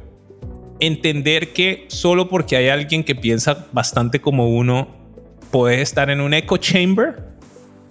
entender 0.80 1.52
que 1.52 1.84
solo 1.88 2.28
porque 2.28 2.56
hay 2.56 2.68
alguien 2.68 3.04
que 3.04 3.14
piensa 3.14 3.66
bastante 3.72 4.20
como 4.20 4.48
uno, 4.48 4.88
puedes 5.50 5.80
estar 5.80 6.08
en 6.08 6.20
un 6.20 6.32
echo 6.32 6.56
chamber, 6.56 7.32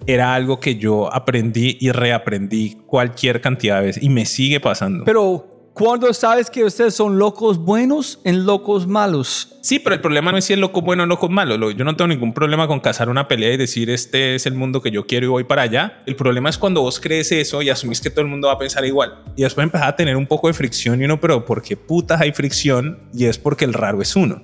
era 0.08 0.34
algo 0.34 0.60
que 0.60 0.78
yo 0.78 1.14
aprendí 1.14 1.78
y 1.80 1.92
reaprendí 1.92 2.78
cualquier 2.88 3.40
cantidad 3.40 3.80
de 3.80 3.88
veces 3.88 4.04
y 4.04 4.10
me 4.10 4.26
sigue 4.26 4.60
pasando. 4.60 5.04
Pero, 5.06 5.51
¿cuándo 5.74 6.14
sabes 6.14 6.50
que 6.50 6.64
ustedes 6.64 6.94
son 6.96 7.18
locos 7.18 7.58
buenos 7.58 8.20
en 8.24 8.46
locos 8.46 8.88
malos? 8.88 9.58
Sí, 9.62 9.80
pero 9.80 9.96
el 9.96 10.02
problema 10.02 10.32
no 10.32 10.38
es 10.38 10.46
si 10.46 10.54
es 10.54 10.60
loco 10.60 10.82
bueno 10.82 11.04
o 11.04 11.06
loco 11.06 11.30
malo. 11.30 11.58
Lo- 11.58 11.72
Yo 11.72 11.84
no 11.86 11.96
tengo 11.96 12.08
ningún 12.10 12.34
problema 12.34 12.68
con 12.68 12.80
cazar 12.80 13.10
una 13.10 13.28
pelea 13.28 13.54
y 13.54 13.58
decir 13.58 13.90
este 13.90 14.36
es 14.36 14.46
el 14.46 14.54
mundo 14.56 14.82
que 14.82 14.92
yo 14.92 15.06
quiero 15.06 15.26
y 15.28 15.30
voy 15.30 15.44
para 15.44 15.64
allá. 15.64 16.02
El 16.06 16.16
problema 16.16 16.50
es 16.50 16.58
cuando 16.58 16.82
vos 16.82 17.00
crees 17.00 17.32
eso 17.32 17.62
y 17.62 17.70
asumís 17.70 18.02
que 18.02 18.10
todo 18.10 18.22
el 18.22 18.28
mundo 18.28 18.48
va 18.48 18.54
a 18.54 18.58
pensar 18.58 18.84
igual. 18.86 19.24
Y 19.36 19.44
después 19.44 19.64
empezás 19.64 19.88
a 19.90 19.96
tener 19.96 20.16
un 20.18 20.26
poco 20.28 20.48
de 20.48 20.54
fricción 20.54 21.02
y 21.02 21.06
uno, 21.06 21.20
pero 21.20 21.46
¿por 21.46 21.62
qué 21.62 21.78
putas 21.78 22.20
hay 22.22 22.32
fricción? 22.32 23.00
Y 23.14 23.26
es 23.26 23.38
porque 23.38 23.66
el 23.66 23.74
raro 23.74 24.02
es 24.02 24.16
uno. 24.16 24.42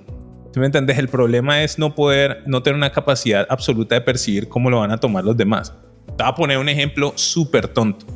¿Tú 0.52 0.60
me 0.60 0.66
entiendes? 0.66 0.98
El 0.98 1.08
problema 1.08 1.62
es 1.62 1.78
no 1.78 1.94
poder, 1.94 2.42
no 2.46 2.62
tener 2.62 2.76
una 2.76 2.90
capacidad 2.90 3.46
absoluta 3.50 3.94
de 3.94 4.00
percibir 4.00 4.48
cómo 4.48 4.70
lo 4.70 4.80
van 4.80 4.90
a 4.90 4.98
tomar 4.98 5.24
los 5.24 5.36
demás. 5.36 5.74
Te 6.16 6.22
voy 6.24 6.32
a 6.32 6.34
poner 6.34 6.58
un 6.58 6.68
ejemplo 6.68 7.12
súper 7.16 7.68
tonto. 7.68 8.06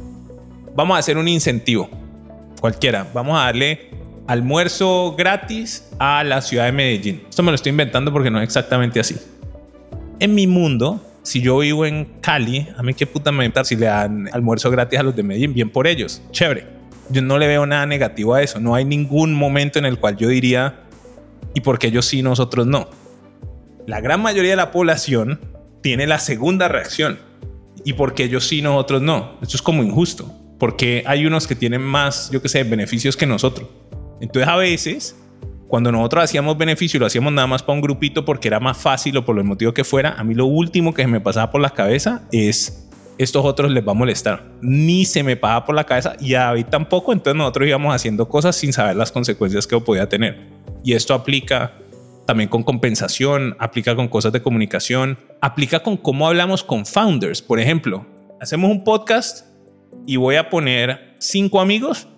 Vamos 0.74 0.96
a 0.96 0.98
hacer 1.00 1.18
un 1.18 1.28
incentivo 1.28 1.90
cualquiera. 2.62 3.08
Vamos 3.12 3.36
a 3.36 3.46
darle 3.46 3.90
almuerzo 4.28 5.16
gratis 5.18 5.90
a 5.98 6.22
la 6.22 6.40
ciudad 6.40 6.66
de 6.66 6.72
Medellín. 6.72 7.24
Esto 7.28 7.42
me 7.42 7.50
lo 7.50 7.56
estoy 7.56 7.70
inventando 7.70 8.12
porque 8.12 8.30
no 8.30 8.38
es 8.38 8.44
exactamente 8.44 9.00
así. 9.00 9.16
En 10.20 10.32
mi 10.32 10.46
mundo, 10.46 11.04
si 11.24 11.42
yo 11.42 11.58
vivo 11.58 11.84
en 11.84 12.04
Cali, 12.20 12.68
a 12.76 12.84
mí 12.84 12.94
qué 12.94 13.04
puta 13.04 13.32
me 13.32 13.44
importa 13.44 13.64
si 13.64 13.74
le 13.74 13.86
dan 13.86 14.30
almuerzo 14.32 14.70
gratis 14.70 15.00
a 15.00 15.02
los 15.02 15.16
de 15.16 15.24
Medellín, 15.24 15.52
bien 15.52 15.70
por 15.70 15.88
ellos, 15.88 16.22
chévere. 16.30 16.68
yo 17.10 17.20
no 17.20 17.36
le 17.36 17.48
veo 17.48 17.66
nada 17.66 17.84
negativo 17.84 18.34
a 18.34 18.42
eso. 18.42 18.60
No 18.60 18.76
hay 18.76 18.84
ningún 18.84 19.34
momento 19.34 19.80
en 19.80 19.84
el 19.84 19.98
cual 19.98 20.16
yo 20.16 20.28
diría, 20.28 20.84
¿y 21.54 21.62
por 21.62 21.80
qué 21.80 21.88
ellos 21.88 22.06
sí, 22.06 22.22
nosotros 22.22 22.64
no? 22.64 22.88
La 23.88 24.00
gran 24.00 24.22
mayoría 24.22 24.50
de 24.50 24.56
la 24.56 24.70
población 24.70 25.40
tiene 25.82 26.06
la 26.06 26.20
segunda 26.20 26.68
reacción. 26.68 27.18
¿Y 27.84 27.94
por 27.94 28.14
qué 28.14 28.24
ellos 28.24 28.46
sí, 28.46 28.62
nosotros 28.62 29.02
no? 29.02 29.38
Esto 29.42 29.56
es 29.56 29.62
como 29.62 29.82
injusto. 29.82 30.32
Porque 30.62 31.02
hay 31.06 31.26
unos 31.26 31.48
que 31.48 31.56
tienen 31.56 31.82
más, 31.82 32.30
yo 32.30 32.40
qué 32.40 32.48
sé, 32.48 32.62
beneficios 32.62 33.16
que 33.16 33.26
nosotros. 33.26 33.68
Entonces 34.20 34.48
a 34.48 34.54
veces, 34.54 35.16
cuando 35.66 35.90
nosotros 35.90 36.22
hacíamos 36.22 36.56
beneficio, 36.56 37.00
lo 37.00 37.06
hacíamos 37.06 37.32
nada 37.32 37.48
más 37.48 37.64
para 37.64 37.74
un 37.74 37.80
grupito 37.80 38.24
porque 38.24 38.46
era 38.46 38.60
más 38.60 38.78
fácil 38.78 39.16
o 39.16 39.24
por 39.24 39.36
el 39.36 39.42
motivo 39.42 39.74
que 39.74 39.82
fuera, 39.82 40.14
a 40.16 40.22
mí 40.22 40.36
lo 40.36 40.46
último 40.46 40.94
que 40.94 41.02
se 41.02 41.08
me 41.08 41.20
pasaba 41.20 41.50
por 41.50 41.60
la 41.60 41.70
cabeza 41.70 42.22
es 42.30 42.88
estos 43.18 43.44
otros 43.44 43.72
les 43.72 43.84
va 43.84 43.90
a 43.90 43.96
molestar. 43.96 44.52
Ni 44.60 45.04
se 45.04 45.24
me 45.24 45.34
pasa 45.36 45.64
por 45.64 45.74
la 45.74 45.82
cabeza 45.82 46.14
y 46.20 46.34
a 46.34 46.42
David 46.42 46.66
tampoco. 46.66 47.12
Entonces 47.12 47.36
nosotros 47.36 47.66
íbamos 47.66 47.92
haciendo 47.92 48.28
cosas 48.28 48.54
sin 48.54 48.72
saber 48.72 48.94
las 48.94 49.10
consecuencias 49.10 49.66
que 49.66 49.80
podía 49.80 50.08
tener. 50.08 50.46
Y 50.84 50.92
esto 50.92 51.12
aplica 51.12 51.72
también 52.24 52.48
con 52.48 52.62
compensación, 52.62 53.56
aplica 53.58 53.96
con 53.96 54.06
cosas 54.06 54.32
de 54.32 54.40
comunicación, 54.42 55.18
aplica 55.40 55.80
con 55.80 55.96
cómo 55.96 56.28
hablamos 56.28 56.62
con 56.62 56.86
founders. 56.86 57.42
Por 57.42 57.58
ejemplo, 57.58 58.06
hacemos 58.40 58.70
un 58.70 58.84
podcast 58.84 59.51
y 60.06 60.16
voy 60.16 60.36
a 60.36 60.50
poner 60.50 61.16
cinco 61.18 61.60
amigos. 61.60 62.08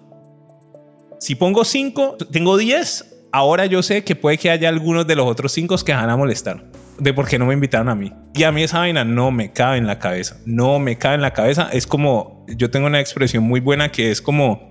Si 1.19 1.35
pongo 1.35 1.65
cinco, 1.65 2.17
tengo 2.31 2.57
diez. 2.57 3.11
Ahora 3.33 3.67
yo 3.67 3.83
sé 3.83 4.05
que 4.05 4.15
puede 4.15 4.39
que 4.39 4.51
haya 4.51 4.69
algunos 4.69 5.07
de 5.07 5.17
los 5.17 5.27
otros 5.27 5.53
cinco 5.53 5.77
que 5.79 5.93
van 5.93 6.11
a 6.11 6.17
molestar 6.17 6.65
de 6.99 7.13
por 7.13 7.27
qué 7.27 7.39
no 7.39 7.47
me 7.47 7.55
invitaron 7.55 7.89
a 7.89 7.95
mí. 7.95 8.13
Y 8.35 8.45
a 8.45 8.53
mí 8.53 8.63
esa 8.63 8.79
vaina 8.79 9.05
no 9.05 9.31
me 9.31 9.53
cabe 9.53 9.79
en 9.79 9.87
la 9.87 9.99
cabeza. 9.99 10.37
No 10.45 10.79
me 10.79 10.97
cabe 10.97 11.17
en 11.17 11.23
la 11.23 11.33
cabeza. 11.33 11.69
Es 11.73 11.87
como, 11.87 12.45
yo 12.49 12.71
tengo 12.71 12.87
una 12.87 13.01
expresión 13.01 13.45
muy 13.45 13.61
buena 13.61 13.91
que 13.91 14.11
es 14.11 14.21
como, 14.21 14.71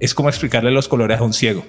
es 0.00 0.14
como 0.14 0.28
explicarle 0.28 0.70
los 0.70 0.88
colores 0.88 1.18
a 1.18 1.22
un 1.22 1.32
ciego. 1.32 1.64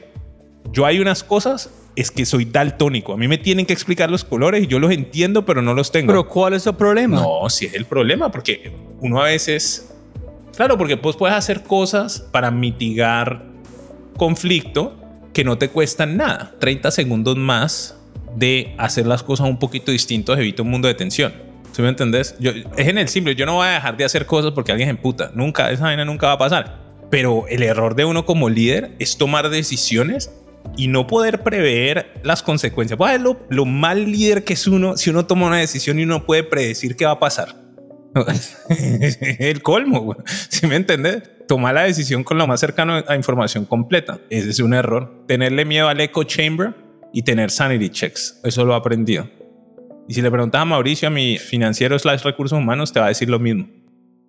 Yo 0.72 0.86
hay 0.86 1.00
unas 1.00 1.24
cosas, 1.24 1.70
es 1.96 2.12
que 2.12 2.26
soy 2.26 2.46
daltónico. 2.46 3.14
A 3.14 3.18
mí 3.18 3.28
me 3.28 3.38
tienen 3.38 3.66
que 3.66 3.74
explicar 3.74 4.10
los 4.10 4.24
colores 4.24 4.64
y 4.64 4.68
yo 4.68 4.80
los 4.80 4.92
entiendo, 4.92 5.46
pero 5.46 5.62
no 5.62 5.74
los 5.74 5.92
tengo. 5.92 6.08
Pero 6.08 6.28
¿cuál 6.28 6.54
es 6.54 6.66
el 6.66 6.76
problema? 6.76 7.22
No, 7.22 7.50
si 7.50 7.68
es 7.68 7.76
el 7.76 7.86
problema, 7.86 8.32
porque 8.32 8.74
uno 9.00 9.22
a 9.22 9.26
veces, 9.26 9.95
claro, 10.56 10.78
porque 10.78 10.98
pues 10.98 11.16
puedes 11.16 11.36
hacer 11.36 11.64
cosas 11.64 12.20
para 12.32 12.52
mitigar 12.52 13.44
conflicto 14.18 14.98
que 15.34 15.44
no 15.44 15.58
te 15.58 15.70
cuestan 15.70 16.18
nada. 16.18 16.54
30 16.60 16.92
segundos 16.92 17.36
más 17.36 17.98
de 18.36 18.74
hacer 18.78 19.06
las 19.06 19.24
cosas 19.24 19.48
un 19.48 19.60
poquito 19.60 19.92
distintos 19.92 20.38
evita 20.38 20.62
un 20.62 20.70
mundo 20.70 20.88
de 20.88 20.94
tensión. 20.94 21.34
¿Sí 21.72 21.82
me 21.82 21.90
entendés? 21.90 22.36
Es 22.78 22.88
en 22.88 22.98
el 22.98 23.10
simple, 23.10 23.36
yo 23.36 23.46
no 23.46 23.56
voy 23.56 23.68
a 23.68 23.72
dejar 23.72 23.98
de 23.98 24.06
hacer 24.06 24.26
cosas 24.26 24.52
porque 24.52 24.72
alguien 24.72 24.88
se 24.88 24.92
emputa. 24.92 25.32
Nunca, 25.36 25.72
esa 25.72 25.84
vaina 25.84 26.06
nunca 26.06 26.28
va 26.28 26.34
a 26.34 26.38
pasar. 26.38 26.80
Pero 27.10 27.46
el 27.50 27.64
error 27.64 27.96
de 27.96 28.06
uno 28.06 28.26
como 28.26 28.50
líder 28.50 28.96
es 28.98 29.18
tomar 29.18 29.50
decisiones 29.50 30.32
y 30.78 30.88
no 30.88 31.06
poder 31.06 31.44
prever 31.44 32.14
las 32.24 32.44
consecuencias. 32.44 32.98
Pues 32.98 33.20
lo, 33.20 33.42
lo 33.50 33.66
mal 33.66 34.10
líder 34.10 34.46
que 34.46 34.54
es 34.54 34.68
uno 34.68 34.96
si 34.96 35.10
uno 35.10 35.26
toma 35.26 35.48
una 35.48 35.58
decisión 35.58 36.00
y 36.00 36.04
uno 36.04 36.26
puede 36.26 36.44
predecir 36.44 36.96
qué 36.96 37.06
va 37.06 37.12
a 37.12 37.20
pasar. 37.20 37.65
el 39.40 39.62
colmo, 39.62 40.16
si 40.50 40.68
me 40.68 40.76
entendés? 40.76 41.24
Tomar 41.48 41.76
la 41.76 41.84
decisión 41.84 42.24
con 42.24 42.38
lo 42.38 42.48
más 42.48 42.60
cercano 42.60 43.04
a 43.08 43.16
información 43.16 43.66
completa. 43.66 44.20
Ese 44.30 44.50
es 44.50 44.60
un 44.60 44.74
error. 44.74 45.26
Tenerle 45.28 45.66
miedo 45.66 45.88
al 45.88 46.00
echo 46.02 46.24
chamber 46.24 46.74
y 47.14 47.22
tener 47.22 47.52
sanity 47.52 47.90
checks. 47.90 48.40
Eso 48.44 48.66
lo 48.66 48.74
he 48.74 48.76
aprendido. 48.76 49.30
Y 50.08 50.14
si 50.14 50.22
le 50.22 50.32
preguntas 50.32 50.62
a 50.62 50.66
Mauricio, 50.66 51.08
a 51.08 51.12
mi 51.12 51.38
financiero 51.38 51.98
slash 51.98 52.24
recursos 52.24 52.58
humanos, 52.58 52.92
te 52.92 53.00
va 53.00 53.08
a 53.08 53.10
decir 53.10 53.30
lo 53.30 53.40
mismo. 53.40 53.68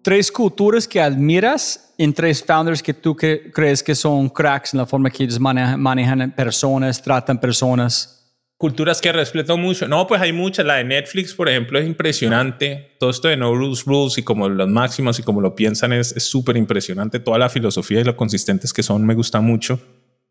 Tres 0.03 0.31
culturas 0.31 0.87
que 0.87 1.01
admiras 1.01 1.95
en 1.99 2.13
tres 2.13 2.45
founders 2.45 2.83
que 2.83 2.95
tú 2.95 3.17
crees 3.17 3.83
que 3.83 3.95
son 3.95 4.29
cracks 4.29 4.73
en 4.73 4.79
la 4.79 4.87
forma 4.87 5.11
que 5.11 5.25
ellos 5.25 5.41
manejan, 5.41 6.33
personas, 6.33 7.03
tratan 7.03 7.41
personas. 7.41 8.26
Culturas 8.59 9.03
que 9.03 9.13
respeto 9.13 9.59
mucho. 9.59 9.87
No, 9.87 10.07
pues 10.07 10.21
hay 10.21 10.33
muchas. 10.33 10.65
La 10.65 10.77
de 10.77 10.85
Netflix, 10.85 11.35
por 11.35 11.49
ejemplo, 11.49 11.79
es 11.79 11.87
impresionante. 11.87 12.97
Todo 12.99 13.11
esto 13.11 13.29
de 13.29 13.37
No 13.37 13.55
Rules 13.55 13.85
Rules 13.85 14.17
y 14.17 14.23
como 14.23 14.49
los 14.49 14.69
máximos 14.69 15.19
y 15.19 15.23
como 15.23 15.43
lo 15.43 15.55
piensan 15.55 15.93
es 15.93 16.15
súper 16.19 16.57
impresionante. 16.57 17.21
Toda 17.21 17.39
la 17.39 17.51
filosofía 17.51 18.01
y 18.01 18.05
lo 18.05 18.17
consistentes 18.17 18.73
que 18.73 18.83
son 18.83 19.05
me 19.05 19.15
gusta 19.15 19.43
mucho. 19.43 19.79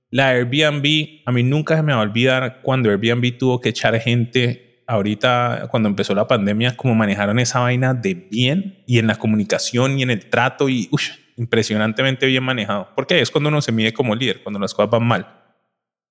La 0.10 0.30
Airbnb, 0.30 1.22
a 1.26 1.32
mí 1.32 1.44
nunca 1.44 1.76
se 1.76 1.84
me 1.84 1.94
va 1.94 2.00
a 2.00 2.02
olvidar 2.02 2.62
cuando 2.64 2.90
Airbnb 2.90 3.38
tuvo 3.38 3.62
que 3.62 3.70
echar 3.70 4.00
gente 4.00 4.84
ahorita, 4.88 5.68
cuando 5.70 5.90
empezó 5.90 6.16
la 6.16 6.28
pandemia, 6.28 6.76
como 6.78 6.96
manejaron 6.96 7.38
esa 7.40 7.60
vaina 7.60 7.94
de 7.94 8.14
bien 8.14 8.84
y 8.88 8.98
en 8.98 9.08
la 9.08 9.16
comunicación 9.16 10.00
y 10.00 10.04
en 10.04 10.12
el 10.12 10.30
trato 10.30 10.70
y 10.70 10.90
impresionantemente 11.38 12.26
bien 12.26 12.44
manejado. 12.44 12.90
Porque 12.96 13.20
es 13.20 13.30
cuando 13.30 13.50
uno 13.50 13.62
se 13.62 13.72
mide 13.72 13.94
como 13.94 14.16
líder, 14.16 14.42
cuando 14.42 14.60
las 14.60 14.74
cosas 14.74 14.90
van 14.90 15.04
mal. 15.04 15.28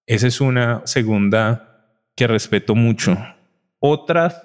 Esa 0.07 0.27
es 0.27 0.41
una 0.41 0.83
segunda 0.85 1.74
que 2.15 2.27
respeto 2.27 2.75
mucho. 2.75 3.17
Otras, 3.79 4.41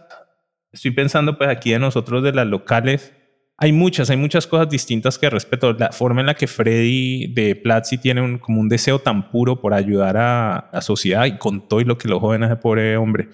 estoy 0.72 0.92
pensando 0.92 1.38
pues 1.38 1.50
aquí 1.50 1.72
de 1.72 1.80
nosotros 1.80 2.24
de 2.24 2.34
las 2.34 2.48
locales, 2.48 3.14
hay 3.62 3.74
muchas, 3.74 4.10
hay 4.10 4.16
muchas 4.16 4.48
cosas 4.48 4.70
distintas 4.70 5.20
que 5.20 5.30
respeto. 5.30 5.74
La 5.74 5.92
forma 5.92 6.22
en 6.22 6.28
la 6.28 6.34
que 6.34 6.48
Freddy 6.48 7.28
de 7.34 7.56
Platzi 7.56 7.98
tiene 7.98 8.22
un, 8.22 8.38
como 8.38 8.62
un 8.62 8.70
deseo 8.70 9.00
tan 9.00 9.30
puro 9.32 9.60
por 9.60 9.74
ayudar 9.74 10.16
a 10.16 10.70
la 10.72 10.82
sociedad 10.82 11.26
y 11.26 11.38
con 11.38 11.68
todo 11.68 11.82
y 11.82 11.84
lo 11.84 11.98
que 11.98 12.08
los 12.08 12.22
jóvenes 12.22 12.50
de 12.50 12.56
pobre 12.56 12.96
hombre. 12.96 13.28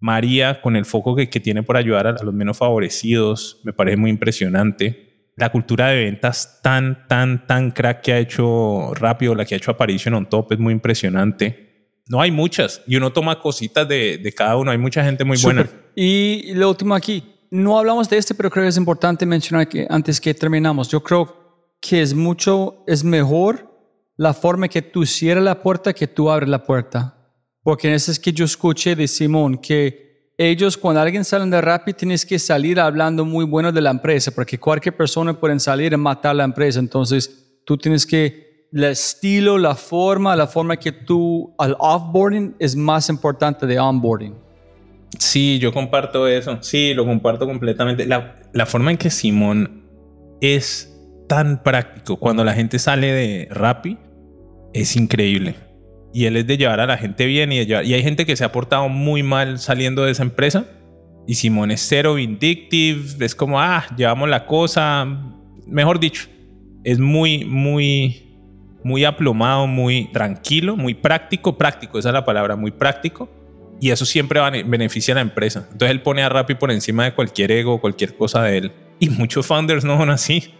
María, 0.00 0.60
con 0.60 0.76
el 0.76 0.84
foco 0.84 1.16
que, 1.16 1.30
que 1.30 1.40
tiene 1.40 1.62
por 1.62 1.78
ayudar 1.78 2.06
a, 2.06 2.12
los 2.22 2.34
menos 2.34 2.58
favorecidos, 2.58 3.62
me 3.64 3.72
parece 3.72 3.96
muy 3.96 4.10
impresionante. 4.10 5.30
La 5.34 5.50
cultura 5.50 5.88
de 5.88 6.04
ventas 6.04 6.60
tan, 6.62 7.08
tan, 7.08 7.46
tan 7.46 7.70
crack 7.70 8.02
que 8.02 8.12
ha 8.12 8.18
hecho 8.18 8.92
rápido, 8.94 9.34
la 9.34 9.46
que 9.46 9.54
ha 9.54 9.58
hecho 9.58 9.70
Apparition 9.70 10.12
on 10.12 10.28
Top, 10.28 10.52
es 10.52 10.58
muy 10.58 10.74
impresionante. 10.74 11.63
No 12.06 12.20
hay 12.20 12.30
muchas 12.30 12.82
y 12.86 12.96
uno 12.96 13.12
toma 13.12 13.40
cositas 13.40 13.88
de, 13.88 14.18
de 14.18 14.32
cada 14.32 14.56
uno. 14.56 14.70
Hay 14.70 14.78
mucha 14.78 15.04
gente 15.04 15.24
muy 15.24 15.38
buena. 15.42 15.68
Y 15.96 16.52
lo 16.54 16.70
último 16.70 16.94
aquí, 16.94 17.22
no 17.50 17.78
hablamos 17.78 18.08
de 18.08 18.18
este, 18.18 18.34
pero 18.34 18.50
creo 18.50 18.64
que 18.64 18.68
es 18.68 18.76
importante 18.76 19.24
mencionar 19.24 19.68
que 19.68 19.86
antes 19.88 20.20
que 20.20 20.34
terminamos, 20.34 20.88
yo 20.88 21.02
creo 21.02 21.76
que 21.80 22.02
es 22.02 22.14
mucho, 22.14 22.82
es 22.86 23.04
mejor 23.04 23.70
la 24.16 24.34
forma 24.34 24.68
que 24.68 24.82
tú 24.82 25.04
cierras 25.06 25.44
la 25.44 25.62
puerta 25.62 25.92
que 25.92 26.06
tú 26.06 26.30
abres 26.30 26.48
la 26.48 26.64
puerta. 26.64 27.14
Porque 27.62 27.94
ese 27.94 28.12
es 28.12 28.18
que 28.18 28.32
yo 28.32 28.44
escuché 28.44 28.94
de 28.94 29.08
Simón 29.08 29.58
que 29.58 30.32
ellos 30.36 30.76
cuando 30.76 31.00
alguien 31.00 31.24
salen 31.24 31.50
de 31.50 31.60
Rappi 31.60 31.92
tienes 31.92 32.26
que 32.26 32.38
salir 32.38 32.80
hablando 32.80 33.24
muy 33.24 33.44
bueno 33.44 33.70
de 33.70 33.80
la 33.80 33.90
empresa, 33.90 34.32
porque 34.32 34.58
cualquier 34.58 34.96
persona 34.96 35.38
puede 35.38 35.58
salir 35.60 35.92
y 35.92 35.96
matar 35.96 36.34
la 36.36 36.44
empresa. 36.44 36.80
Entonces 36.80 37.62
tú 37.64 37.76
tienes 37.78 38.04
que, 38.04 38.53
el 38.74 38.84
estilo, 38.84 39.56
la 39.56 39.76
forma, 39.76 40.34
la 40.34 40.48
forma 40.48 40.76
que 40.76 40.90
tú, 40.90 41.54
al 41.58 41.76
offboarding 41.78 42.56
es 42.58 42.74
más 42.74 43.08
importante 43.08 43.66
de 43.66 43.78
onboarding. 43.78 44.34
Sí, 45.18 45.60
yo 45.60 45.72
comparto 45.72 46.26
eso. 46.26 46.58
Sí, 46.60 46.92
lo 46.92 47.04
comparto 47.04 47.46
completamente. 47.46 48.04
La, 48.04 48.36
la, 48.52 48.66
forma 48.66 48.90
en 48.90 48.96
que 48.96 49.10
Simón 49.10 49.84
es 50.40 50.92
tan 51.28 51.62
práctico 51.62 52.16
cuando 52.18 52.44
la 52.44 52.52
gente 52.52 52.80
sale 52.80 53.12
de 53.12 53.48
Rappi 53.50 53.96
es 54.72 54.96
increíble. 54.96 55.54
Y 56.12 56.26
él 56.26 56.36
es 56.36 56.46
de 56.46 56.56
llevar 56.56 56.80
a 56.80 56.86
la 56.86 56.96
gente 56.96 57.26
bien 57.26 57.52
y 57.52 57.58
de 57.58 57.66
llevar, 57.66 57.84
Y 57.84 57.94
hay 57.94 58.02
gente 58.02 58.26
que 58.26 58.36
se 58.36 58.44
ha 58.44 58.52
portado 58.52 58.88
muy 58.88 59.22
mal 59.22 59.58
saliendo 59.58 60.04
de 60.04 60.12
esa 60.12 60.24
empresa. 60.24 60.66
Y 61.26 61.34
Simón 61.34 61.70
es 61.70 61.80
cero 61.80 62.14
vindictive. 62.14 63.24
Es 63.24 63.36
como, 63.36 63.60
ah, 63.60 63.84
llevamos 63.96 64.28
la 64.28 64.46
cosa. 64.46 65.06
Mejor 65.66 66.00
dicho, 66.00 66.28
es 66.82 66.98
muy, 66.98 67.44
muy, 67.44 68.23
muy 68.84 69.04
aplomado, 69.04 69.66
muy 69.66 70.12
tranquilo, 70.12 70.76
muy 70.76 70.94
práctico. 70.94 71.58
Práctico, 71.58 71.98
esa 71.98 72.10
es 72.10 72.12
la 72.12 72.24
palabra, 72.24 72.54
muy 72.54 72.70
práctico 72.70 73.28
y 73.80 73.90
eso 73.90 74.04
siempre 74.04 74.40
beneficia 74.64 75.12
a 75.12 75.16
la 75.16 75.20
empresa. 75.20 75.66
Entonces 75.72 75.90
él 75.90 76.00
pone 76.00 76.22
a 76.22 76.28
Rappi 76.28 76.54
por 76.54 76.70
encima 76.70 77.04
de 77.04 77.12
cualquier 77.12 77.50
ego, 77.50 77.80
cualquier 77.80 78.16
cosa 78.16 78.42
de 78.42 78.58
él. 78.58 78.72
Y 78.98 79.10
muchos 79.10 79.46
founders 79.46 79.84
no 79.84 79.98
son 79.98 80.10
así. 80.10 80.54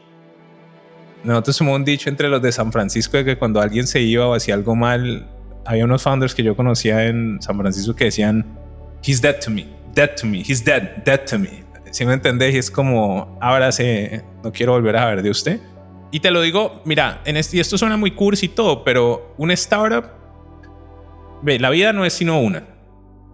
Nosotros 1.22 1.57
somos 1.57 1.77
un 1.77 1.85
dicho 1.85 2.11
entre 2.11 2.29
los 2.29 2.43
de 2.43 2.53
San 2.53 2.70
Francisco 2.72 3.16
de 3.16 3.25
que 3.25 3.39
cuando 3.39 3.61
alguien 3.61 3.87
se 3.87 4.01
iba 4.03 4.27
o 4.27 4.35
hacía 4.35 4.55
algo 4.55 4.75
mal, 4.75 5.27
había 5.64 5.85
unos 5.85 6.03
founders 6.03 6.35
que 6.35 6.43
yo 6.43 6.55
conocía 6.55 7.07
en 7.07 7.41
San 7.41 7.57
Francisco 7.57 7.95
que 7.95 8.05
decían, 8.05 8.45
he's 9.03 9.22
dead 9.22 9.37
to 9.43 9.51
me, 9.51 9.66
dead 9.95 10.11
to 10.20 10.27
me, 10.27 10.41
he's 10.41 10.62
dead, 10.62 11.03
dead 11.05 11.20
to 11.25 11.39
me. 11.39 11.64
Si 11.93 12.05
me 12.05 12.12
entendés, 12.12 12.55
es 12.55 12.70
como, 12.70 13.39
ahora 13.41 13.72
se, 13.72 14.22
no 14.43 14.53
quiero 14.53 14.72
volver 14.72 14.97
a 14.97 15.07
ver 15.07 15.22
de 15.22 15.31
usted. 15.31 15.61
Y 16.15 16.21
te 16.21 16.31
lo 16.31 16.43
digo, 16.43 16.81
mira, 16.85 17.23
en 17.25 17.37
este, 17.37 17.57
y 17.57 17.61
esto 17.61 17.77
suena 17.77 17.97
muy 17.97 18.12
cursi 18.12 18.47
y 18.47 18.51
todo, 18.51 18.85
pero 18.85 19.35
un 19.37 19.51
startup, 19.51 20.05
ve, 21.43 21.59
la 21.59 21.71
vida 21.71 21.93
no 21.93 22.05
es 22.05 22.12
sino 22.12 22.39
una 22.41 22.69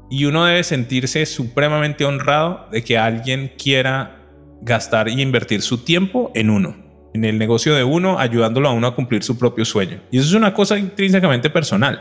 y 0.08 0.24
uno 0.24 0.46
debe 0.46 0.64
sentirse 0.64 1.26
supremamente 1.26 2.06
honrado 2.06 2.68
de 2.72 2.82
que 2.82 2.96
alguien 2.96 3.52
quiera 3.58 4.22
gastar 4.62 5.10
y 5.10 5.20
invertir 5.20 5.60
su 5.60 5.84
tiempo 5.84 6.32
en 6.34 6.48
uno, 6.48 6.74
en 7.12 7.26
el 7.26 7.36
negocio 7.36 7.74
de 7.74 7.84
uno, 7.84 8.18
ayudándolo 8.18 8.70
a 8.70 8.72
uno 8.72 8.86
a 8.86 8.94
cumplir 8.94 9.22
su 9.24 9.38
propio 9.38 9.66
sueño. 9.66 10.00
Y 10.10 10.16
eso 10.16 10.28
es 10.28 10.34
una 10.34 10.54
cosa 10.54 10.78
intrínsecamente 10.78 11.50
personal. 11.50 12.00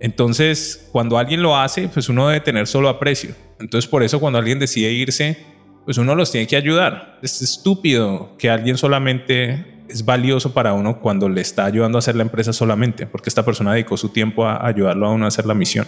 Entonces, 0.00 0.90
cuando 0.92 1.16
alguien 1.16 1.40
lo 1.40 1.56
hace, 1.56 1.88
pues 1.88 2.10
uno 2.10 2.28
debe 2.28 2.40
tener 2.40 2.66
solo 2.66 2.90
aprecio. 2.90 3.34
Entonces, 3.58 3.88
por 3.90 4.02
eso 4.02 4.20
cuando 4.20 4.38
alguien 4.38 4.58
decide 4.58 4.92
irse, 4.92 5.38
pues 5.86 5.96
uno 5.96 6.14
los 6.14 6.30
tiene 6.30 6.46
que 6.46 6.56
ayudar. 6.56 7.18
Es 7.22 7.40
estúpido 7.40 8.36
que 8.36 8.50
alguien 8.50 8.76
solamente 8.76 9.75
es 9.88 10.04
valioso 10.04 10.52
para 10.52 10.72
uno 10.72 10.98
cuando 11.00 11.28
le 11.28 11.40
está 11.40 11.64
ayudando 11.64 11.98
a 11.98 12.00
hacer 12.00 12.16
la 12.16 12.22
empresa 12.22 12.52
solamente, 12.52 13.06
porque 13.06 13.28
esta 13.28 13.44
persona 13.44 13.72
dedicó 13.72 13.96
su 13.96 14.08
tiempo 14.08 14.46
a 14.46 14.66
ayudarlo 14.66 15.06
a 15.06 15.12
uno 15.12 15.24
a 15.24 15.28
hacer 15.28 15.46
la 15.46 15.54
misión. 15.54 15.86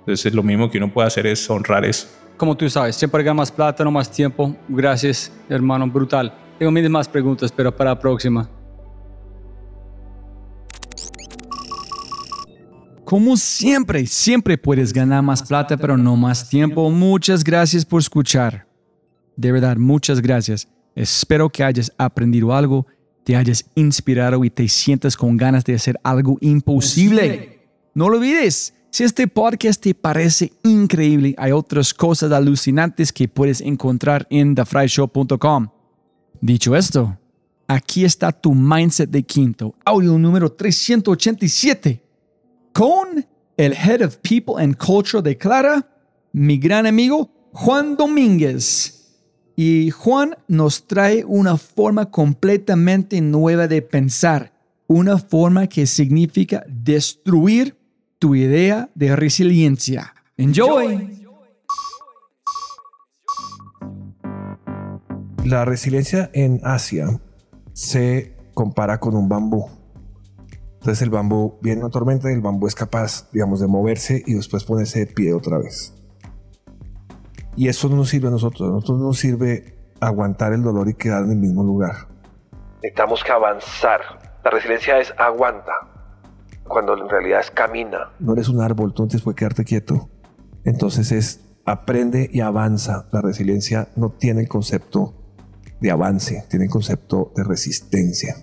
Entonces, 0.00 0.32
lo 0.34 0.42
mismo 0.42 0.70
que 0.70 0.78
uno 0.78 0.92
puede 0.92 1.08
hacer 1.08 1.26
es 1.26 1.48
honrar 1.50 1.84
eso. 1.84 2.08
Como 2.36 2.56
tú 2.56 2.68
sabes, 2.68 2.96
siempre 2.96 3.22
gana 3.22 3.34
más 3.34 3.50
plata, 3.50 3.82
no 3.82 3.90
más 3.90 4.10
tiempo. 4.10 4.54
Gracias, 4.68 5.32
hermano, 5.48 5.86
brutal. 5.88 6.32
Tengo 6.58 6.70
miles 6.70 6.90
más 6.90 7.08
preguntas, 7.08 7.50
pero 7.50 7.74
para 7.74 7.90
la 7.90 7.98
próxima. 7.98 8.48
Como 13.04 13.36
siempre, 13.36 14.04
siempre 14.06 14.58
puedes 14.58 14.92
ganar 14.92 15.22
más 15.22 15.42
plata, 15.42 15.76
pero 15.76 15.96
no 15.96 16.16
más 16.16 16.48
tiempo. 16.48 16.90
Muchas 16.90 17.44
gracias 17.44 17.84
por 17.84 18.00
escuchar. 18.00 18.66
De 19.36 19.52
verdad, 19.52 19.76
muchas 19.76 20.20
gracias. 20.20 20.68
Espero 20.94 21.48
que 21.48 21.62
hayas 21.62 21.92
aprendido 21.98 22.54
algo, 22.54 22.86
te 23.26 23.34
hayas 23.34 23.64
inspirado 23.74 24.44
y 24.44 24.50
te 24.50 24.68
sientas 24.68 25.16
con 25.16 25.36
ganas 25.36 25.64
de 25.64 25.74
hacer 25.74 25.98
algo 26.04 26.38
imposible. 26.40 27.58
No 27.92 28.08
lo 28.08 28.18
olvides. 28.18 28.72
Si 28.90 29.02
este 29.02 29.26
podcast 29.26 29.82
te 29.82 29.96
parece 29.96 30.52
increíble, 30.62 31.34
hay 31.36 31.50
otras 31.50 31.92
cosas 31.92 32.30
alucinantes 32.30 33.12
que 33.12 33.26
puedes 33.26 33.60
encontrar 33.60 34.28
en 34.30 34.54
thefryshow.com. 34.54 35.66
Dicho 36.40 36.76
esto, 36.76 37.18
aquí 37.66 38.04
está 38.04 38.30
tu 38.30 38.54
mindset 38.54 39.10
de 39.10 39.24
quinto, 39.24 39.74
audio 39.84 40.16
número 40.16 40.52
387, 40.52 42.00
con 42.72 43.26
el 43.56 43.72
Head 43.72 44.02
of 44.02 44.18
People 44.18 44.62
and 44.62 44.76
Culture 44.76 45.20
de 45.20 45.36
Clara, 45.36 45.84
mi 46.30 46.58
gran 46.58 46.86
amigo 46.86 47.28
Juan 47.52 47.96
Domínguez. 47.96 48.95
Y 49.58 49.90
Juan 49.90 50.36
nos 50.48 50.86
trae 50.86 51.24
una 51.24 51.56
forma 51.56 52.10
completamente 52.10 53.22
nueva 53.22 53.66
de 53.66 53.80
pensar, 53.80 54.52
una 54.86 55.16
forma 55.16 55.66
que 55.66 55.86
significa 55.86 56.62
destruir 56.68 57.74
tu 58.18 58.34
idea 58.34 58.90
de 58.94 59.16
resiliencia. 59.16 60.14
Enjoy. 60.36 61.24
La 65.46 65.64
resiliencia 65.64 66.30
en 66.34 66.60
Asia 66.62 67.18
se 67.72 68.36
compara 68.52 69.00
con 69.00 69.16
un 69.16 69.26
bambú. 69.26 69.70
Entonces 70.74 71.00
el 71.00 71.10
bambú 71.10 71.58
viene 71.62 71.80
una 71.80 71.90
tormenta 71.90 72.30
y 72.30 72.34
el 72.34 72.42
bambú 72.42 72.66
es 72.66 72.74
capaz, 72.74 73.30
digamos, 73.32 73.60
de 73.60 73.68
moverse 73.68 74.22
y 74.26 74.34
después 74.34 74.64
ponerse 74.64 75.00
de 75.00 75.06
pie 75.06 75.32
otra 75.32 75.58
vez. 75.58 75.95
Y 77.56 77.68
eso 77.68 77.88
no 77.88 77.96
nos 77.96 78.10
sirve 78.10 78.28
a 78.28 78.30
nosotros. 78.30 78.68
A 78.68 78.72
nosotros 78.72 78.98
no 78.98 79.06
nos 79.06 79.18
sirve 79.18 79.76
aguantar 80.00 80.52
el 80.52 80.62
dolor 80.62 80.88
y 80.88 80.94
quedar 80.94 81.24
en 81.24 81.30
el 81.30 81.38
mismo 81.38 81.64
lugar. 81.64 82.08
Necesitamos 82.82 83.24
que 83.24 83.32
avanzar. 83.32 84.00
La 84.44 84.50
resiliencia 84.50 85.00
es 85.00 85.12
aguanta, 85.18 85.72
cuando 86.68 86.96
en 86.96 87.08
realidad 87.08 87.40
es 87.40 87.50
camina. 87.50 88.10
No 88.20 88.34
eres 88.34 88.48
un 88.48 88.60
árbol, 88.60 88.94
tú 88.94 89.08
por 89.24 89.34
qué 89.34 89.40
quedarte 89.40 89.64
quieto. 89.64 90.08
Entonces 90.64 91.10
es 91.10 91.40
aprende 91.64 92.30
y 92.32 92.40
avanza. 92.40 93.08
La 93.12 93.20
resiliencia 93.20 93.88
no 93.96 94.10
tiene 94.10 94.42
el 94.42 94.48
concepto 94.48 95.14
de 95.80 95.90
avance, 95.90 96.44
tiene 96.48 96.66
el 96.66 96.70
concepto 96.70 97.32
de 97.34 97.44
resistencia. 97.44 98.36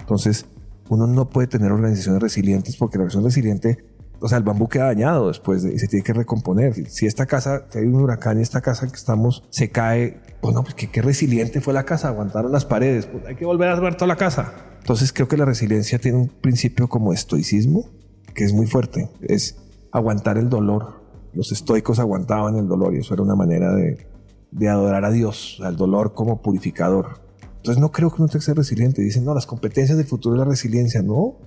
Entonces, 0.00 0.46
uno 0.88 1.06
no 1.06 1.28
puede 1.28 1.48
tener 1.48 1.70
organizaciones 1.70 2.22
resilientes 2.22 2.76
porque 2.76 2.96
la 2.96 3.04
organización 3.04 3.24
resiliente, 3.24 3.84
o 4.20 4.28
sea, 4.28 4.38
el 4.38 4.44
bambú 4.44 4.68
queda 4.68 4.86
dañado 4.86 5.28
después 5.28 5.62
de, 5.62 5.74
y 5.74 5.78
se 5.78 5.88
tiene 5.88 6.04
que 6.04 6.12
recomponer. 6.12 6.74
Si 6.88 7.06
esta 7.06 7.26
casa, 7.26 7.66
si 7.70 7.78
hay 7.78 7.86
un 7.86 7.96
huracán 7.96 8.38
y 8.38 8.42
esta 8.42 8.60
casa 8.60 8.86
que 8.86 8.96
estamos 8.96 9.44
se 9.50 9.70
cae, 9.70 10.20
bueno, 10.42 10.62
pues 10.62 10.74
qué, 10.74 10.90
qué 10.90 11.02
resiliente 11.02 11.60
fue 11.60 11.74
la 11.74 11.84
casa, 11.84 12.08
aguantaron 12.08 12.52
las 12.52 12.64
paredes, 12.64 13.06
pues 13.06 13.24
hay 13.26 13.36
que 13.36 13.44
volver 13.44 13.68
a 13.68 13.72
armar 13.74 13.96
toda 13.96 14.08
la 14.08 14.16
casa. 14.16 14.52
Entonces 14.80 15.12
creo 15.12 15.28
que 15.28 15.36
la 15.36 15.44
resiliencia 15.44 15.98
tiene 15.98 16.18
un 16.18 16.28
principio 16.28 16.88
como 16.88 17.12
estoicismo 17.12 17.90
que 18.34 18.44
es 18.44 18.52
muy 18.52 18.66
fuerte, 18.66 19.10
es 19.22 19.56
aguantar 19.90 20.38
el 20.38 20.48
dolor. 20.48 21.02
Los 21.32 21.52
estoicos 21.52 21.98
aguantaban 21.98 22.56
el 22.56 22.68
dolor 22.68 22.94
y 22.94 22.98
eso 22.98 23.14
era 23.14 23.22
una 23.22 23.34
manera 23.34 23.74
de, 23.74 24.06
de 24.50 24.68
adorar 24.68 25.04
a 25.04 25.10
Dios, 25.10 25.60
al 25.64 25.76
dolor 25.76 26.14
como 26.14 26.42
purificador. 26.42 27.20
Entonces 27.56 27.80
no 27.80 27.90
creo 27.90 28.10
que 28.10 28.16
uno 28.22 28.28
tenga 28.28 28.38
que 28.40 28.44
ser 28.44 28.56
resiliente. 28.56 29.02
Dicen, 29.02 29.24
no, 29.24 29.34
las 29.34 29.46
competencias 29.46 29.98
del 29.98 30.06
futuro 30.06 30.36
es 30.36 30.38
la 30.38 30.44
resiliencia. 30.44 31.02
No, 31.02 31.38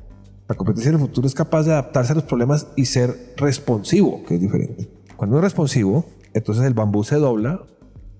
la 0.49 0.55
competencia 0.55 0.91
del 0.91 0.99
futuro 0.99 1.27
es 1.27 1.35
capaz 1.35 1.63
de 1.63 1.73
adaptarse 1.73 2.11
a 2.11 2.15
los 2.15 2.23
problemas 2.23 2.67
y 2.75 2.85
ser 2.85 3.35
responsivo, 3.37 4.23
que 4.23 4.33
es 4.33 4.41
diferente. 4.41 4.89
Cuando 5.15 5.37
es 5.37 5.43
responsivo, 5.43 6.05
entonces 6.33 6.65
el 6.65 6.73
bambú 6.73 7.03
se 7.03 7.17
dobla 7.17 7.67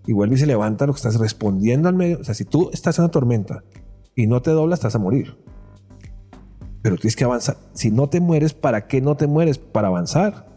y 0.06 0.14
vuelve 0.14 0.36
y 0.36 0.38
se 0.38 0.46
levanta 0.46 0.86
lo 0.86 0.94
que 0.94 0.98
estás 0.98 1.16
respondiendo 1.20 1.90
al 1.90 1.96
medio. 1.96 2.20
O 2.20 2.24
sea, 2.24 2.36
si 2.36 2.46
tú 2.46 2.70
estás 2.72 3.00
en 3.00 3.06
una 3.06 3.12
tormenta 3.12 3.64
y 4.14 4.28
no 4.28 4.44
te 4.44 4.52
doblas, 4.52 4.78
estás 4.78 4.94
a 4.94 5.00
morir. 5.00 5.38
Pero 6.84 6.98
tienes 6.98 7.16
que 7.16 7.24
avanzar. 7.24 7.58
Si 7.74 7.90
no 7.90 8.10
te 8.10 8.20
mueres, 8.20 8.54
¿para 8.54 8.86
qué 8.86 9.02
no 9.02 9.18
te 9.18 9.26
mueres? 9.26 9.58
Para 9.58 9.88
avanzar. 9.88 10.56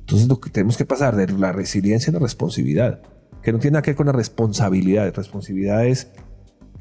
Entonces 0.00 0.28
lo 0.28 0.38
que 0.38 0.50
tenemos 0.50 0.76
que 0.76 0.84
pasar 0.84 1.16
de 1.16 1.28
la 1.32 1.52
resiliencia 1.52 2.10
a 2.10 2.12
la 2.12 2.18
responsabilidad, 2.18 3.00
que 3.42 3.54
no 3.54 3.58
tiene 3.58 3.72
nada 3.72 3.82
que 3.82 3.92
ver 3.92 3.96
con 3.96 4.06
la 4.06 4.12
responsabilidad. 4.12 5.06
La 5.06 5.12
responsabilidad 5.12 5.86
es 5.86 6.08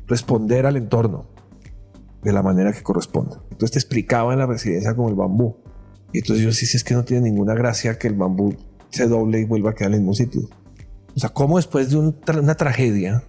responder 0.08 0.66
al 0.66 0.76
entorno 0.76 1.39
de 2.24 2.34
la 2.34 2.44
manera 2.44 2.74
que 2.74 2.84
corresponde. 2.84 3.36
Entonces 3.52 3.72
te 3.72 3.80
explicaba 3.80 4.34
en 4.34 4.40
la 4.40 4.46
residencia 4.46 4.96
como 4.96 5.10
el 5.10 5.16
bambú. 5.16 5.58
Y 6.12 6.20
entonces 6.20 6.44
yo 6.44 6.52
sí, 6.52 6.66
sí 6.66 6.78
es 6.78 6.84
que 6.84 6.94
no 6.94 7.04
tiene 7.04 7.30
ninguna 7.30 7.54
gracia 7.54 7.98
que 7.98 8.08
el 8.08 8.16
bambú 8.16 8.56
se 8.90 9.08
doble 9.08 9.40
y 9.40 9.46
vuelva 9.46 9.72
a 9.72 9.76
quedar 9.76 9.92
en 9.92 9.96
el 9.96 10.00
mismo 10.02 10.16
sitio. 10.16 10.50
O 11.16 11.20
sea, 11.20 11.30
¿cómo 11.30 11.58
después 11.58 11.90
de 11.90 11.98
una 11.98 12.56
tragedia, 12.56 13.24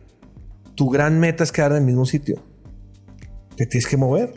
tu 0.74 0.88
gran 0.88 1.18
meta 1.18 1.44
es 1.44 1.52
quedar 1.52 1.72
en 1.72 1.78
el 1.78 1.84
mismo 1.84 2.06
sitio? 2.06 2.42
Te 3.56 3.66
tienes 3.66 3.86
que 3.86 3.96
mover. 3.96 4.32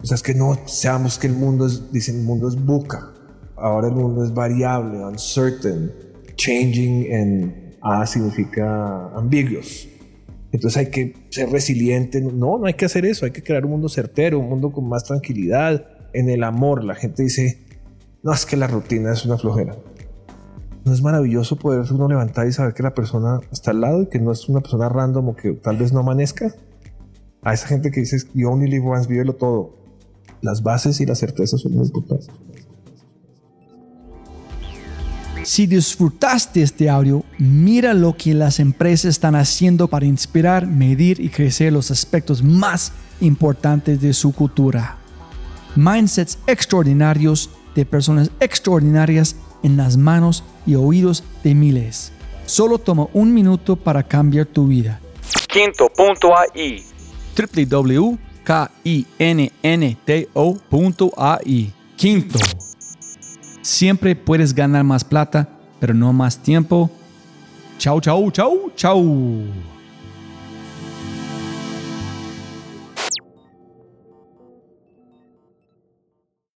O 0.00 0.06
sea, 0.06 0.14
es 0.14 0.22
que 0.22 0.34
no 0.34 0.58
seamos 0.66 1.18
que 1.18 1.28
el 1.28 1.34
mundo 1.34 1.66
es, 1.66 1.92
dicen, 1.92 2.16
el 2.20 2.24
mundo 2.24 2.48
es 2.48 2.56
buca. 2.56 3.12
Ahora 3.56 3.88
el 3.88 3.94
mundo 3.94 4.24
es 4.24 4.34
variable, 4.34 5.04
uncertain, 5.04 5.92
changing 6.34 7.12
en 7.12 7.76
A 7.80 8.06
significa 8.06 9.08
ambiguous. 9.14 9.88
Entonces 10.52 10.76
hay 10.76 10.90
que 10.90 11.14
ser 11.30 11.50
resiliente. 11.50 12.20
No, 12.20 12.58
no 12.58 12.66
hay 12.66 12.74
que 12.74 12.84
hacer 12.84 13.06
eso. 13.06 13.24
Hay 13.24 13.32
que 13.32 13.42
crear 13.42 13.64
un 13.64 13.72
mundo 13.72 13.88
certero, 13.88 14.38
un 14.38 14.48
mundo 14.48 14.70
con 14.70 14.88
más 14.88 15.04
tranquilidad. 15.04 15.86
En 16.12 16.28
el 16.28 16.44
amor, 16.44 16.84
la 16.84 16.94
gente 16.94 17.22
dice, 17.22 17.58
no, 18.22 18.32
es 18.32 18.44
que 18.44 18.56
la 18.56 18.66
rutina 18.66 19.12
es 19.12 19.24
una 19.24 19.38
flojera. 19.38 19.76
No 20.84 20.92
es 20.92 21.00
maravilloso 21.00 21.56
poder 21.56 21.84
uno 21.92 22.06
levantar 22.08 22.46
y 22.46 22.52
saber 22.52 22.74
que 22.74 22.82
la 22.82 22.92
persona 22.92 23.40
está 23.50 23.70
al 23.70 23.80
lado 23.80 24.02
y 24.02 24.06
que 24.06 24.18
no 24.18 24.30
es 24.30 24.48
una 24.48 24.60
persona 24.60 24.88
random 24.88 25.28
o 25.28 25.36
que 25.36 25.52
tal 25.52 25.76
vez 25.78 25.92
no 25.92 26.00
amanezca. 26.00 26.54
A 27.42 27.54
esa 27.54 27.66
gente 27.66 27.90
que 27.90 28.00
dice, 28.00 28.18
you 28.34 28.48
only 28.48 28.68
live 28.68 28.86
once, 28.86 29.08
vívelo 29.08 29.34
todo. 29.34 29.76
Las 30.42 30.62
bases 30.62 31.00
y 31.00 31.06
las 31.06 31.20
certezas 31.20 31.60
son 31.60 31.72
muy 31.72 31.86
importantes. 31.86 32.28
Si 35.44 35.66
disfrutaste 35.66 36.62
este 36.62 36.88
audio, 36.88 37.24
mira 37.38 37.94
lo 37.94 38.16
que 38.16 38.32
las 38.32 38.60
empresas 38.60 39.06
están 39.06 39.34
haciendo 39.34 39.88
para 39.88 40.06
inspirar, 40.06 40.66
medir 40.66 41.18
y 41.18 41.30
crecer 41.30 41.72
los 41.72 41.90
aspectos 41.90 42.42
más 42.42 42.92
importantes 43.20 44.00
de 44.00 44.12
su 44.12 44.32
cultura. 44.32 44.98
Mindsets 45.74 46.38
extraordinarios 46.46 47.50
de 47.74 47.84
personas 47.84 48.30
extraordinarias 48.38 49.34
en 49.62 49.76
las 49.76 49.96
manos 49.96 50.44
y 50.64 50.76
oídos 50.76 51.24
de 51.42 51.54
miles. 51.54 52.12
Solo 52.46 52.78
toma 52.78 53.08
un 53.12 53.34
minuto 53.34 53.74
para 53.76 54.02
cambiar 54.02 54.46
tu 54.46 54.68
vida. 54.68 55.00
Quinto.ai. 55.48 56.84
www.kinnto.ai. 57.36 58.16
Quinto. 61.96 62.38
Siempre 63.62 64.16
puedes 64.16 64.54
ganar 64.54 64.84
más 64.84 65.04
plata, 65.04 65.48
pero 65.78 65.94
no 65.94 66.12
más 66.12 66.38
tiempo. 66.38 66.90
Chau, 67.78 68.00
chau, 68.00 68.30
chau, 68.30 68.70
chau. 68.76 69.71